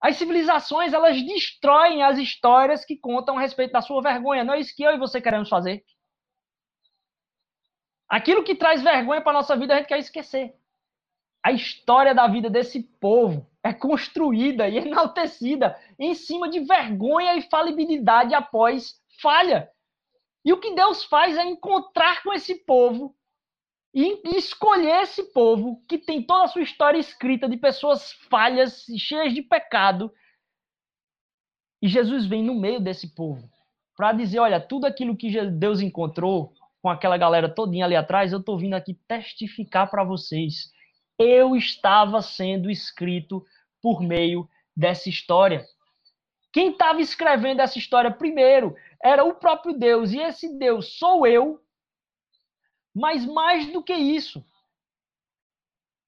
As 0.01 0.17
civilizações, 0.17 0.93
elas 0.93 1.21
destroem 1.21 2.05
as 2.05 2.19
histórias 2.19 2.85
que 2.85 2.97
contam 2.97 3.37
a 3.37 3.41
respeito 3.41 3.73
da 3.73 3.83
sua 3.83 4.01
vergonha. 4.01 4.45
Não 4.45 4.55
é 4.55 4.61
isso 4.61 4.75
que 4.75 4.85
eu 4.85 4.93
e 4.93 4.99
você 4.99 5.21
queremos 5.21 5.49
fazer. 5.49 5.85
Aquilo 8.09 8.45
que 8.45 8.55
traz 8.55 8.81
vergonha 8.81 9.21
para 9.21 9.33
a 9.33 9.41
nossa 9.41 9.57
vida, 9.57 9.75
a 9.75 9.79
gente 9.79 9.89
quer 9.89 9.99
esquecer 9.99 10.60
a 11.43 11.53
história 11.53 12.15
da 12.15 12.27
vida 12.29 12.51
desse 12.51 12.83
povo 13.01 13.47
é 13.63 13.73
construída 13.73 14.69
e 14.69 14.79
enaltecida 14.79 15.79
em 15.99 16.15
cima 16.15 16.49
de 16.49 16.61
vergonha 16.61 17.37
e 17.37 17.43
falibilidade 17.43 18.35
após 18.35 19.01
falha. 19.21 19.69
E 20.45 20.53
o 20.53 20.59
que 20.59 20.75
Deus 20.75 21.05
faz 21.05 21.37
é 21.37 21.45
encontrar 21.45 22.23
com 22.23 22.33
esse 22.33 22.55
povo 22.65 23.15
e 23.93 24.21
escolher 24.37 25.03
esse 25.03 25.33
povo 25.33 25.83
que 25.89 25.99
tem 25.99 26.23
toda 26.23 26.45
a 26.45 26.49
sua 26.49 26.63
história 26.63 26.99
escrita 26.99 27.49
de 27.49 27.57
pessoas 27.57 28.13
falhas, 28.31 28.85
cheias 28.97 29.35
de 29.35 29.43
pecado. 29.43 30.13
E 31.83 31.89
Jesus 31.89 32.27
vem 32.27 32.43
no 32.43 32.55
meio 32.55 32.81
desse 32.81 33.15
povo 33.15 33.49
para 33.97 34.13
dizer, 34.13 34.39
olha, 34.39 34.61
tudo 34.61 34.87
aquilo 34.87 35.17
que 35.17 35.31
Deus 35.51 35.81
encontrou 35.81 36.55
com 36.81 36.89
aquela 36.89 37.19
galera 37.19 37.53
todinha 37.53 37.85
ali 37.85 37.97
atrás, 37.97 38.33
eu 38.33 38.39
estou 38.39 38.59
vindo 38.59 38.75
aqui 38.75 38.95
testificar 39.07 39.91
para 39.91 40.05
vocês. 40.05 40.73
Eu 41.21 41.55
estava 41.55 42.23
sendo 42.23 42.71
escrito 42.71 43.47
por 43.81 44.01
meio 44.01 44.49
dessa 44.77 45.09
história. 45.09 45.65
Quem 46.53 46.73
estava 46.73 47.01
escrevendo 47.01 47.61
essa 47.61 47.79
história 47.79 48.11
primeiro 48.11 48.75
era 49.03 49.23
o 49.23 49.35
próprio 49.35 49.73
Deus, 49.73 50.13
e 50.13 50.19
esse 50.19 50.59
Deus 50.59 50.99
sou 50.99 51.27
eu 51.27 51.61
mas 52.95 53.25
mais 53.25 53.73
do 53.73 53.83
que 53.83 53.95
isso, 53.95 54.45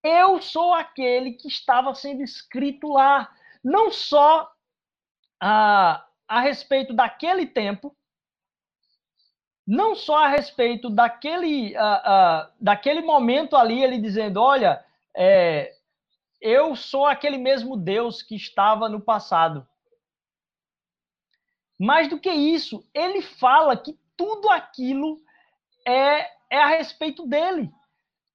eu 0.02 0.42
sou 0.42 0.74
aquele 0.74 1.32
que 1.32 1.46
estava 1.46 1.94
sendo 1.94 2.22
escrito 2.22 2.88
lá, 2.88 3.32
não 3.62 3.90
só 3.90 4.50
a, 5.40 6.04
a 6.26 6.40
respeito 6.40 6.92
daquele 6.92 7.46
tempo, 7.46 7.96
não 9.64 9.94
só 9.94 10.24
a 10.24 10.28
respeito 10.28 10.90
daquele, 10.90 11.76
a, 11.76 11.94
a, 11.94 12.50
daquele 12.60 13.00
momento 13.00 13.54
ali, 13.54 13.80
ele 13.80 13.98
dizendo: 13.98 14.40
olha, 14.40 14.84
é, 15.16 15.72
eu 16.40 16.74
sou 16.76 17.06
aquele 17.06 17.38
mesmo 17.38 17.76
Deus 17.76 18.22
que 18.22 18.34
estava 18.34 18.88
no 18.88 19.00
passado. 19.00 19.66
Mais 21.78 22.08
do 22.08 22.18
que 22.18 22.30
isso, 22.30 22.88
ele 22.94 23.22
fala 23.22 23.76
que 23.76 23.98
tudo 24.16 24.48
aquilo 24.50 25.20
é 25.86 26.30
é 26.52 26.58
a 26.58 26.66
respeito 26.66 27.26
dele. 27.26 27.72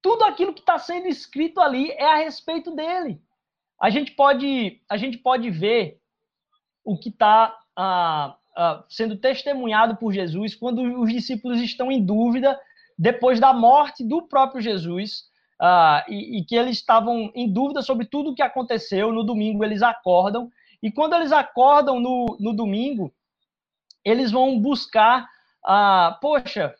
Tudo 0.02 0.24
aquilo 0.24 0.52
que 0.52 0.58
está 0.58 0.76
sendo 0.76 1.06
escrito 1.06 1.60
ali 1.60 1.92
é 1.92 2.04
a 2.04 2.16
respeito 2.16 2.74
dele. 2.74 3.22
A 3.80 3.90
gente 3.90 4.10
pode, 4.10 4.82
a 4.88 4.96
gente 4.96 5.18
pode 5.18 5.48
ver 5.50 6.00
o 6.84 6.98
que 6.98 7.10
está 7.10 7.56
ah, 7.76 8.36
ah, 8.56 8.84
sendo 8.88 9.16
testemunhado 9.16 9.96
por 9.96 10.12
Jesus 10.12 10.56
quando 10.56 10.82
os 11.00 11.12
discípulos 11.12 11.60
estão 11.60 11.92
em 11.92 12.04
dúvida 12.04 12.60
depois 12.98 13.38
da 13.38 13.52
morte 13.52 14.02
do 14.02 14.26
próprio 14.26 14.60
Jesus 14.60 15.27
ah, 15.60 16.04
e, 16.08 16.38
e, 16.38 16.44
que 16.44 16.54
eles 16.54 16.76
estavam 16.76 17.30
em 17.34 17.50
dúvida 17.52 17.82
sobre 17.82 18.06
tudo 18.06 18.30
o 18.30 18.34
que 18.34 18.42
aconteceu. 18.42 19.12
No 19.12 19.24
domingo 19.24 19.64
eles 19.64 19.82
acordam 19.82 20.50
e 20.82 20.90
quando 20.90 21.14
eles 21.14 21.32
acordam 21.32 21.98
no, 21.98 22.36
no 22.38 22.52
domingo 22.52 23.12
eles 24.04 24.30
vão 24.30 24.58
buscar, 24.58 25.28
ah, 25.64 26.16
poxa, 26.20 26.74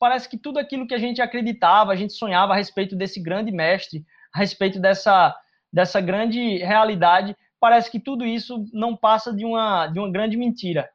parece 0.00 0.28
que 0.28 0.36
tudo 0.36 0.58
aquilo 0.58 0.86
que 0.86 0.94
a 0.94 0.98
gente 0.98 1.22
acreditava, 1.22 1.92
a 1.92 1.96
gente 1.96 2.12
sonhava 2.12 2.52
a 2.54 2.56
respeito 2.56 2.96
desse 2.96 3.20
grande 3.20 3.52
mestre, 3.52 4.04
a 4.34 4.38
respeito 4.38 4.80
dessa, 4.80 5.36
dessa 5.72 6.00
grande 6.00 6.56
realidade, 6.58 7.36
parece 7.60 7.90
que 7.90 8.00
tudo 8.00 8.26
isso 8.26 8.64
não 8.72 8.96
passa 8.96 9.32
de 9.32 9.44
uma, 9.44 9.86
de 9.86 10.00
uma 10.00 10.10
grande 10.10 10.36
mentira. 10.36 10.88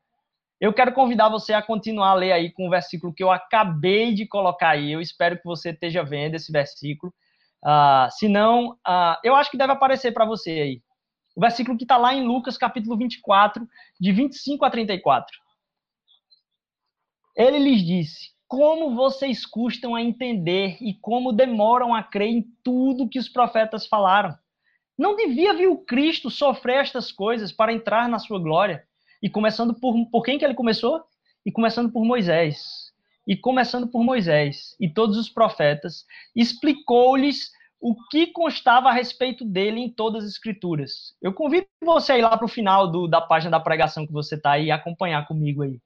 Eu 0.60 0.74
quero 0.74 0.92
convidar 0.92 1.30
você 1.30 1.54
a 1.54 1.62
continuar 1.62 2.10
a 2.10 2.16
ler 2.16 2.32
aí 2.32 2.52
com 2.52 2.68
o 2.68 2.70
versículo 2.70 3.14
que 3.14 3.24
eu 3.24 3.32
acabei 3.32 4.14
de 4.14 4.26
colocar 4.26 4.70
aí. 4.70 4.92
Eu 4.92 5.00
espero 5.00 5.38
que 5.38 5.46
você 5.46 5.70
esteja 5.70 6.04
vendo 6.04 6.36
esse 6.36 6.52
versículo. 6.52 7.14
Uh, 7.64 8.10
se 8.12 8.28
não, 8.28 8.72
uh, 8.72 9.18
eu 9.24 9.36
acho 9.36 9.52
que 9.52 9.58
deve 9.58 9.74
aparecer 9.74 10.14
para 10.14 10.26
você 10.26 10.52
aí. 10.52 10.82
O 11.36 11.42
versículo 11.42 11.78
que 11.78 11.84
está 11.84 11.98
lá 11.98 12.14
em 12.14 12.26
Lucas, 12.26 12.58
capítulo 12.58 12.98
24, 12.98 13.68
de 14.00 14.12
25 14.12 14.66
a 14.66 14.70
34. 14.70 15.36
Ele 17.36 17.60
lhes 17.60 17.86
disse: 17.86 18.38
como 18.48 18.96
vocês 18.96 19.46
custam 19.46 19.94
a 19.94 20.02
entender 20.02 20.78
e 20.80 20.94
como 20.94 21.34
demoram 21.34 21.94
a 21.94 22.02
crer 22.02 22.30
em 22.30 22.42
tudo 22.64 23.10
que 23.10 23.20
os 23.20 23.28
profetas 23.28 23.86
falaram. 23.86 24.34
Não 24.98 25.16
devia 25.16 25.54
vir 25.54 25.68
o 25.68 25.78
Cristo 25.78 26.30
sofrer 26.32 26.78
estas 26.78 27.12
coisas 27.12 27.52
para 27.52 27.74
entrar 27.74 28.08
na 28.08 28.18
sua 28.18 28.40
glória? 28.40 28.84
E 29.22 29.30
começando 29.30 29.74
por, 29.74 29.94
por 30.10 30.24
quem 30.24 30.40
que 30.40 30.46
ele 30.46 30.56
começou? 30.56 31.04
E 31.46 31.52
começando 31.52 31.92
por 31.92 32.06
Moisés. 32.06 32.87
E 33.28 33.36
começando 33.36 33.88
por 33.88 34.04
Moisés 34.04 34.76
e 34.80 34.90
todos 34.90 35.18
os 35.18 35.30
profetas, 35.30 36.06
explicou-lhes 36.34 37.52
o 37.80 37.96
que 38.10 38.28
constava 38.28 38.90
a 38.90 38.94
respeito 38.94 39.46
dele 39.46 39.82
em 39.82 39.90
todas 39.90 40.24
as 40.24 40.32
escrituras. 40.32 41.14
Eu 41.22 41.34
convido 41.34 41.68
você 41.84 42.14
a 42.14 42.18
ir 42.18 42.22
lá 42.22 42.36
para 42.36 42.46
o 42.46 42.50
final 42.50 42.90
do, 42.90 43.08
da 43.08 43.22
página 43.22 43.52
da 43.52 43.60
pregação 43.60 44.08
que 44.08 44.14
você 44.14 44.36
está 44.36 44.52
aí 44.52 44.68
e 44.68 44.72
acompanhar 44.72 45.28
comigo 45.28 45.62
aí. 45.62 45.80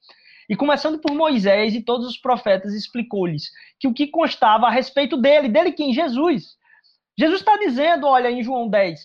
E 0.47 0.55
começando 0.55 0.99
por 0.99 1.13
Moisés 1.13 1.73
e 1.73 1.81
todos 1.81 2.07
os 2.07 2.17
profetas, 2.17 2.73
explicou-lhes 2.73 3.51
que 3.79 3.87
o 3.87 3.93
que 3.93 4.07
constava 4.07 4.67
a 4.67 4.71
respeito 4.71 5.17
dele, 5.17 5.49
dele 5.49 5.71
quem? 5.71 5.93
Jesus. 5.93 6.57
Jesus 7.17 7.39
está 7.39 7.57
dizendo, 7.57 8.07
olha, 8.07 8.29
em 8.29 8.43
João 8.43 8.69
10, 8.69 8.99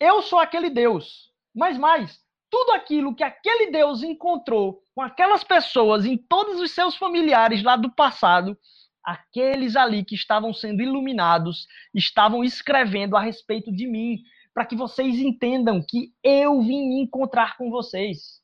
eu 0.00 0.22
sou 0.22 0.38
aquele 0.38 0.70
Deus. 0.70 1.30
Mas 1.54 1.78
mais, 1.78 2.20
tudo 2.50 2.72
aquilo 2.72 3.14
que 3.14 3.24
aquele 3.24 3.70
Deus 3.70 4.02
encontrou 4.02 4.82
com 4.94 5.02
aquelas 5.02 5.44
pessoas, 5.44 6.04
em 6.04 6.16
todos 6.16 6.60
os 6.60 6.70
seus 6.70 6.96
familiares 6.96 7.62
lá 7.62 7.76
do 7.76 7.90
passado, 7.90 8.56
aqueles 9.04 9.76
ali 9.76 10.04
que 10.04 10.14
estavam 10.14 10.52
sendo 10.52 10.82
iluminados, 10.82 11.66
estavam 11.94 12.42
escrevendo 12.42 13.16
a 13.16 13.20
respeito 13.20 13.70
de 13.72 13.86
mim, 13.86 14.18
para 14.52 14.64
que 14.64 14.74
vocês 14.74 15.18
entendam 15.18 15.84
que 15.86 16.12
eu 16.22 16.62
vim 16.62 17.00
encontrar 17.00 17.56
com 17.56 17.70
vocês. 17.70 18.40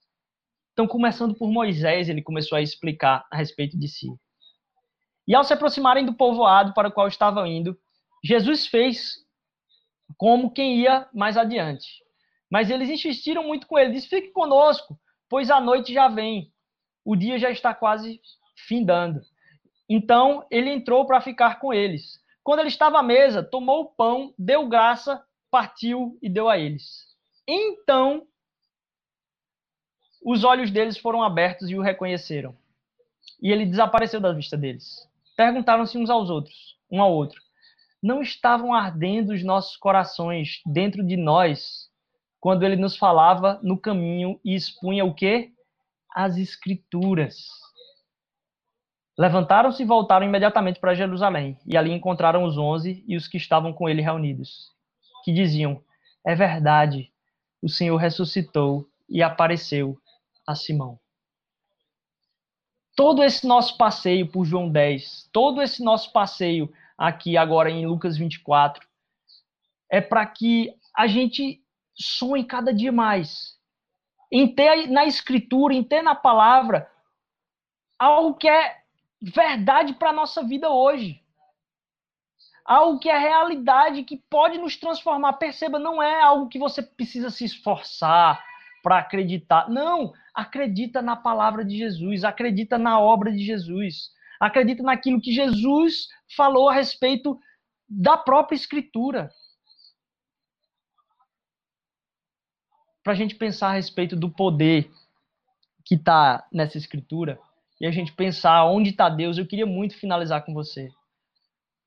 Então, 0.73 0.87
começando 0.87 1.35
por 1.35 1.51
Moisés, 1.51 2.09
ele 2.09 2.23
começou 2.23 2.57
a 2.57 2.63
explicar 2.63 3.27
a 3.31 3.37
respeito 3.37 3.79
de 3.79 3.89
si. 3.89 4.09
E 5.27 5.35
ao 5.35 5.45
se 5.45 5.53
aproximarem 5.53 6.05
do 6.05 6.15
povoado 6.15 6.75
para 6.75 6.89
o 6.89 6.93
qual 6.93 7.09
estavam 7.09 7.47
indo, 7.47 7.79
Jesus 8.25 8.67
fez 8.67 9.17
como 10.17 10.53
quem 10.53 10.81
ia 10.81 11.09
mais 11.15 11.37
adiante. 11.37 12.02
Mas 12.53 12.69
eles 12.69 12.91
insistiram 12.91 13.43
muito 13.43 13.67
com 13.67 13.79
ele, 13.79 13.93
disse: 13.93 14.11
Fique 14.11 14.29
conosco, 14.29 15.01
pois 15.27 15.51
a 15.51 15.59
noite 15.59 15.91
já 15.95 16.07
vem, 16.07 16.53
o 17.03 17.17
dia 17.17 17.39
já 17.39 17.51
está 17.51 17.75
quase 17.75 18.21
findando. 18.69 19.23
Então 19.89 20.47
ele 20.51 20.69
entrou 20.69 21.07
para 21.07 21.23
ficar 21.23 21.59
com 21.59 21.73
eles. 21.73 22.21
Quando 22.45 22.59
ele 22.59 22.69
estava 22.69 22.99
à 22.99 23.03
mesa, 23.03 23.43
tomou 23.43 23.81
o 23.81 23.87
pão, 23.87 24.35
deu 24.39 24.69
graça, 24.69 25.25
partiu 25.51 26.19
e 26.21 26.29
deu 26.29 26.47
a 26.47 26.59
eles. 26.59 27.17
Então 27.49 28.27
os 30.23 30.45
olhos 30.45 30.71
deles 30.71 30.99
foram 30.99 31.23
abertos 31.23 31.71
e 31.71 31.75
o 31.75 31.81
reconheceram. 31.81 32.55
E 33.41 33.51
ele 33.51 33.65
desapareceu 33.65 34.21
da 34.21 34.31
vista 34.31 34.59
deles. 34.59 35.09
Perguntaram-se 35.35 35.97
uns 35.97 36.11
aos 36.11 36.29
outros, 36.29 36.79
um 36.91 37.01
ao 37.01 37.15
outro: 37.15 37.41
Não 38.03 38.21
estavam 38.21 38.75
ardendo 38.75 39.33
os 39.33 39.43
nossos 39.43 39.79
corações 39.79 40.61
dentro 40.67 41.03
de 41.03 41.17
nós 41.17 41.82
quando 42.43 42.65
ele 42.65 42.75
nos 42.75 42.97
falava 42.97 43.61
no 43.63 43.79
caminho 43.79 44.41
e 44.45 44.53
expunha 44.53 45.05
o 45.05 45.15
quê? 45.15 45.53
As 46.13 46.37
escrituras. 46.37 47.47
Levantaram-se 49.17 49.81
e 49.81 49.87
voltaram 49.87 50.27
imediatamente 50.27 50.81
para 50.81 50.93
Jerusalém, 50.93 51.57
e 51.65 51.77
ali 51.77 51.93
encontraram 51.93 52.43
os 52.43 52.59
onze 52.59 53.05
e 53.07 53.17
os 53.17 53.29
que 53.29 53.37
estavam 53.37 53.73
com 53.73 53.89
ele 53.89 54.03
reunidos, 54.03 54.73
que 55.25 55.33
diziam: 55.33 55.85
É 56.27 56.35
verdade, 56.35 57.13
o 57.63 57.69
Senhor 57.69 57.97
ressuscitou 57.97 58.89
e 59.09 59.23
apareceu 59.23 59.97
a 60.45 60.57
Simão. 60.57 60.99
Todo 62.97 63.23
esse 63.23 63.47
nosso 63.47 63.77
passeio 63.77 64.27
por 64.27 64.45
João 64.45 64.69
10, 64.69 65.31
todo 65.33 65.63
esse 65.63 65.81
nosso 65.81 66.13
passeio 66.13 66.73
aqui 66.99 67.37
agora 67.37 67.71
em 67.71 67.87
Lucas 67.87 68.17
24, 68.17 68.85
é 69.89 70.01
para 70.01 70.27
que 70.27 70.75
a 70.93 71.07
gente 71.07 71.62
sonhe 72.03 72.45
cada 72.45 72.73
dia 72.73 72.93
mais. 72.93 73.57
Em 74.31 74.55
ter 74.55 74.89
na 74.89 75.05
escritura, 75.05 75.75
em 75.75 75.85
ter 75.85 76.03
na 76.03 76.15
palavra 76.15 76.91
algo 77.99 78.35
que 78.35 78.49
é 78.49 78.79
verdade 79.21 79.95
para 79.95 80.11
a 80.11 80.15
nossa 80.15 80.43
vida 80.43 80.69
hoje. 80.71 81.21
Algo 82.65 82.99
que 82.99 83.09
é 83.09 83.19
realidade, 83.19 84.05
que 84.05 84.17
pode 84.31 84.59
nos 84.59 84.77
transformar. 84.77 85.35
Perceba, 85.35 85.79
não 85.79 86.03
é 86.03 86.21
algo 86.21 86.49
que 86.49 86.59
você 86.59 86.83
precisa 86.83 87.31
se 87.31 87.45
esforçar 87.45 88.43
para 88.83 88.99
acreditar. 88.99 89.69
Não, 89.69 90.13
acredita 90.35 91.01
na 91.01 91.17
palavra 91.17 91.65
de 91.65 91.77
Jesus, 91.77 92.25
acredita 92.25 92.79
na 92.79 92.99
obra 92.99 93.31
de 93.31 93.45
Jesus, 93.45 94.11
acredita 94.41 94.83
naquilo 94.83 95.21
que 95.21 95.33
Jesus 95.33 96.09
falou 96.37 96.69
a 96.69 96.75
respeito 96.75 97.39
da 97.89 98.17
própria 98.17 98.57
Escritura. 98.57 99.31
Para 103.03 103.13
a 103.13 103.17
gente 103.17 103.35
pensar 103.35 103.69
a 103.69 103.75
respeito 103.75 104.15
do 104.17 104.31
poder 104.31 104.91
que 105.85 105.97
está 105.97 106.47
nessa 106.53 106.79
Escritura 106.79 107.39
e 107.81 107.87
a 107.87 107.91
gente 107.91 108.13
pensar 108.13 108.65
onde 108.65 108.91
está 108.91 109.09
Deus, 109.09 109.39
eu 109.39 109.47
queria 109.47 109.67
muito 109.67 109.97
finalizar 109.97 110.45
com 110.45 110.55
você, 110.55 110.91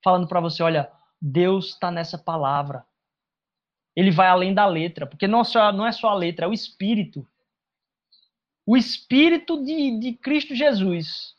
falando 0.03 0.27
para 0.27 0.41
você: 0.41 0.61
olha, 0.61 0.91
Deus 1.21 1.69
está 1.69 1.89
nessa 1.89 2.17
palavra. 2.17 2.85
Ele 3.95 4.11
vai 4.11 4.27
além 4.27 4.53
da 4.53 4.65
letra, 4.65 5.07
porque 5.07 5.25
não, 5.25 5.43
só, 5.43 5.71
não 5.71 5.87
é 5.87 5.91
só 5.91 6.09
a 6.09 6.13
letra, 6.13 6.45
é 6.45 6.49
o 6.49 6.53
espírito 6.53 7.25
o 8.65 8.75
Espírito 8.75 9.63
de, 9.63 9.99
de 9.99 10.13
Cristo 10.13 10.55
Jesus 10.55 11.35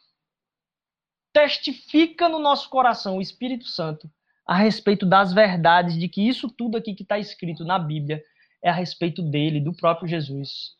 testifica 1.33 2.29
no 2.29 2.39
nosso 2.39 2.71
coração, 2.71 3.19
o 3.19 3.21
Espírito 3.21 3.67
Santo, 3.67 4.09
a 4.47 4.57
respeito 4.57 5.05
das 5.05 5.33
verdades 5.33 5.99
de 5.99 6.09
que 6.09 6.27
isso 6.27 6.49
tudo 6.49 6.77
aqui 6.77 6.95
que 6.95 7.03
está 7.03 7.19
escrito 7.19 7.65
na 7.65 7.79
Bíblia 7.79 8.23
é 8.67 8.71
a 8.71 8.73
respeito 8.73 9.23
dele, 9.23 9.61
do 9.61 9.73
próprio 9.73 10.09
Jesus. 10.09 10.73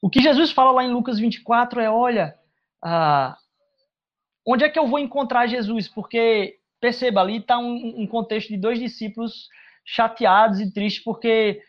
O 0.00 0.10
que 0.10 0.20
Jesus 0.20 0.50
fala 0.50 0.72
lá 0.72 0.84
em 0.84 0.92
Lucas 0.92 1.18
24 1.18 1.80
é: 1.80 1.90
olha, 1.90 2.36
ah, 2.84 3.36
onde 4.46 4.62
é 4.62 4.68
que 4.68 4.78
eu 4.78 4.86
vou 4.86 4.98
encontrar 4.98 5.46
Jesus? 5.46 5.88
Porque, 5.88 6.58
perceba, 6.78 7.22
ali 7.22 7.38
está 7.38 7.58
um, 7.58 8.02
um 8.02 8.06
contexto 8.06 8.50
de 8.50 8.58
dois 8.58 8.78
discípulos 8.78 9.48
chateados 9.84 10.60
e 10.60 10.70
tristes, 10.70 11.02
porque, 11.02 11.62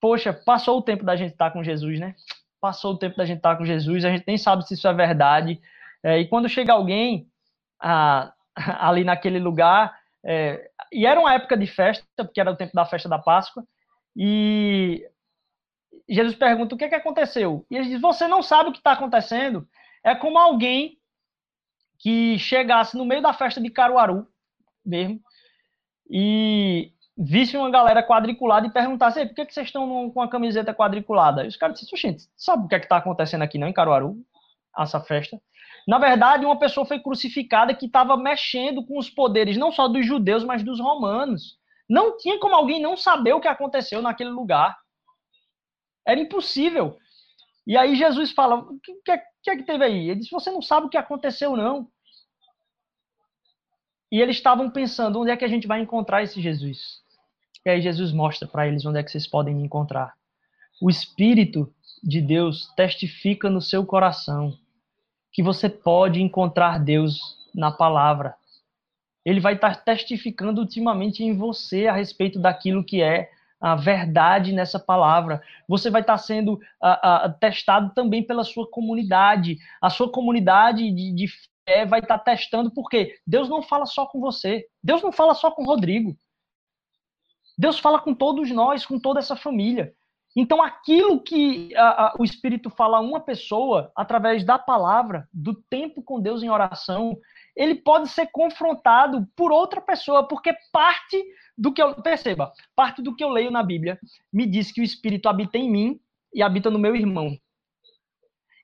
poxa, 0.00 0.32
passou 0.32 0.78
o 0.78 0.82
tempo 0.82 1.04
da 1.04 1.14
gente 1.14 1.32
estar 1.32 1.46
tá 1.46 1.52
com 1.52 1.62
Jesus, 1.62 2.00
né? 2.00 2.16
Passou 2.60 2.94
o 2.94 2.98
tempo 2.98 3.16
da 3.16 3.24
gente 3.24 3.36
estar 3.36 3.52
tá 3.52 3.56
com 3.56 3.64
Jesus, 3.64 4.04
a 4.04 4.10
gente 4.10 4.24
nem 4.26 4.36
sabe 4.36 4.66
se 4.66 4.74
isso 4.74 4.88
é 4.88 4.92
verdade. 4.92 5.60
É, 6.02 6.18
e 6.18 6.26
quando 6.26 6.48
chega 6.48 6.72
alguém 6.72 7.30
ah, 7.80 8.32
ali 8.80 9.04
naquele 9.04 9.38
lugar, 9.38 9.96
é, 10.24 10.70
e 10.92 11.06
era 11.06 11.20
uma 11.20 11.32
época 11.34 11.56
de 11.56 11.68
festa, 11.68 12.04
porque 12.18 12.40
era 12.40 12.50
o 12.50 12.56
tempo 12.56 12.74
da 12.74 12.84
festa 12.84 13.08
da 13.08 13.18
Páscoa, 13.18 13.64
e 14.16 15.06
Jesus 16.08 16.34
pergunta 16.34 16.74
o 16.74 16.78
que, 16.78 16.84
é 16.84 16.88
que 16.88 16.94
aconteceu. 16.94 17.66
E 17.70 17.76
ele 17.76 17.88
diz: 17.88 18.00
Você 18.00 18.26
não 18.26 18.42
sabe 18.42 18.70
o 18.70 18.72
que 18.72 18.78
está 18.78 18.92
acontecendo. 18.92 19.68
É 20.02 20.14
como 20.14 20.38
alguém 20.38 20.98
que 21.98 22.38
chegasse 22.38 22.96
no 22.96 23.04
meio 23.04 23.20
da 23.20 23.32
festa 23.32 23.60
de 23.60 23.70
Caruaru, 23.70 24.26
mesmo, 24.84 25.20
e 26.08 26.92
visse 27.16 27.56
uma 27.56 27.70
galera 27.70 28.02
quadriculada 28.02 28.66
e 28.66 28.72
perguntasse: 28.72 29.26
por 29.26 29.34
que, 29.34 29.46
que 29.46 29.54
vocês 29.54 29.66
estão 29.66 30.10
com 30.10 30.22
a 30.22 30.28
camiseta 30.28 30.74
quadriculada? 30.74 31.44
E 31.44 31.48
os 31.48 31.56
caras 31.56 31.78
disseram: 31.78 32.00
gente, 32.00 32.24
sabe 32.36 32.64
o 32.64 32.68
que 32.68 32.74
é 32.74 32.78
está 32.78 32.96
acontecendo 32.96 33.42
aqui 33.42 33.58
não, 33.58 33.68
em 33.68 33.72
Caruaru? 33.72 34.16
Essa 34.78 35.00
festa. 35.00 35.40
Na 35.86 35.98
verdade, 35.98 36.44
uma 36.44 36.58
pessoa 36.58 36.84
foi 36.84 36.98
crucificada 36.98 37.74
que 37.74 37.86
estava 37.86 38.16
mexendo 38.16 38.84
com 38.84 38.98
os 38.98 39.08
poderes 39.08 39.56
não 39.56 39.70
só 39.70 39.88
dos 39.88 40.04
judeus, 40.04 40.44
mas 40.44 40.62
dos 40.62 40.80
romanos. 40.80 41.58
Não 41.88 42.16
tinha 42.16 42.38
como 42.38 42.54
alguém 42.54 42.80
não 42.80 42.96
saber 42.96 43.32
o 43.32 43.40
que 43.40 43.48
aconteceu 43.48 44.02
naquele 44.02 44.30
lugar. 44.30 44.76
Era 46.06 46.20
impossível. 46.20 46.98
E 47.66 47.76
aí 47.76 47.96
Jesus 47.96 48.32
fala: 48.32 48.56
o 48.56 48.78
que, 48.80 48.94
que, 49.04 49.18
que 49.42 49.50
é 49.50 49.56
que 49.56 49.64
teve 49.64 49.84
aí? 49.84 50.10
Ele 50.10 50.20
disse: 50.20 50.30
você 50.30 50.50
não 50.50 50.62
sabe 50.62 50.86
o 50.86 50.90
que 50.90 50.96
aconteceu, 50.96 51.56
não. 51.56 51.88
E 54.10 54.20
eles 54.20 54.36
estavam 54.36 54.70
pensando: 54.70 55.20
onde 55.20 55.30
é 55.30 55.36
que 55.36 55.44
a 55.44 55.48
gente 55.48 55.66
vai 55.66 55.80
encontrar 55.80 56.22
esse 56.22 56.40
Jesus? 56.40 57.02
E 57.64 57.70
aí 57.70 57.80
Jesus 57.80 58.12
mostra 58.12 58.46
para 58.46 58.66
eles 58.66 58.86
onde 58.86 58.98
é 58.98 59.02
que 59.02 59.10
vocês 59.10 59.26
podem 59.26 59.54
me 59.54 59.64
encontrar. 59.64 60.14
O 60.80 60.88
Espírito 60.88 61.72
de 62.02 62.20
Deus 62.20 62.72
testifica 62.76 63.50
no 63.50 63.60
seu 63.60 63.84
coração 63.84 64.56
que 65.32 65.42
você 65.42 65.68
pode 65.68 66.22
encontrar 66.22 66.78
Deus 66.78 67.36
na 67.54 67.72
palavra. 67.72 68.36
Ele 69.26 69.40
vai 69.40 69.54
estar 69.54 69.82
testificando 69.82 70.60
ultimamente 70.60 71.24
em 71.24 71.36
você 71.36 71.88
a 71.88 71.92
respeito 71.92 72.38
daquilo 72.38 72.84
que 72.84 73.02
é 73.02 73.28
a 73.60 73.74
verdade 73.74 74.52
nessa 74.52 74.78
palavra. 74.78 75.42
Você 75.66 75.90
vai 75.90 76.00
estar 76.00 76.16
sendo 76.16 76.60
testado 77.40 77.92
também 77.92 78.22
pela 78.22 78.44
sua 78.44 78.70
comunidade. 78.70 79.58
A 79.82 79.90
sua 79.90 80.08
comunidade 80.12 80.88
de, 80.92 81.12
de 81.12 81.26
fé 81.68 81.84
vai 81.84 81.98
estar 81.98 82.20
testando, 82.20 82.70
porque 82.70 83.18
Deus 83.26 83.48
não 83.48 83.62
fala 83.62 83.84
só 83.84 84.06
com 84.06 84.20
você. 84.20 84.64
Deus 84.80 85.02
não 85.02 85.10
fala 85.10 85.34
só 85.34 85.50
com 85.50 85.64
Rodrigo. 85.64 86.16
Deus 87.58 87.80
fala 87.80 87.98
com 87.98 88.14
todos 88.14 88.48
nós, 88.52 88.86
com 88.86 88.96
toda 88.96 89.18
essa 89.18 89.34
família. 89.34 89.92
Então, 90.38 90.62
aquilo 90.62 91.18
que 91.22 91.74
a, 91.74 92.08
a, 92.08 92.14
o 92.18 92.24
Espírito 92.24 92.68
fala 92.68 92.98
a 92.98 93.00
uma 93.00 93.18
pessoa, 93.18 93.90
através 93.96 94.44
da 94.44 94.58
palavra, 94.58 95.26
do 95.32 95.54
tempo 95.54 96.02
com 96.02 96.20
Deus 96.20 96.42
em 96.42 96.50
oração, 96.50 97.16
ele 97.56 97.74
pode 97.74 98.10
ser 98.10 98.26
confrontado 98.26 99.26
por 99.34 99.50
outra 99.50 99.80
pessoa, 99.80 100.28
porque 100.28 100.54
parte 100.70 101.24
do 101.56 101.72
que 101.72 101.82
eu. 101.82 101.94
Perceba, 102.02 102.52
parte 102.74 103.00
do 103.00 103.16
que 103.16 103.24
eu 103.24 103.30
leio 103.30 103.50
na 103.50 103.62
Bíblia 103.62 103.98
me 104.30 104.44
diz 104.44 104.70
que 104.70 104.82
o 104.82 104.84
Espírito 104.84 105.26
habita 105.26 105.56
em 105.56 105.70
mim 105.70 106.00
e 106.34 106.42
habita 106.42 106.70
no 106.70 106.78
meu 106.78 106.94
irmão. 106.94 107.34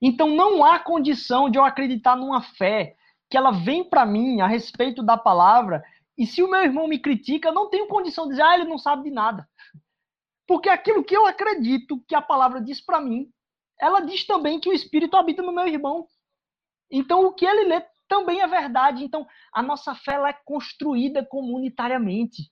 Então, 0.03 0.29
não 0.29 0.62
há 0.62 0.79
condição 0.79 1.49
de 1.49 1.57
eu 1.57 1.64
acreditar 1.64 2.16
numa 2.16 2.43
fé 2.43 2.97
que 3.31 3.37
ela 3.37 3.51
vem 3.51 3.83
para 3.83 4.05
mim 4.05 4.43
a 4.43 4.47
respeito 4.47 5.03
da 5.03 5.16
palavra, 5.16 5.83
e 6.18 6.27
se 6.27 6.43
o 6.43 6.51
meu 6.51 6.61
irmão 6.61 6.87
me 6.87 6.99
critica, 6.99 7.49
eu 7.49 7.55
não 7.55 7.70
tenho 7.70 7.89
condição 7.89 8.25
de 8.25 8.33
dizer, 8.33 8.43
ah, 8.43 8.55
ele 8.55 8.68
não 8.68 8.77
sabe 8.77 9.05
de 9.05 9.11
nada. 9.11 9.49
Porque 10.53 10.68
aquilo 10.68 11.03
que 11.03 11.16
eu 11.16 11.24
acredito 11.24 12.05
que 12.07 12.14
a 12.14 12.20
palavra 12.20 12.61
diz 12.61 12.78
para 12.78 13.00
mim, 13.00 13.32
ela 13.80 14.00
diz 14.00 14.26
também 14.26 14.61
que 14.61 14.68
o 14.68 14.72
Espírito 14.74 15.16
habita 15.16 15.42
no 15.42 15.50
meu 15.50 15.66
irmão. 15.66 16.07
Então, 16.90 17.24
o 17.24 17.32
que 17.32 17.46
ele 17.46 17.64
lê 17.64 17.82
também 18.07 18.42
é 18.42 18.46
verdade. 18.46 19.03
Então, 19.03 19.26
a 19.50 19.62
nossa 19.62 19.94
fé 19.94 20.12
ela 20.12 20.28
é 20.28 20.38
construída 20.44 21.24
comunitariamente. 21.24 22.50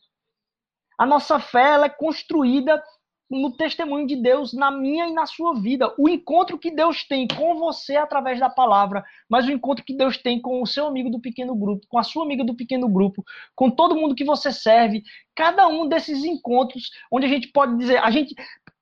A 0.99 1.05
nossa 1.05 1.39
fé 1.39 1.73
ela 1.73 1.87
é 1.87 1.91
construída 1.91 2.83
no 3.31 3.53
testemunho 3.53 4.07
de 4.07 4.17
Deus 4.17 4.53
na 4.53 4.71
minha 4.71 5.07
e 5.07 5.13
na 5.13 5.25
sua 5.25 5.55
vida. 5.55 5.95
O 5.97 6.09
encontro 6.09 6.59
que 6.59 6.71
Deus 6.71 7.05
tem 7.05 7.29
com 7.29 7.55
você 7.55 7.97
através 7.97 8.41
da 8.41 8.51
palavra, 8.51 9.05
mas 9.29 9.47
o 9.47 9.53
encontro 9.53 9.85
que 9.85 9.97
Deus 9.97 10.17
tem 10.17 10.41
com 10.41 10.61
o 10.61 10.67
seu 10.67 10.87
amigo 10.87 11.09
do 11.09 11.21
pequeno 11.21 11.55
grupo, 11.55 11.87
com 11.89 11.99
a 11.99 12.03
sua 12.03 12.25
amiga 12.25 12.45
do 12.45 12.57
pequeno 12.57 12.89
grupo, 12.89 13.25
com 13.55 13.71
todo 13.71 13.95
mundo 13.95 14.17
que 14.17 14.25
você 14.25 14.51
serve. 14.51 15.05
Cada 15.37 15.69
um 15.69 15.87
desses 15.87 16.25
encontros 16.25 16.91
onde 17.11 17.27
a 17.27 17.29
gente 17.29 17.49
pode 17.49 17.77
dizer, 17.79 17.99
a 17.99 18.11
gente 18.11 18.35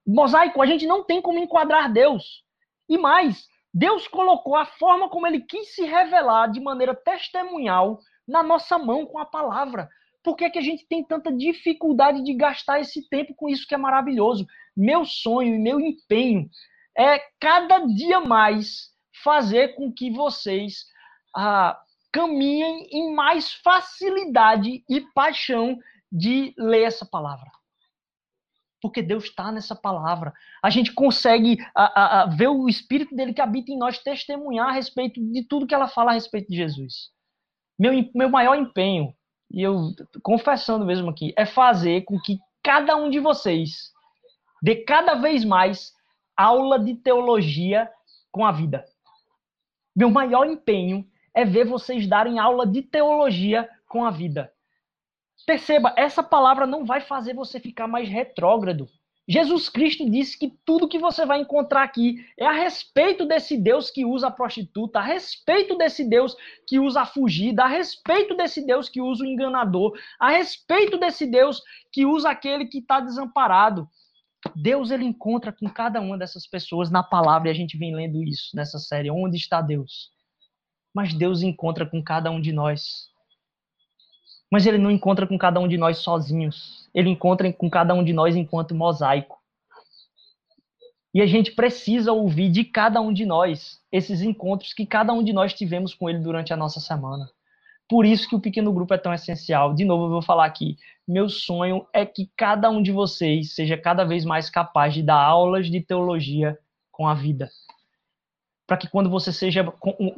mosaico, 0.07 0.63
a 0.63 0.67
gente 0.67 0.87
não 0.87 1.05
tem 1.05 1.21
como 1.21 1.39
enquadrar 1.39 1.93
Deus. 1.93 2.43
E 2.89 2.97
mais, 2.97 3.47
Deus 3.73 4.09
colocou 4.09 4.57
a 4.57 4.65
forma 4.65 5.11
como 5.11 5.27
ele 5.27 5.41
quis 5.41 5.75
se 5.75 5.85
revelar 5.85 6.47
de 6.47 6.59
maneira 6.59 6.95
testemunhal 6.95 7.99
na 8.27 8.43
nossa 8.43 8.79
mão 8.79 9.05
com 9.05 9.19
a 9.19 9.27
palavra. 9.27 9.89
Por 10.23 10.37
que, 10.37 10.45
é 10.45 10.51
que 10.51 10.59
a 10.59 10.63
gente 10.63 10.87
tem 10.87 11.05
tanta 11.05 11.33
dificuldade 11.33 12.23
de 12.23 12.35
gastar 12.35 12.81
esse 12.81 13.09
tempo 13.09 13.35
com 13.35 13.49
isso 13.49 13.67
que 13.67 13.75
é 13.75 13.79
maravilhoso? 13.79 14.47
Meu 14.77 15.05
sonho 15.05 15.55
e 15.55 15.59
meu 15.59 15.81
empenho 15.81 16.49
é 16.97 17.19
cada 17.41 17.87
dia 17.87 18.21
mais 18.21 18.91
fazer 19.23 19.75
com 19.75 19.93
que 19.93 20.11
vocês 20.11 20.87
ah, 21.35 21.81
caminhem 22.13 22.89
em 22.91 23.15
mais 23.15 23.53
facilidade 23.53 24.85
e 24.89 25.01
paixão 25.15 25.79
de 26.11 26.55
ler 26.59 26.85
essa 26.85 27.07
palavra. 27.07 27.51
Porque 28.81 29.03
Deus 29.03 29.25
está 29.25 29.51
nessa 29.51 29.75
palavra. 29.75 30.33
A 30.63 30.71
gente 30.71 30.93
consegue 30.93 31.59
a, 31.75 31.85
a, 31.85 32.23
a, 32.23 32.27
ver 32.27 32.49
o 32.49 32.69
Espírito 32.69 33.15
dele 33.15 33.35
que 33.35 33.41
habita 33.41 33.73
em 33.73 33.79
nós 33.79 33.99
testemunhar 33.99 34.69
a 34.69 34.73
respeito 34.73 35.21
de 35.33 35.43
tudo 35.43 35.67
que 35.67 35.75
ela 35.75 35.89
fala 35.89 36.13
a 36.13 36.15
respeito 36.15 36.49
de 36.49 36.57
Jesus. 36.57 37.11
Meu, 37.79 37.93
meu 38.15 38.29
maior 38.29 38.55
empenho 38.55 39.15
e 39.51 39.63
eu 39.63 39.93
confessando 40.23 40.85
mesmo 40.85 41.11
aqui, 41.11 41.33
é 41.37 41.47
fazer 41.47 42.03
com 42.03 42.21
que 42.21 42.39
cada 42.63 42.97
um 42.97 43.09
de 43.09 43.19
vocês 43.19 43.93
dê 44.63 44.77
cada 44.77 45.15
vez 45.15 45.45
mais 45.45 45.93
aula 46.37 46.79
de 46.79 46.95
teologia 46.95 47.91
com 48.31 48.45
a 48.45 48.53
vida. 48.53 48.85
Meu 49.97 50.11
maior 50.11 50.47
empenho 50.47 51.07
é 51.35 51.45
ver 51.45 51.65
vocês 51.65 52.07
darem 52.07 52.39
aula 52.39 52.67
de 52.67 52.83
teologia 52.83 53.69
com 53.89 54.05
a 54.05 54.11
vida. 54.11 54.53
Perceba, 55.47 55.95
essa 55.97 56.23
palavra 56.23 56.67
não 56.67 56.85
vai 56.85 57.01
fazer 57.01 57.35
você 57.35 57.59
ficar 57.59 57.87
mais 57.87 58.09
retrógrado. 58.09 58.89
Jesus 59.29 59.69
Cristo 59.69 60.09
disse 60.09 60.39
que 60.39 60.49
tudo 60.65 60.89
que 60.89 60.99
você 60.99 61.27
vai 61.27 61.39
encontrar 61.39 61.83
aqui 61.83 62.25
é 62.35 62.47
a 62.47 62.53
respeito 62.53 63.27
desse 63.27 63.59
Deus 63.59 63.91
que 63.91 64.03
usa 64.03 64.29
a 64.29 64.31
prostituta, 64.31 65.01
a 65.01 65.03
respeito 65.03 65.77
desse 65.77 66.03
Deus 66.03 66.35
que 66.67 66.81
usa 66.81 67.03
a 67.03 67.07
fugida, 67.07 67.65
a 67.65 67.67
respeito 67.67 68.35
desse 68.35 68.65
Deus 68.65 68.89
que 68.89 69.03
usa 69.03 69.23
o 69.23 69.27
enganador, 69.27 69.93
a 70.19 70.31
respeito 70.31 70.97
desse 70.97 71.27
Deus 71.27 71.63
que 71.93 72.07
usa 72.07 72.31
aquele 72.31 72.65
que 72.65 72.79
está 72.79 73.01
desamparado. 73.01 73.87
Deus 74.57 74.91
ele 74.91 75.05
encontra 75.05 75.53
com 75.53 75.69
cada 75.69 76.01
uma 76.01 76.17
dessas 76.17 76.47
pessoas 76.47 76.91
na 76.91 77.03
palavra 77.03 77.49
e 77.49 77.51
a 77.51 77.55
gente 77.55 77.77
vem 77.77 77.95
lendo 77.95 78.23
isso 78.25 78.57
nessa 78.57 78.79
série. 78.79 79.11
Onde 79.11 79.37
está 79.37 79.61
Deus? 79.61 80.11
Mas 80.95 81.13
Deus 81.13 81.43
encontra 81.43 81.85
com 81.85 82.03
cada 82.03 82.31
um 82.31 82.41
de 82.41 82.53
nós. 82.53 83.11
Mas 84.51 84.67
ele 84.67 84.79
não 84.79 84.91
encontra 84.91 85.27
com 85.27 85.37
cada 85.37 85.61
um 85.61 85.69
de 85.69 85.77
nós 85.77 85.99
sozinhos. 85.99 86.89
Ele 86.95 87.11
encontra 87.11 87.53
com 87.53 87.69
cada 87.69 87.95
um 87.95 88.03
de 88.03 88.13
nós 88.13 88.35
enquanto 88.35 88.75
mosaico. 88.75 89.39
E 91.15 91.23
a 91.23 91.27
gente 91.27 91.53
precisa 91.53 92.13
ouvir 92.13 92.51
de 92.51 92.65
cada 92.65 93.01
um 93.01 93.13
de 93.13 93.25
nós 93.25 93.81
esses 93.91 94.23
encontros 94.23 94.73
que 94.73 94.87
cada 94.87 95.13
um 95.13 95.23
de 95.23 95.33
nós 95.33 95.55
tivemos 95.55 95.95
com 95.95 96.09
ele 96.09 96.19
durante 96.19 96.53
a 96.53 96.57
nossa 96.57 96.81
semana. 96.81 97.29
Por 97.89 98.05
isso 98.05 98.29
que 98.29 98.37
o 98.37 98.41
pequeno 98.41 98.73
grupo 98.73 98.93
é 98.93 98.99
tão 98.99 99.15
essencial. 99.15 99.75
De 99.75 99.85
novo, 99.85 100.05
eu 100.05 100.11
vou 100.11 100.23
falar 100.23 100.45
aqui. 100.45 100.77
Meu 101.07 101.29
sonho 101.29 101.87
é 101.93 102.05
que 102.05 102.31
cada 102.37 102.69
um 102.69 102.83
de 102.83 102.93
vocês 102.93 103.55
seja 103.55 103.79
cada 103.79 104.05
vez 104.05 104.27
mais 104.27 104.51
capaz 104.51 104.93
de 104.93 105.03
dar 105.03 105.21
aulas 105.23 105.71
de 105.71 105.81
teologia 105.81 106.59
com 106.93 107.09
a 107.09 107.15
vida. 107.15 107.49
Para 108.67 108.77
que 108.77 108.89
quando 108.89 109.09
você 109.09 109.33
seja 109.33 109.65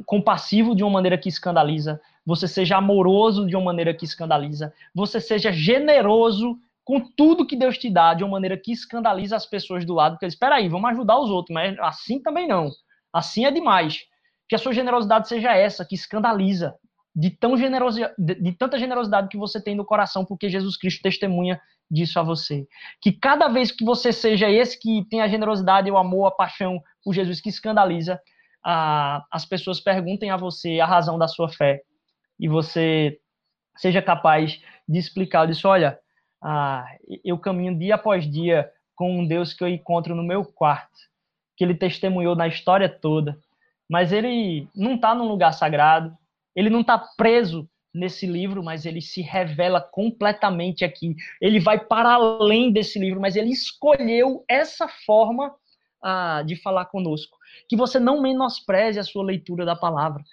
compassivo 0.05 0.75
de 0.75 0.83
uma 0.83 0.91
maneira 0.91 1.17
que 1.17 1.29
escandaliza, 1.29 2.01
você 2.25 2.47
seja 2.47 2.77
amoroso 2.77 3.45
de 3.45 3.55
uma 3.55 3.65
maneira 3.65 3.93
que 3.93 4.05
escandaliza, 4.05 4.73
você 4.93 5.19
seja 5.19 5.51
generoso 5.51 6.57
com 6.83 6.99
tudo 6.99 7.45
que 7.45 7.55
Deus 7.55 7.77
te 7.77 7.89
dá 7.89 8.13
de 8.13 8.23
uma 8.23 8.31
maneira 8.31 8.57
que 8.57 8.71
escandaliza 8.71 9.35
as 9.35 9.45
pessoas 9.45 9.85
do 9.85 9.93
lado, 9.93 10.13
porque 10.13 10.25
eles, 10.25 10.33
espera 10.33 10.55
aí, 10.55 10.67
vamos 10.67 10.89
ajudar 10.91 11.19
os 11.19 11.29
outros, 11.29 11.53
mas 11.53 11.77
assim 11.79 12.21
também 12.21 12.47
não. 12.47 12.69
Assim 13.13 13.45
é 13.45 13.51
demais. 13.51 13.99
Que 14.47 14.55
a 14.55 14.57
sua 14.57 14.73
generosidade 14.73 15.27
seja 15.27 15.55
essa, 15.55 15.85
que 15.85 15.95
escandaliza. 15.95 16.75
de, 17.15 17.29
tão 17.29 17.57
generosidade, 17.57 18.13
de, 18.17 18.51
tanta 18.53 18.79
generosidade 18.79 19.27
que 19.27 19.37
você 19.37 19.61
tem 19.61 19.75
no 19.75 19.85
coração, 19.85 20.25
porque 20.25 20.49
Jesus 20.49 20.77
Cristo 20.77 21.01
testemunha 21.01 21.59
disso 21.89 22.19
a 22.19 22.23
você. 22.23 22.65
Que 23.01 23.11
cada 23.11 23.47
vez 23.47 23.71
que 23.71 23.83
você 23.83 24.11
seja 24.11 24.49
esse 24.49 24.79
que 24.79 25.05
tem 25.09 25.21
a 25.21 25.27
generosidade, 25.27 25.91
o 25.91 25.97
amor, 25.97 26.27
a 26.27 26.31
paixão 26.31 26.81
por 27.03 27.13
Jesus 27.13 27.41
que 27.41 27.49
escandaliza, 27.49 28.19
a, 28.63 29.25
as 29.31 29.45
pessoas 29.45 29.79
perguntem 29.79 30.31
a 30.31 30.37
você 30.37 30.79
a 30.79 30.85
razão 30.85 31.17
da 31.17 31.27
sua 31.27 31.49
fé 31.49 31.81
e 32.41 32.47
você 32.47 33.19
seja 33.77 34.01
capaz 34.01 34.59
de 34.89 34.97
explicar. 34.97 35.43
Eu 35.43 35.51
disse, 35.51 35.67
olha, 35.67 35.99
ah, 36.41 36.85
eu 37.23 37.37
caminho 37.37 37.77
dia 37.77 37.95
após 37.95 38.29
dia 38.29 38.69
com 38.95 39.19
um 39.19 39.27
Deus 39.27 39.53
que 39.53 39.63
eu 39.63 39.67
encontro 39.67 40.15
no 40.15 40.23
meu 40.23 40.43
quarto, 40.43 40.97
que 41.55 41.63
ele 41.63 41.75
testemunhou 41.75 42.35
na 42.35 42.47
história 42.47 42.89
toda, 42.89 43.39
mas 43.87 44.11
ele 44.11 44.67
não 44.75 44.95
está 44.95 45.13
num 45.13 45.27
lugar 45.27 45.53
sagrado, 45.53 46.17
ele 46.55 46.69
não 46.69 46.81
está 46.81 46.97
preso 46.97 47.69
nesse 47.93 48.25
livro, 48.25 48.63
mas 48.63 48.85
ele 48.85 49.01
se 49.01 49.21
revela 49.21 49.81
completamente 49.81 50.83
aqui. 50.83 51.15
Ele 51.39 51.59
vai 51.59 51.77
para 51.77 52.13
além 52.13 52.71
desse 52.71 52.97
livro, 52.97 53.19
mas 53.19 53.35
ele 53.35 53.51
escolheu 53.51 54.43
essa 54.47 54.87
forma 54.87 55.53
ah, 56.01 56.41
de 56.45 56.55
falar 56.55 56.85
conosco. 56.85 57.37
Que 57.67 57.75
você 57.75 57.99
não 57.99 58.21
menospreze 58.21 58.97
a 58.97 59.03
sua 59.03 59.23
leitura 59.23 59.65
da 59.65 59.75
palavra, 59.75 60.23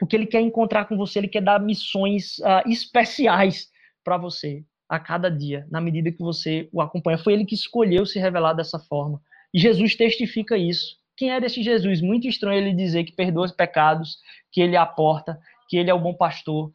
porque 0.00 0.16
ele 0.16 0.24
quer 0.24 0.40
encontrar 0.40 0.86
com 0.86 0.96
você, 0.96 1.18
ele 1.18 1.28
quer 1.28 1.42
dar 1.42 1.60
missões 1.60 2.40
ah, 2.40 2.64
especiais 2.66 3.68
para 4.02 4.16
você 4.16 4.64
a 4.88 4.98
cada 4.98 5.30
dia, 5.30 5.66
na 5.70 5.78
medida 5.78 6.10
que 6.10 6.22
você 6.22 6.70
o 6.72 6.80
acompanha. 6.80 7.18
Foi 7.18 7.34
ele 7.34 7.44
que 7.44 7.54
escolheu 7.54 8.06
se 8.06 8.18
revelar 8.18 8.54
dessa 8.54 8.78
forma. 8.78 9.20
E 9.52 9.60
Jesus 9.60 9.94
testifica 9.94 10.56
isso. 10.56 10.96
Quem 11.14 11.30
é 11.30 11.38
desse 11.38 11.62
Jesus? 11.62 12.00
Muito 12.00 12.26
estranho 12.26 12.58
ele 12.58 12.74
dizer 12.74 13.04
que 13.04 13.12
perdoa 13.12 13.44
os 13.44 13.52
pecados, 13.52 14.16
que 14.50 14.62
ele 14.62 14.74
aporta, 14.74 15.38
que 15.68 15.76
ele 15.76 15.90
é 15.90 15.94
o 15.94 16.00
bom 16.00 16.14
pastor. 16.14 16.72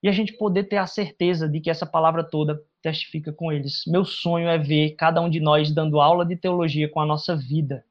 E 0.00 0.08
a 0.08 0.12
gente 0.12 0.32
poder 0.34 0.64
ter 0.64 0.76
a 0.76 0.86
certeza 0.86 1.48
de 1.48 1.60
que 1.60 1.70
essa 1.70 1.84
palavra 1.84 2.22
toda 2.22 2.62
testifica 2.80 3.32
com 3.32 3.50
eles. 3.50 3.82
Meu 3.84 4.04
sonho 4.04 4.48
é 4.48 4.56
ver 4.56 4.94
cada 4.94 5.20
um 5.20 5.28
de 5.28 5.40
nós 5.40 5.72
dando 5.72 6.00
aula 6.00 6.24
de 6.24 6.36
teologia 6.36 6.88
com 6.88 7.00
a 7.00 7.04
nossa 7.04 7.36
vida. 7.36 7.84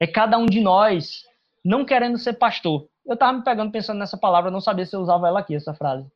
É 0.00 0.06
cada 0.06 0.38
um 0.38 0.46
de 0.46 0.62
nós 0.62 1.24
não 1.62 1.84
querendo 1.84 2.18
ser 2.18 2.32
pastor. 2.32 2.88
Eu 3.10 3.14
estava 3.14 3.36
me 3.36 3.42
pegando 3.42 3.72
pensando 3.72 3.98
nessa 3.98 4.16
palavra, 4.16 4.52
não 4.52 4.60
sabia 4.60 4.86
se 4.86 4.94
eu 4.94 5.00
usava 5.00 5.26
ela 5.26 5.40
aqui, 5.40 5.52
essa 5.52 5.74
frase. 5.74 6.08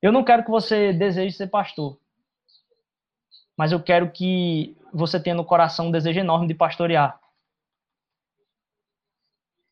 Eu 0.00 0.10
não 0.10 0.24
quero 0.24 0.42
que 0.42 0.50
você 0.50 0.94
deseje 0.94 1.36
ser 1.36 1.48
pastor. 1.48 1.98
Mas 3.54 3.70
eu 3.70 3.78
quero 3.82 4.10
que 4.10 4.74
você 4.94 5.20
tenha 5.20 5.36
no 5.36 5.44
coração 5.44 5.88
um 5.88 5.90
desejo 5.90 6.18
enorme 6.18 6.48
de 6.48 6.54
pastorear. 6.54 7.20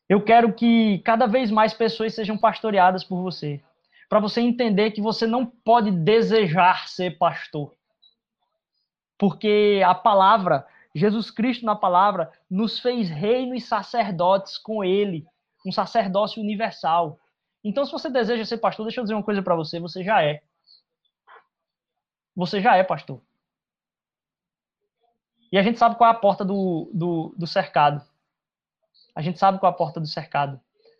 Eu 0.07 0.23
quero 0.23 0.53
que 0.53 0.99
cada 0.99 1.25
vez 1.25 1.49
mais 1.49 1.73
pessoas 1.73 2.13
sejam 2.13 2.37
pastoreadas 2.37 3.03
por 3.03 3.19
você. 3.19 3.59
Para 4.07 4.19
você 4.19 4.39
entender 4.39 4.91
que 4.91 5.01
você 5.01 5.25
não 5.25 5.43
pode 5.43 5.89
desejar 5.89 6.87
ser 6.89 7.17
pastor. 7.17 7.73
Porque 9.17 9.81
a 9.83 9.95
palavra, 9.95 10.63
Jesus 10.93 11.31
Cristo 11.31 11.65
na 11.65 11.75
palavra, 11.75 12.31
nos 12.47 12.77
fez 12.77 13.09
reino 13.09 13.55
e 13.55 13.59
sacerdotes 13.59 14.59
com 14.59 14.83
ele. 14.83 15.25
Um 15.65 15.71
sacerdócio 15.71 16.41
universal. 16.41 17.19
Então, 17.63 17.85
se 17.85 17.91
você 17.91 18.09
deseja 18.09 18.45
ser 18.45 18.57
pastor, 18.57 18.85
deixa 18.85 18.99
eu 18.99 19.03
dizer 19.03 19.13
uma 19.13 19.23
coisa 19.23 19.41
para 19.41 19.55
você: 19.55 19.79
você 19.79 20.03
já 20.03 20.23
é. 20.23 20.41
Você 22.35 22.61
já 22.61 22.75
é 22.75 22.83
pastor. 22.83 23.21
E 25.51 25.57
a 25.57 25.61
gente 25.61 25.77
sabe 25.77 25.95
qual 25.95 26.09
é 26.09 26.11
a 26.11 26.17
porta 26.17 26.43
do, 26.43 26.89
do, 26.93 27.33
do 27.37 27.45
cercado. 27.45 28.01
A 29.15 29.21
gente 29.21 29.37
sabe 29.37 29.59
qual 29.59 29.71
é 29.71 29.73
a 29.73 29.77
porta 29.77 29.99
do 29.99 30.07
cercado 30.07 30.59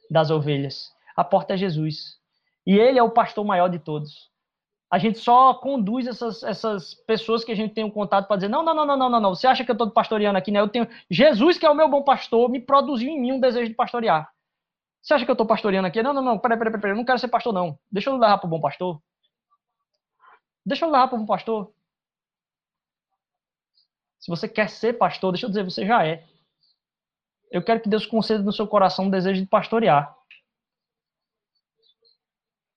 das 0.10 0.30
ovelhas. 0.30 0.94
A 1.16 1.24
porta 1.24 1.56
é 1.56 1.58
Jesus. 1.58 2.20
E 2.66 2.78
ele 2.78 3.00
é 3.00 3.04
o 3.04 3.10
pastor 3.10 3.44
maior 3.44 3.68
de 3.68 3.80
todos. 3.80 4.32
A 4.92 5.00
gente 5.00 5.18
só 5.18 5.56
conduz 5.56 6.06
essas, 6.06 6.44
essas 6.44 6.94
pessoas 6.94 7.44
que 7.44 7.52
a 7.52 7.56
gente 7.56 7.74
tem 7.74 7.84
um 7.84 7.90
contato 7.90 8.28
para 8.28 8.36
dizer: 8.38 8.48
não, 8.48 8.64
não, 8.64 8.76
não, 8.76 8.86
não, 8.86 9.10
não, 9.10 9.20
não. 9.20 9.36
Você 9.36 9.48
acha 9.48 9.66
que 9.66 9.72
eu 9.72 9.74
estou 9.74 9.90
pastoreando 9.90 10.38
aqui, 10.38 10.52
né? 10.52 10.60
Eu 10.60 10.70
tenho. 10.70 10.88
Jesus, 11.10 11.58
que 11.58 11.66
é 11.66 11.70
o 11.70 11.74
meu 11.74 11.90
bom 11.90 12.04
pastor, 12.04 12.48
me 12.48 12.60
produziu 12.60 13.10
em 13.10 13.20
mim 13.20 13.32
um 13.32 13.40
desejo 13.40 13.70
de 13.70 13.74
pastorear. 13.76 14.32
Você 15.04 15.14
acha 15.14 15.26
que 15.26 15.32
eu 15.32 15.34
estou 15.34 15.46
pastoreando 15.46 15.86
aqui? 15.86 16.02
Não, 16.02 16.14
não, 16.14 16.22
não, 16.22 16.40
peraí, 16.40 16.58
peraí, 16.58 16.72
peraí, 16.72 16.92
eu 16.92 16.96
não 16.96 17.04
quero 17.04 17.20
ser 17.20 17.28
pastor, 17.28 17.54
não. 17.54 17.78
Deixa 17.92 18.10
eu 18.10 18.14
levar 18.14 18.38
para 18.38 18.48
o 18.48 18.50
bom 18.50 18.62
pastor. 18.62 19.04
Deixa 20.66 20.86
eu 20.86 20.90
levar 20.90 21.10
para 21.10 21.18
o 21.18 21.20
bom 21.20 21.26
pastor. 21.26 21.74
Se 24.18 24.30
você 24.32 24.48
quer 24.48 24.70
ser 24.70 24.94
pastor, 24.94 25.34
deixa 25.34 25.46
eu 25.46 25.50
dizer, 25.50 25.66
você 25.66 25.86
já 25.86 26.08
é. 26.08 26.26
Eu 27.52 27.62
quero 27.62 27.82
que 27.82 27.90
Deus 27.90 28.06
conceda 28.06 28.42
no 28.42 28.54
seu 28.54 28.66
coração 28.66 29.06
um 29.06 29.10
desejo 29.10 29.42
de 29.42 29.48
pastorear. 29.48 30.16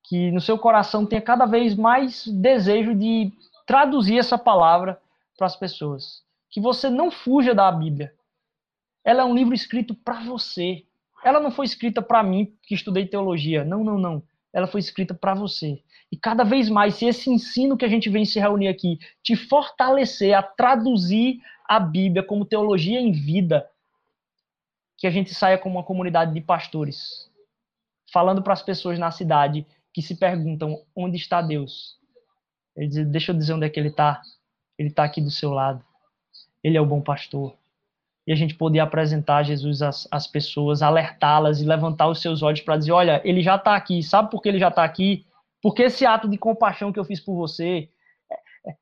Que 0.02 0.32
no 0.32 0.40
seu 0.40 0.58
coração 0.58 1.06
tenha 1.06 1.22
cada 1.22 1.46
vez 1.46 1.76
mais 1.76 2.26
desejo 2.26 2.92
de 2.92 3.32
traduzir 3.64 4.18
essa 4.18 4.36
palavra 4.36 5.00
para 5.36 5.46
as 5.46 5.54
pessoas. 5.54 6.24
Que 6.50 6.60
você 6.60 6.90
não 6.90 7.08
fuja 7.08 7.54
da 7.54 7.70
Bíblia. 7.70 8.12
Ela 9.04 9.22
é 9.22 9.24
um 9.24 9.34
livro 9.34 9.54
escrito 9.54 9.94
para 9.94 10.24
você. 10.24 10.84
Ela 11.26 11.40
não 11.40 11.50
foi 11.50 11.66
escrita 11.66 12.00
para 12.00 12.22
mim, 12.22 12.56
que 12.62 12.72
estudei 12.72 13.04
teologia. 13.04 13.64
Não, 13.64 13.82
não, 13.82 13.98
não. 13.98 14.22
Ela 14.52 14.68
foi 14.68 14.78
escrita 14.78 15.12
para 15.12 15.34
você. 15.34 15.82
E 16.10 16.16
cada 16.16 16.44
vez 16.44 16.68
mais, 16.70 16.94
se 16.94 17.04
esse 17.04 17.28
ensino 17.28 17.76
que 17.76 17.84
a 17.84 17.88
gente 17.88 18.08
vem 18.08 18.24
se 18.24 18.38
reunir 18.38 18.68
aqui 18.68 19.00
te 19.24 19.34
fortalecer 19.34 20.38
a 20.38 20.40
traduzir 20.40 21.40
a 21.68 21.80
Bíblia 21.80 22.22
como 22.22 22.44
teologia 22.44 23.00
em 23.00 23.10
vida, 23.10 23.68
que 24.96 25.04
a 25.04 25.10
gente 25.10 25.34
saia 25.34 25.58
como 25.58 25.74
uma 25.74 25.82
comunidade 25.82 26.32
de 26.32 26.40
pastores, 26.40 27.28
falando 28.12 28.40
para 28.40 28.52
as 28.52 28.62
pessoas 28.62 28.96
na 28.96 29.10
cidade 29.10 29.66
que 29.92 30.02
se 30.02 30.14
perguntam 30.14 30.80
onde 30.94 31.16
está 31.16 31.42
Deus. 31.42 31.98
Ele 32.76 32.86
diz, 32.86 33.04
deixa 33.08 33.32
eu 33.32 33.36
dizer 33.36 33.52
onde 33.52 33.66
é 33.66 33.68
que 33.68 33.80
ele 33.80 33.88
está. 33.88 34.22
Ele 34.78 34.90
está 34.90 35.02
aqui 35.02 35.20
do 35.20 35.32
seu 35.32 35.50
lado. 35.50 35.84
Ele 36.62 36.76
é 36.76 36.80
o 36.80 36.86
bom 36.86 37.00
pastor 37.00 37.52
e 38.26 38.32
a 38.32 38.36
gente 38.36 38.54
poder 38.54 38.80
apresentar 38.80 39.44
Jesus 39.44 39.82
às, 39.82 40.08
às 40.10 40.26
pessoas, 40.26 40.82
alertá-las 40.82 41.60
e 41.60 41.64
levantar 41.64 42.08
os 42.08 42.20
seus 42.20 42.42
olhos 42.42 42.60
para 42.60 42.76
dizer: 42.76 42.92
olha, 42.92 43.20
ele 43.24 43.40
já 43.42 43.56
está 43.56 43.76
aqui, 43.76 44.02
sabe 44.02 44.30
por 44.30 44.42
que 44.42 44.48
ele 44.48 44.58
já 44.58 44.68
está 44.68 44.82
aqui? 44.82 45.24
Porque 45.62 45.82
esse 45.82 46.04
ato 46.04 46.28
de 46.28 46.36
compaixão 46.36 46.92
que 46.92 46.98
eu 46.98 47.04
fiz 47.04 47.20
por 47.20 47.36
você, 47.36 47.88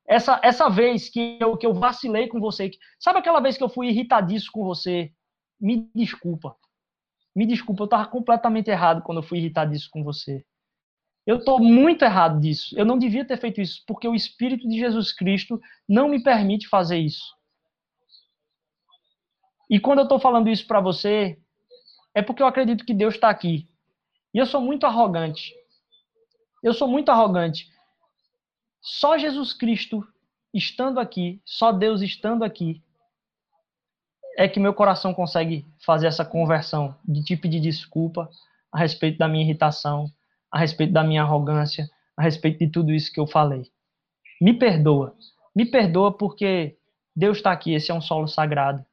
essa, 0.07 0.39
essa 0.43 0.69
vez 0.69 1.09
que 1.09 1.37
eu, 1.39 1.55
que 1.55 1.65
eu 1.65 1.73
vacilei 1.73 2.27
com 2.27 2.39
você, 2.39 2.71
sabe 2.99 3.19
aquela 3.19 3.39
vez 3.39 3.57
que 3.57 3.63
eu 3.63 3.69
fui 3.69 3.87
irritadíssimo 3.87 4.51
com 4.51 4.63
você? 4.63 5.11
Me 5.59 5.89
desculpa. 5.93 6.55
Me 7.35 7.45
desculpa, 7.45 7.83
eu 7.83 7.85
estava 7.85 8.07
completamente 8.07 8.69
errado 8.69 9.03
quando 9.03 9.19
eu 9.19 9.23
fui 9.23 9.37
irritadíssimo 9.37 9.91
com 9.91 10.03
você. 10.03 10.43
Eu 11.25 11.37
estou 11.37 11.59
muito 11.59 12.05
errado 12.05 12.39
disso. 12.39 12.77
Eu 12.77 12.85
não 12.85 12.97
devia 12.97 13.25
ter 13.25 13.37
feito 13.37 13.59
isso, 13.59 13.83
porque 13.87 14.07
o 14.07 14.15
Espírito 14.15 14.67
de 14.67 14.77
Jesus 14.77 15.11
Cristo 15.11 15.59
não 15.87 16.07
me 16.07 16.21
permite 16.21 16.67
fazer 16.67 16.97
isso. 16.97 17.35
E 19.69 19.79
quando 19.79 19.99
eu 19.99 20.03
estou 20.03 20.19
falando 20.19 20.49
isso 20.49 20.65
para 20.67 20.79
você, 20.79 21.39
é 22.13 22.21
porque 22.21 22.41
eu 22.41 22.47
acredito 22.47 22.85
que 22.85 22.93
Deus 22.93 23.15
está 23.15 23.29
aqui. 23.29 23.67
E 24.33 24.37
eu 24.37 24.45
sou 24.45 24.61
muito 24.61 24.85
arrogante. 24.85 25.53
Eu 26.63 26.73
sou 26.73 26.87
muito 26.87 27.09
arrogante. 27.09 27.67
Só 28.81 29.17
Jesus 29.17 29.53
Cristo 29.53 30.05
estando 30.53 30.99
aqui, 30.99 31.41
só 31.43 31.71
Deus 31.71 32.01
estando 32.01 32.43
aqui, 32.43 32.81
é 34.37 34.47
que 34.47 34.59
meu 34.59 34.73
coração 34.73 35.13
consegue 35.13 35.65
fazer 35.83 36.07
essa 36.07 36.23
conversão 36.23 36.95
de 37.03 37.23
tipo 37.23 37.47
de 37.47 37.59
desculpa 37.59 38.29
a 38.71 38.79
respeito 38.79 39.17
da 39.17 39.27
minha 39.27 39.43
irritação, 39.43 40.05
a 40.51 40.59
respeito 40.59 40.93
da 40.93 41.03
minha 41.03 41.23
arrogância, 41.23 41.89
a 42.15 42.21
respeito 42.21 42.59
de 42.59 42.69
tudo 42.69 42.93
isso 42.93 43.11
que 43.11 43.19
eu 43.19 43.27
falei. 43.27 43.71
Me 44.39 44.53
perdoa. 44.53 45.15
Me 45.55 45.65
perdoa 45.65 46.15
porque 46.15 46.77
Deus 47.15 47.37
está 47.37 47.51
aqui, 47.51 47.73
esse 47.73 47.91
é 47.91 47.93
um 47.93 48.01
solo 48.01 48.27
sagrado 48.27 48.85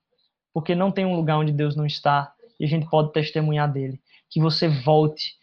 porque 0.53 0.74
não 0.74 0.90
tem 0.90 1.05
um 1.07 1.16
lugar 1.16 1.38
onde 1.38 1.53
Deus 1.53 1.74
não 1.74 1.86
está 1.86 2.32
e 2.59 2.64
a 2.64 2.68
gente 2.68 2.88
pode 2.88 3.12
testemunhar 3.12 3.70
dele. 3.70 4.00
Que 4.30 4.40
você 4.40 4.68
volte, 4.68 5.34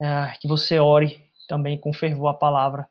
é, 0.00 0.32
que 0.40 0.48
você 0.48 0.78
ore 0.78 1.22
também 1.48 1.78
com 1.78 1.92
fervor 1.92 2.28
a 2.28 2.34
palavra. 2.34 2.86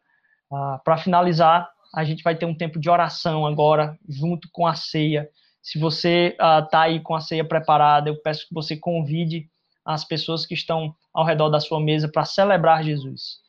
Ah, 0.51 0.80
Para 0.84 0.97
finalizar, 0.97 1.69
a 1.93 2.03
gente 2.03 2.24
vai 2.24 2.36
ter 2.36 2.45
um 2.45 2.55
tempo 2.55 2.80
de 2.80 2.89
oração 2.89 3.45
agora, 3.45 3.97
junto 4.07 4.47
com 4.51 4.65
a 4.65 4.76
ceia. 4.76 5.28
Se 5.61 5.80
você 5.80 6.36
está 6.39 6.80
uh, 6.80 6.82
aí 6.84 6.99
com 6.99 7.15
a 7.15 7.21
ceia 7.21 7.45
preparada, 7.45 8.09
eu 8.09 8.21
peço 8.21 8.47
que 8.47 8.53
você 8.53 8.76
convide 8.76 9.49
as 9.86 10.03
pessoas 10.03 10.45
que 10.45 10.53
estão 10.53 10.95
ao 11.13 11.26
redor 11.26 11.49
da 11.49 11.59
sua 11.59 11.80
mesa 11.80 12.07
para 12.07 12.26
celebrar 12.26 12.84
Jesus. 12.84 13.39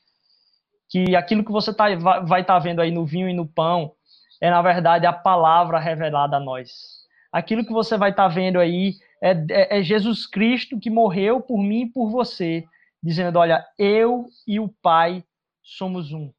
Que 0.89 1.17
aquilo 1.17 1.45
que 1.45 1.53
você 1.53 1.73
tá, 1.73 1.95
vai 1.97 2.41
estar 2.43 2.55
tá 2.55 2.59
vendo 2.59 2.81
aí 2.81 2.91
no 2.91 3.07
vinho 3.07 3.29
e 3.29 3.35
no 3.35 3.47
pão 3.47 3.93
é, 4.41 4.51
na 4.51 4.61
verdade, 4.61 5.07
a 5.07 5.13
palavra 5.13 5.79
revelada 5.79 6.37
a 6.37 6.41
nós 6.41 6.94
aquilo 7.35 7.67
que 7.67 7.73
você 7.73 7.99
vai 7.99 8.11
estar 8.11 8.29
tá 8.29 8.35
vendo 8.35 8.61
aí 8.61 8.95
é, 9.21 9.33
é, 9.51 9.79
é, 9.79 9.83
Jesus 9.83 10.25
Cristo 10.25 10.79
que 10.79 10.89
morreu 10.89 11.41
por 11.41 11.59
mim 11.59 11.83
e 11.83 11.91
por 11.91 12.09
você, 12.09 12.65
dizendo: 13.03 13.41
Olha, 13.41 13.67
eu 13.77 14.27
e 14.47 14.61
o 14.61 14.69
Pai 14.81 15.25
somos 15.61 16.13
um. 16.13 16.33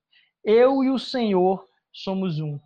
Eu 0.44 0.82
e 0.84 0.90
o 0.90 0.98
Senhor 0.98 1.68
somos 1.92 2.40
um. 2.40 2.58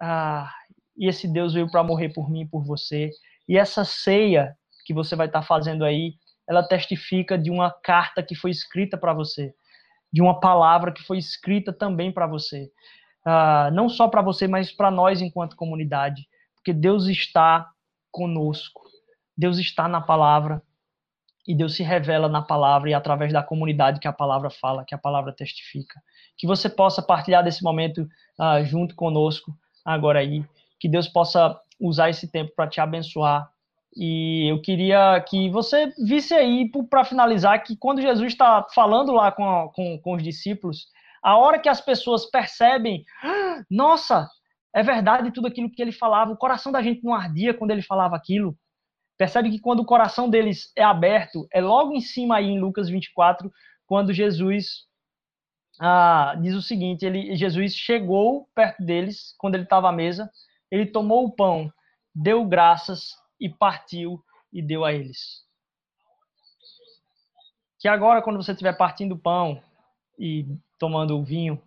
Ah, 0.00 0.50
e 0.96 1.06
esse 1.06 1.28
Deus 1.28 1.52
veio 1.52 1.70
para 1.70 1.84
morrer 1.84 2.08
por 2.08 2.30
mim 2.30 2.42
e 2.42 2.48
por 2.48 2.64
você. 2.64 3.10
E 3.46 3.58
essa 3.58 3.84
ceia 3.84 4.56
que 4.86 4.94
você 4.94 5.14
vai 5.14 5.26
estar 5.26 5.40
tá 5.40 5.46
fazendo 5.46 5.84
aí 5.84 6.14
ela 6.48 6.66
testifica 6.66 7.36
de 7.36 7.50
uma 7.50 7.70
carta 7.70 8.22
que 8.22 8.34
foi 8.34 8.50
escrita 8.50 8.96
para 8.96 9.12
você, 9.12 9.54
de 10.10 10.22
uma 10.22 10.40
palavra 10.40 10.90
que 10.90 11.02
foi 11.02 11.18
escrita 11.18 11.74
também 11.74 12.10
para 12.10 12.26
você. 12.26 12.70
Uh, 13.26 13.70
não 13.74 13.90
só 13.90 14.08
para 14.08 14.22
você, 14.22 14.48
mas 14.48 14.72
para 14.72 14.90
nós 14.90 15.20
enquanto 15.20 15.56
comunidade. 15.56 16.26
Porque 16.58 16.72
Deus 16.72 17.06
está 17.06 17.70
conosco. 18.10 18.82
Deus 19.36 19.58
está 19.58 19.88
na 19.88 20.00
palavra. 20.00 20.62
E 21.46 21.54
Deus 21.54 21.74
se 21.76 21.82
revela 21.82 22.28
na 22.28 22.42
palavra 22.42 22.90
e 22.90 22.94
através 22.94 23.32
da 23.32 23.42
comunidade 23.42 24.00
que 24.00 24.08
a 24.08 24.12
palavra 24.12 24.50
fala, 24.50 24.84
que 24.84 24.94
a 24.94 24.98
palavra 24.98 25.32
testifica. 25.32 25.98
Que 26.36 26.46
você 26.46 26.68
possa 26.68 27.00
partilhar 27.00 27.42
desse 27.42 27.62
momento 27.64 28.06
uh, 28.38 28.62
junto 28.64 28.94
conosco 28.94 29.56
agora 29.84 30.18
aí. 30.18 30.44
Que 30.78 30.88
Deus 30.88 31.08
possa 31.08 31.58
usar 31.80 32.10
esse 32.10 32.30
tempo 32.30 32.52
para 32.54 32.68
te 32.68 32.80
abençoar, 32.80 33.50
e 33.96 34.50
eu 34.50 34.60
queria 34.60 35.20
que 35.28 35.50
você 35.50 35.92
visse 35.98 36.34
aí, 36.34 36.70
para 36.88 37.04
finalizar, 37.04 37.62
que 37.62 37.76
quando 37.76 38.02
Jesus 38.02 38.32
está 38.32 38.64
falando 38.74 39.12
lá 39.12 39.32
com, 39.32 39.70
com, 39.74 39.98
com 39.98 40.14
os 40.14 40.22
discípulos, 40.22 40.86
a 41.20 41.36
hora 41.36 41.58
que 41.58 41.68
as 41.68 41.80
pessoas 41.80 42.26
percebem, 42.26 43.04
ah, 43.22 43.62
nossa, 43.68 44.28
é 44.74 44.82
verdade 44.82 45.32
tudo 45.32 45.46
aquilo 45.46 45.70
que 45.70 45.80
ele 45.80 45.92
falava, 45.92 46.32
o 46.32 46.36
coração 46.36 46.70
da 46.70 46.82
gente 46.82 47.02
não 47.02 47.14
ardia 47.14 47.54
quando 47.54 47.70
ele 47.70 47.82
falava 47.82 48.16
aquilo. 48.16 48.56
Percebe 49.16 49.50
que 49.50 49.58
quando 49.58 49.80
o 49.80 49.84
coração 49.84 50.30
deles 50.30 50.72
é 50.76 50.84
aberto, 50.84 51.48
é 51.52 51.60
logo 51.60 51.92
em 51.92 52.00
cima 52.00 52.36
aí 52.36 52.46
em 52.46 52.60
Lucas 52.60 52.88
24, 52.88 53.50
quando 53.86 54.12
Jesus 54.12 54.86
ah, 55.80 56.36
diz 56.40 56.54
o 56.54 56.62
seguinte: 56.62 57.04
ele, 57.04 57.34
Jesus 57.34 57.74
chegou 57.74 58.48
perto 58.54 58.84
deles, 58.84 59.34
quando 59.38 59.54
ele 59.54 59.64
estava 59.64 59.88
à 59.88 59.92
mesa, 59.92 60.30
ele 60.70 60.86
tomou 60.86 61.24
o 61.24 61.32
pão, 61.32 61.72
deu 62.14 62.44
graças 62.44 63.16
e 63.40 63.48
partiu 63.48 64.22
e 64.52 64.62
deu 64.62 64.84
a 64.84 64.92
eles. 64.92 65.46
Que 67.80 67.88
agora, 67.88 68.22
quando 68.22 68.36
você 68.36 68.52
estiver 68.52 68.76
partindo 68.76 69.12
o 69.12 69.18
pão 69.18 69.62
e 70.18 70.46
tomando 70.78 71.16
o 71.16 71.24
vinho, 71.24 71.62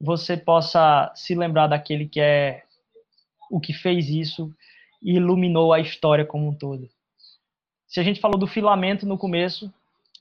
você 0.00 0.36
possa 0.36 1.12
se 1.14 1.34
lembrar 1.34 1.66
daquele 1.66 2.08
que 2.08 2.20
é 2.20 2.62
o 3.50 3.60
que 3.60 3.72
fez 3.72 4.08
isso 4.08 4.52
e 5.02 5.16
iluminou 5.16 5.72
a 5.72 5.80
história 5.80 6.24
como 6.24 6.48
um 6.48 6.54
todo. 6.54 6.88
Se 7.86 8.00
a 8.00 8.02
gente 8.02 8.20
falou 8.20 8.38
do 8.38 8.46
filamento 8.46 9.06
no 9.06 9.16
começo, 9.16 9.72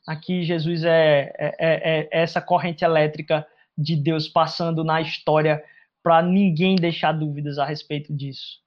aqui 0.08 0.44
Jesus 0.44 0.84
é, 0.84 1.34
é, 1.38 1.56
é, 1.60 2.00
é 2.00 2.10
essa 2.12 2.40
corrente 2.40 2.86
elétrica 2.86 3.46
de 3.78 3.96
Deus 3.96 4.30
passando 4.30 4.84
na 4.84 5.02
história 5.02 5.64
para 6.04 6.22
ninguém 6.22 6.76
deixar 6.76 7.12
dúvidas 7.12 7.58
a 7.58 7.66
respeito 7.66 8.14
disso. 8.14 8.60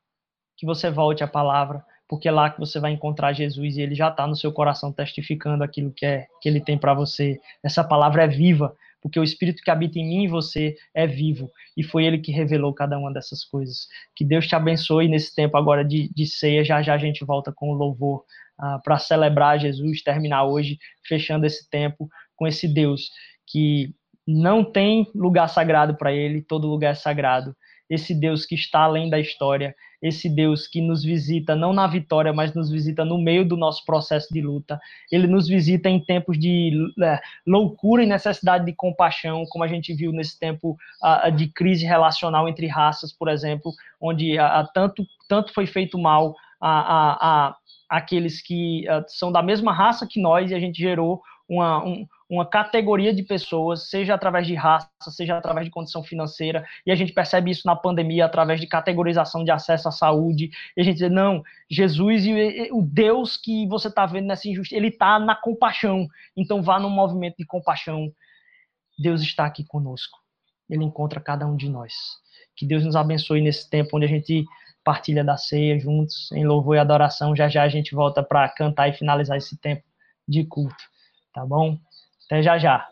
Que 0.57 0.67
você 0.67 0.91
volte 0.91 1.23
à 1.23 1.29
palavra, 1.29 1.85
porque 2.09 2.29
é 2.29 2.33
lá 2.33 2.51
que 2.51 2.59
você 2.59 2.81
vai 2.81 2.91
encontrar 2.91 3.33
Jesus 3.33 3.77
e 3.77 3.81
ele 3.81 3.95
já 3.95 4.09
está 4.09 4.27
no 4.27 4.35
seu 4.35 4.53
coração 4.53 4.93
testificando 4.93 5.63
aquilo 5.63 5.93
que, 5.93 6.05
é, 6.05 6.27
que 6.43 6.49
ele 6.49 6.61
tem 6.61 6.77
para 6.77 6.95
você. 6.95 7.41
Essa 7.63 7.85
palavra 7.85 8.25
é 8.25 8.29
viva, 8.29 8.77
porque 9.01 9.19
o 9.19 9.25
Espírito 9.25 9.63
que 9.63 9.71
habita 9.71 9.99
em 9.99 10.09
mim 10.09 10.25
e 10.25 10.29
você 10.29 10.77
é 10.95 11.07
vivo, 11.07 11.51
e 11.77 11.83
foi 11.83 12.05
ele 12.05 12.19
que 12.19 12.33
revelou 12.33 12.75
cada 12.75 12.99
uma 12.99 13.13
dessas 13.13 13.45
coisas. 13.45 13.87
Que 14.15 14.25
Deus 14.25 14.47
te 14.47 14.55
abençoe 14.55 15.09
nesse 15.09 15.35
tempo 15.35 15.57
agora 15.57 15.85
de, 15.85 16.11
de 16.15 16.27
ceia, 16.27 16.65
já 16.65 16.83
já 16.83 16.95
a 16.95 16.99
gente 16.99 17.25
volta 17.25 17.53
com 17.53 17.71
o 17.71 17.75
louvor 17.75 18.25
uh, 18.59 18.83
para 18.83 18.99
celebrar 18.99 19.59
Jesus, 19.59 20.03
terminar 20.03 20.45
hoje, 20.45 20.79
fechando 21.07 21.47
esse 21.47 21.69
tempo 21.71 22.09
com 22.37 22.47
esse 22.47 22.67
Deus 22.67 23.11
que 23.47 23.95
não 24.27 24.63
tem 24.63 25.11
lugar 25.15 25.49
sagrado 25.49 25.97
para 25.97 26.13
ele, 26.13 26.43
todo 26.43 26.69
lugar 26.69 26.93
é 26.93 26.95
sagrado. 26.95 27.57
Esse 27.89 28.15
Deus 28.15 28.45
que 28.45 28.55
está 28.55 28.81
além 28.81 29.09
da 29.09 29.19
história, 29.19 29.75
esse 30.01 30.29
Deus 30.29 30.67
que 30.67 30.81
nos 30.81 31.03
visita 31.03 31.57
não 31.57 31.73
na 31.73 31.87
vitória, 31.87 32.33
mas 32.33 32.55
nos 32.55 32.71
visita 32.71 33.05
no 33.05 33.19
meio 33.19 33.45
do 33.45 33.57
nosso 33.57 33.85
processo 33.85 34.33
de 34.33 34.41
luta. 34.41 34.81
Ele 35.11 35.27
nos 35.27 35.49
visita 35.49 35.89
em 35.89 36.01
tempos 36.01 36.39
de 36.39 36.73
é, 37.03 37.21
loucura 37.47 38.03
e 38.03 38.07
necessidade 38.07 38.65
de 38.65 38.73
compaixão, 38.73 39.45
como 39.49 39.65
a 39.65 39.69
gente 39.69 39.93
viu 39.93 40.13
nesse 40.13 40.39
tempo 40.39 40.77
de 41.37 41.49
crise 41.49 41.85
relacional 41.85 42.49
entre 42.49 42.67
raças, 42.67 43.13
por 43.13 43.29
exemplo, 43.29 43.73
onde 44.01 44.39
uh, 44.39 44.69
tanto, 44.73 45.05
tanto 45.29 45.53
foi 45.53 45.67
feito 45.67 45.99
mal 45.99 46.35
a, 46.61 46.71
a, 46.71 47.47
a 47.49 47.57
aqueles 47.89 48.43
que 48.43 48.85
são 49.09 49.33
da 49.33 49.43
mesma 49.43 49.73
raça 49.73 50.07
que 50.07 50.21
nós 50.21 50.51
e 50.51 50.55
a 50.55 50.61
gente 50.61 50.79
gerou 50.79 51.23
uma, 51.49 51.83
um, 51.83 52.07
uma 52.29 52.45
categoria 52.45 53.15
de 53.15 53.23
pessoas, 53.23 53.89
seja 53.89 54.15
através 54.15 54.47
de 54.47 54.55
raça, 54.55 54.91
seja 55.11 55.39
através 55.39 55.65
de 55.65 55.71
condição 55.71 56.03
financeira, 56.03 56.67
e 56.85 56.91
a 56.93 56.95
gente 56.95 57.13
percebe 57.13 57.51
isso 57.51 57.67
na 57.67 57.75
pandemia 57.75 58.27
através 58.27 58.61
de 58.61 58.67
categorização 58.67 59.43
de 59.43 59.51
acesso 59.51 59.89
à 59.89 59.91
saúde, 59.91 60.51
e 60.77 60.81
a 60.81 60.85
gente 60.85 60.99
diz, 60.99 61.11
não, 61.11 61.43
Jesus 61.71 62.27
e, 62.27 62.69
o 62.71 62.83
Deus 62.83 63.37
que 63.37 63.67
você 63.67 63.89
está 63.89 64.05
vendo 64.05 64.27
nessa 64.27 64.47
injustiça, 64.47 64.77
ele 64.77 64.89
está 64.89 65.19
na 65.19 65.35
compaixão, 65.35 66.07
então 66.37 66.63
vá 66.63 66.79
num 66.79 66.91
movimento 66.91 67.37
de 67.39 67.47
compaixão, 67.47 68.13
Deus 68.99 69.23
está 69.23 69.47
aqui 69.47 69.65
conosco, 69.65 70.19
ele 70.69 70.85
encontra 70.85 71.21
cada 71.21 71.47
um 71.47 71.57
de 71.57 71.71
nós, 71.71 71.95
que 72.55 72.67
Deus 72.67 72.85
nos 72.85 72.97
abençoe 72.97 73.41
nesse 73.41 73.71
tempo 73.71 73.97
onde 73.97 74.05
a 74.05 74.09
gente 74.09 74.45
partilha 74.85 75.25
da 75.25 75.37
ceia 75.37 75.79
juntos, 75.79 76.31
em 76.33 76.47
louvor 76.47 76.77
e 76.77 76.79
adoração, 76.79 77.35
já 77.35 77.49
já 77.49 77.63
a 77.63 77.69
gente 77.69 77.95
volta 77.95 78.23
para 78.23 78.47
cantar 78.51 78.89
e 78.89 78.93
finalizar 78.93 79.37
esse 79.39 79.59
tempo 79.59 79.83
de 80.27 80.45
culto, 80.45 80.77
tá 81.33 81.45
bom? 81.47 81.79
Até 82.29 82.43
já 82.43 82.59
já. 82.59 82.87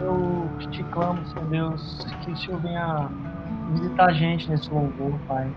Eu 0.00 0.48
te 0.70 0.84
clamo, 0.84 1.26
Senhor 1.26 1.48
Deus, 1.48 1.98
que 2.22 2.30
o 2.30 2.36
Senhor 2.36 2.60
venha 2.60 3.10
visitar 3.72 4.10
a 4.10 4.12
gente 4.12 4.48
nesse 4.48 4.70
louvor, 4.70 5.18
Pai. 5.26 5.52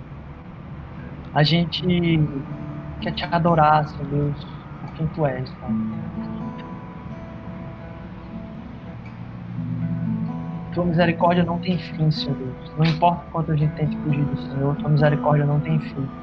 A 1.36 1.44
gente 1.44 1.86
quer 3.02 3.14
te 3.14 3.24
adorar, 3.26 3.88
Senhor 3.88 4.08
Deus, 4.08 4.44
por 4.82 4.94
quem 4.96 5.08
Tu 5.10 5.26
és, 5.28 5.54
Pai. 5.60 5.70
Tua 10.74 10.86
misericórdia 10.86 11.44
não 11.44 11.60
tem 11.60 11.78
fim, 11.78 12.10
Senhor 12.10 12.36
Deus. 12.36 12.76
Não 12.80 12.86
importa 12.86 13.30
quanto 13.32 13.52
a 13.52 13.56
gente 13.56 13.76
tente 13.76 13.96
fugir 13.98 14.26
do 14.26 14.42
Senhor, 14.42 14.76
tua 14.78 14.90
misericórdia 14.90 15.46
não 15.46 15.60
tem 15.60 15.80
fim. 15.80 16.21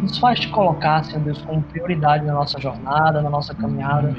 Nos 0.00 0.18
faz 0.18 0.40
te 0.40 0.48
colocar, 0.48 1.04
Senhor 1.04 1.22
Deus, 1.22 1.42
como 1.42 1.62
prioridade 1.62 2.24
na 2.24 2.32
nossa 2.32 2.58
jornada, 2.58 3.20
na 3.20 3.28
nossa 3.28 3.54
caminhada. 3.54 4.14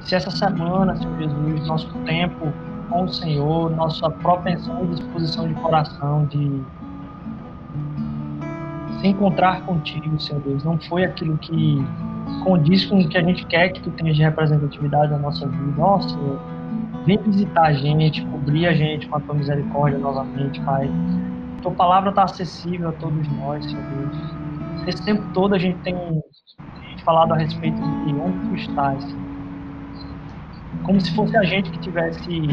Se 0.00 0.14
essa 0.14 0.30
semana, 0.30 0.96
Senhor 0.96 1.18
Jesus, 1.18 1.66
nosso 1.66 1.92
tempo 2.04 2.52
com 2.88 3.04
o 3.04 3.08
Senhor, 3.08 3.70
nossa 3.70 4.08
propensão 4.08 4.84
e 4.84 4.88
disposição 4.88 5.48
de 5.48 5.54
coração 5.54 6.24
de 6.26 6.62
se 9.00 9.08
encontrar 9.08 9.62
contigo, 9.62 10.18
Senhor 10.18 10.40
Deus, 10.42 10.64
não 10.64 10.78
foi 10.78 11.04
aquilo 11.04 11.36
que 11.38 11.84
condiz 12.44 12.86
com 12.86 13.00
o 13.00 13.08
que 13.08 13.18
a 13.18 13.22
gente 13.22 13.44
quer 13.46 13.70
que 13.70 13.80
tu 13.80 13.90
tenhas 13.90 14.16
de 14.16 14.22
representatividade 14.22 15.12
na 15.12 15.18
nossa 15.18 15.46
vida. 15.46 15.74
Ó, 15.82 16.00
Senhor, 16.00 16.38
vem 17.04 17.18
visitar 17.18 17.66
a 17.66 17.72
gente, 17.72 18.24
cobrir 18.26 18.66
a 18.66 18.72
gente 18.72 19.06
com 19.08 19.16
a 19.16 19.20
tua 19.20 19.34
misericórdia 19.34 19.98
novamente, 19.98 20.60
Pai. 20.62 20.90
Tua 21.66 21.74
palavra 21.74 22.10
está 22.10 22.22
acessível 22.22 22.90
a 22.90 22.92
todos 22.92 23.26
nós, 23.26 23.64
Senhor 23.64 23.82
Deus. 23.82 24.86
Esse 24.86 25.04
tempo 25.04 25.26
todo 25.34 25.52
a 25.52 25.58
gente 25.58 25.76
tem 25.80 26.22
falado 27.04 27.32
a 27.32 27.36
respeito 27.36 27.76
de 27.76 28.14
onde 28.14 28.38
tu 28.48 28.54
estás. 28.54 29.04
Como 30.84 31.00
se 31.00 31.12
fosse 31.16 31.36
a 31.36 31.42
gente 31.42 31.68
que 31.70 31.76
estivesse 31.78 32.46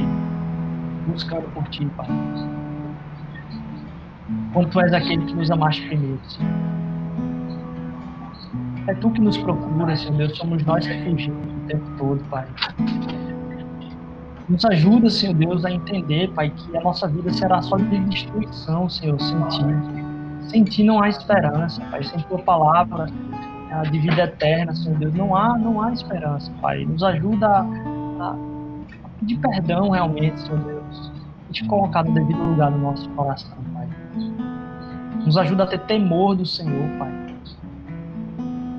buscando 1.06 1.48
por 1.54 1.64
ti, 1.68 1.86
Pai. 1.96 2.08
Quando 4.52 4.72
tu 4.72 4.82
és 4.82 4.92
aquele 4.92 5.24
que 5.26 5.34
nos 5.36 5.52
amaste 5.52 5.88
primeiro, 5.90 6.20
Senhor. 6.28 6.52
É 8.88 8.96
tu 8.96 9.12
que 9.12 9.22
nos 9.22 9.38
procura, 9.38 9.96
Senhor 9.96 10.18
Deus. 10.18 10.36
Somos 10.36 10.66
nós 10.66 10.88
que 10.88 11.04
fugimos 11.04 11.46
o 11.46 11.68
tempo 11.68 11.98
todo, 12.00 12.24
Pai. 12.32 12.48
Nos 14.50 14.66
ajuda, 14.66 15.10
Senhor 15.10 15.36
Deus, 15.36 15.64
a 15.64 15.72
entender, 15.72 16.30
Pai, 16.32 16.50
que 16.50 16.78
a 16.78 16.82
nossa 16.82 17.08
vida 17.08 17.32
será 17.32 17.62
só 17.62 17.78
de 17.78 18.00
destruição, 18.06 18.90
Senhor, 18.90 19.20
sem 19.20 19.42
Ti. 19.48 19.64
Sem 20.50 20.64
Ti 20.66 20.84
não 20.84 21.02
há 21.02 21.08
esperança, 21.08 21.82
Pai. 21.90 22.04
Sem 22.04 22.20
Tua 22.24 22.40
palavra 22.40 23.08
de 23.90 24.00
vida 24.00 24.24
eterna, 24.24 24.76
Senhor 24.76 24.98
Deus, 25.00 25.14
não 25.14 25.36
há, 25.36 25.58
não 25.58 25.82
há 25.82 25.94
esperança, 25.94 26.52
Pai. 26.62 26.86
Nos 26.86 27.04
ajuda 27.04 27.48
a, 27.48 27.64
a 28.30 29.10
pedir 29.20 29.38
perdão 29.38 29.90
realmente, 29.90 30.42
Senhor 30.42 30.60
Deus, 30.60 31.12
e 31.50 31.54
te 31.54 31.66
colocar 31.66 32.04
no 32.04 32.14
devido 32.14 32.44
lugar 32.44 32.70
no 32.70 32.80
nosso 32.80 33.10
coração, 33.12 33.58
Pai. 33.74 33.88
Nos 35.26 35.38
ajuda 35.38 35.64
a 35.64 35.68
ter 35.68 35.80
temor 35.80 36.36
do 36.36 36.46
Senhor, 36.46 36.90
Pai. 37.00 37.12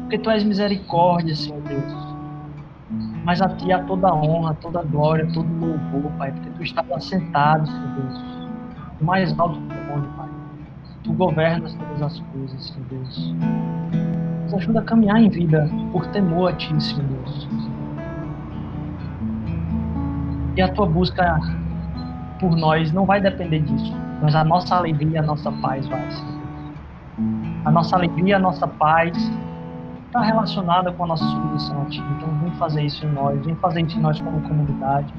Porque 0.03 0.19
Tu 0.19 0.31
és 0.31 0.45
misericórdia, 0.45 1.35
Senhor 1.35 1.61
Deus 1.63 2.04
mas 3.25 3.41
a 3.41 3.49
Ti 3.49 3.73
há 3.73 3.83
toda 3.85 4.09
a 4.09 4.15
honra, 4.15 4.55
toda 4.55 4.81
a 4.81 4.83
glória, 4.83 5.27
todo 5.33 5.47
o 5.47 5.67
louvor, 5.67 6.13
Pai, 6.19 6.33
porque 6.33 6.51
Tu 6.51 6.63
estás 6.63 6.91
assentado, 6.93 7.67
Senhor 7.67 7.89
Deus, 7.97 8.49
mais 9.01 9.39
alto 9.39 9.59
do 9.59 9.75
mundo, 9.75 10.09
Pai. 10.17 10.29
Tu 11.03 11.13
governas 11.13 11.75
todas 11.75 12.03
as 12.03 12.21
coisas, 12.21 12.67
Senhor 12.67 12.87
Deus. 12.89 13.35
Nos 14.45 14.55
ajuda 14.55 14.81
a 14.81 14.83
caminhar 14.83 15.21
em 15.21 15.29
vida 15.29 15.69
por 15.93 16.07
temor 16.09 16.51
a 16.51 16.53
Ti, 16.53 16.83
Senhor 16.83 17.05
Deus. 17.05 17.49
E 20.57 20.63
a 20.63 20.69
Tua 20.69 20.87
busca 20.87 21.41
por 22.39 22.57
nós 22.57 22.93
não 22.93 23.05
vai 23.05 23.21
depender 23.21 23.61
disso 23.61 24.05
mas 24.25 24.35
a 24.35 24.43
nossa 24.43 24.77
alegria, 24.77 25.21
a 25.21 25.23
nossa 25.23 25.53
paz 25.53 25.87
vai, 25.87 26.11
Senhor. 26.11 26.35
A 27.67 27.71
nossa 27.71 27.95
alegria, 27.95 28.37
a 28.37 28.39
nossa 28.39 28.67
paz 28.67 29.13
está 30.15 30.21
relacionada 30.21 30.93
com 30.93 31.05
a 31.05 31.07
nossa 31.09 31.25
submissão 31.25 31.83
a 31.83 31.85
Ti. 31.87 32.01
Então, 32.17 32.29
vem 32.41 32.53
fazer 32.53 32.83
isso 32.83 33.05
em 33.05 33.11
nós, 33.11 33.45
vem 33.45 33.57
fazer 33.57 33.81
isso 33.81 33.99
em 33.99 34.01
nós 34.01 34.21
como 34.21 34.41
comunidade. 34.43 35.13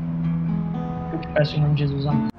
Eu 1.11 1.19
te 1.19 1.27
peço 1.29 1.57
em 1.57 1.61
nome 1.61 1.73
de 1.73 1.81
Jesus, 1.81 2.05
amém. 2.05 2.34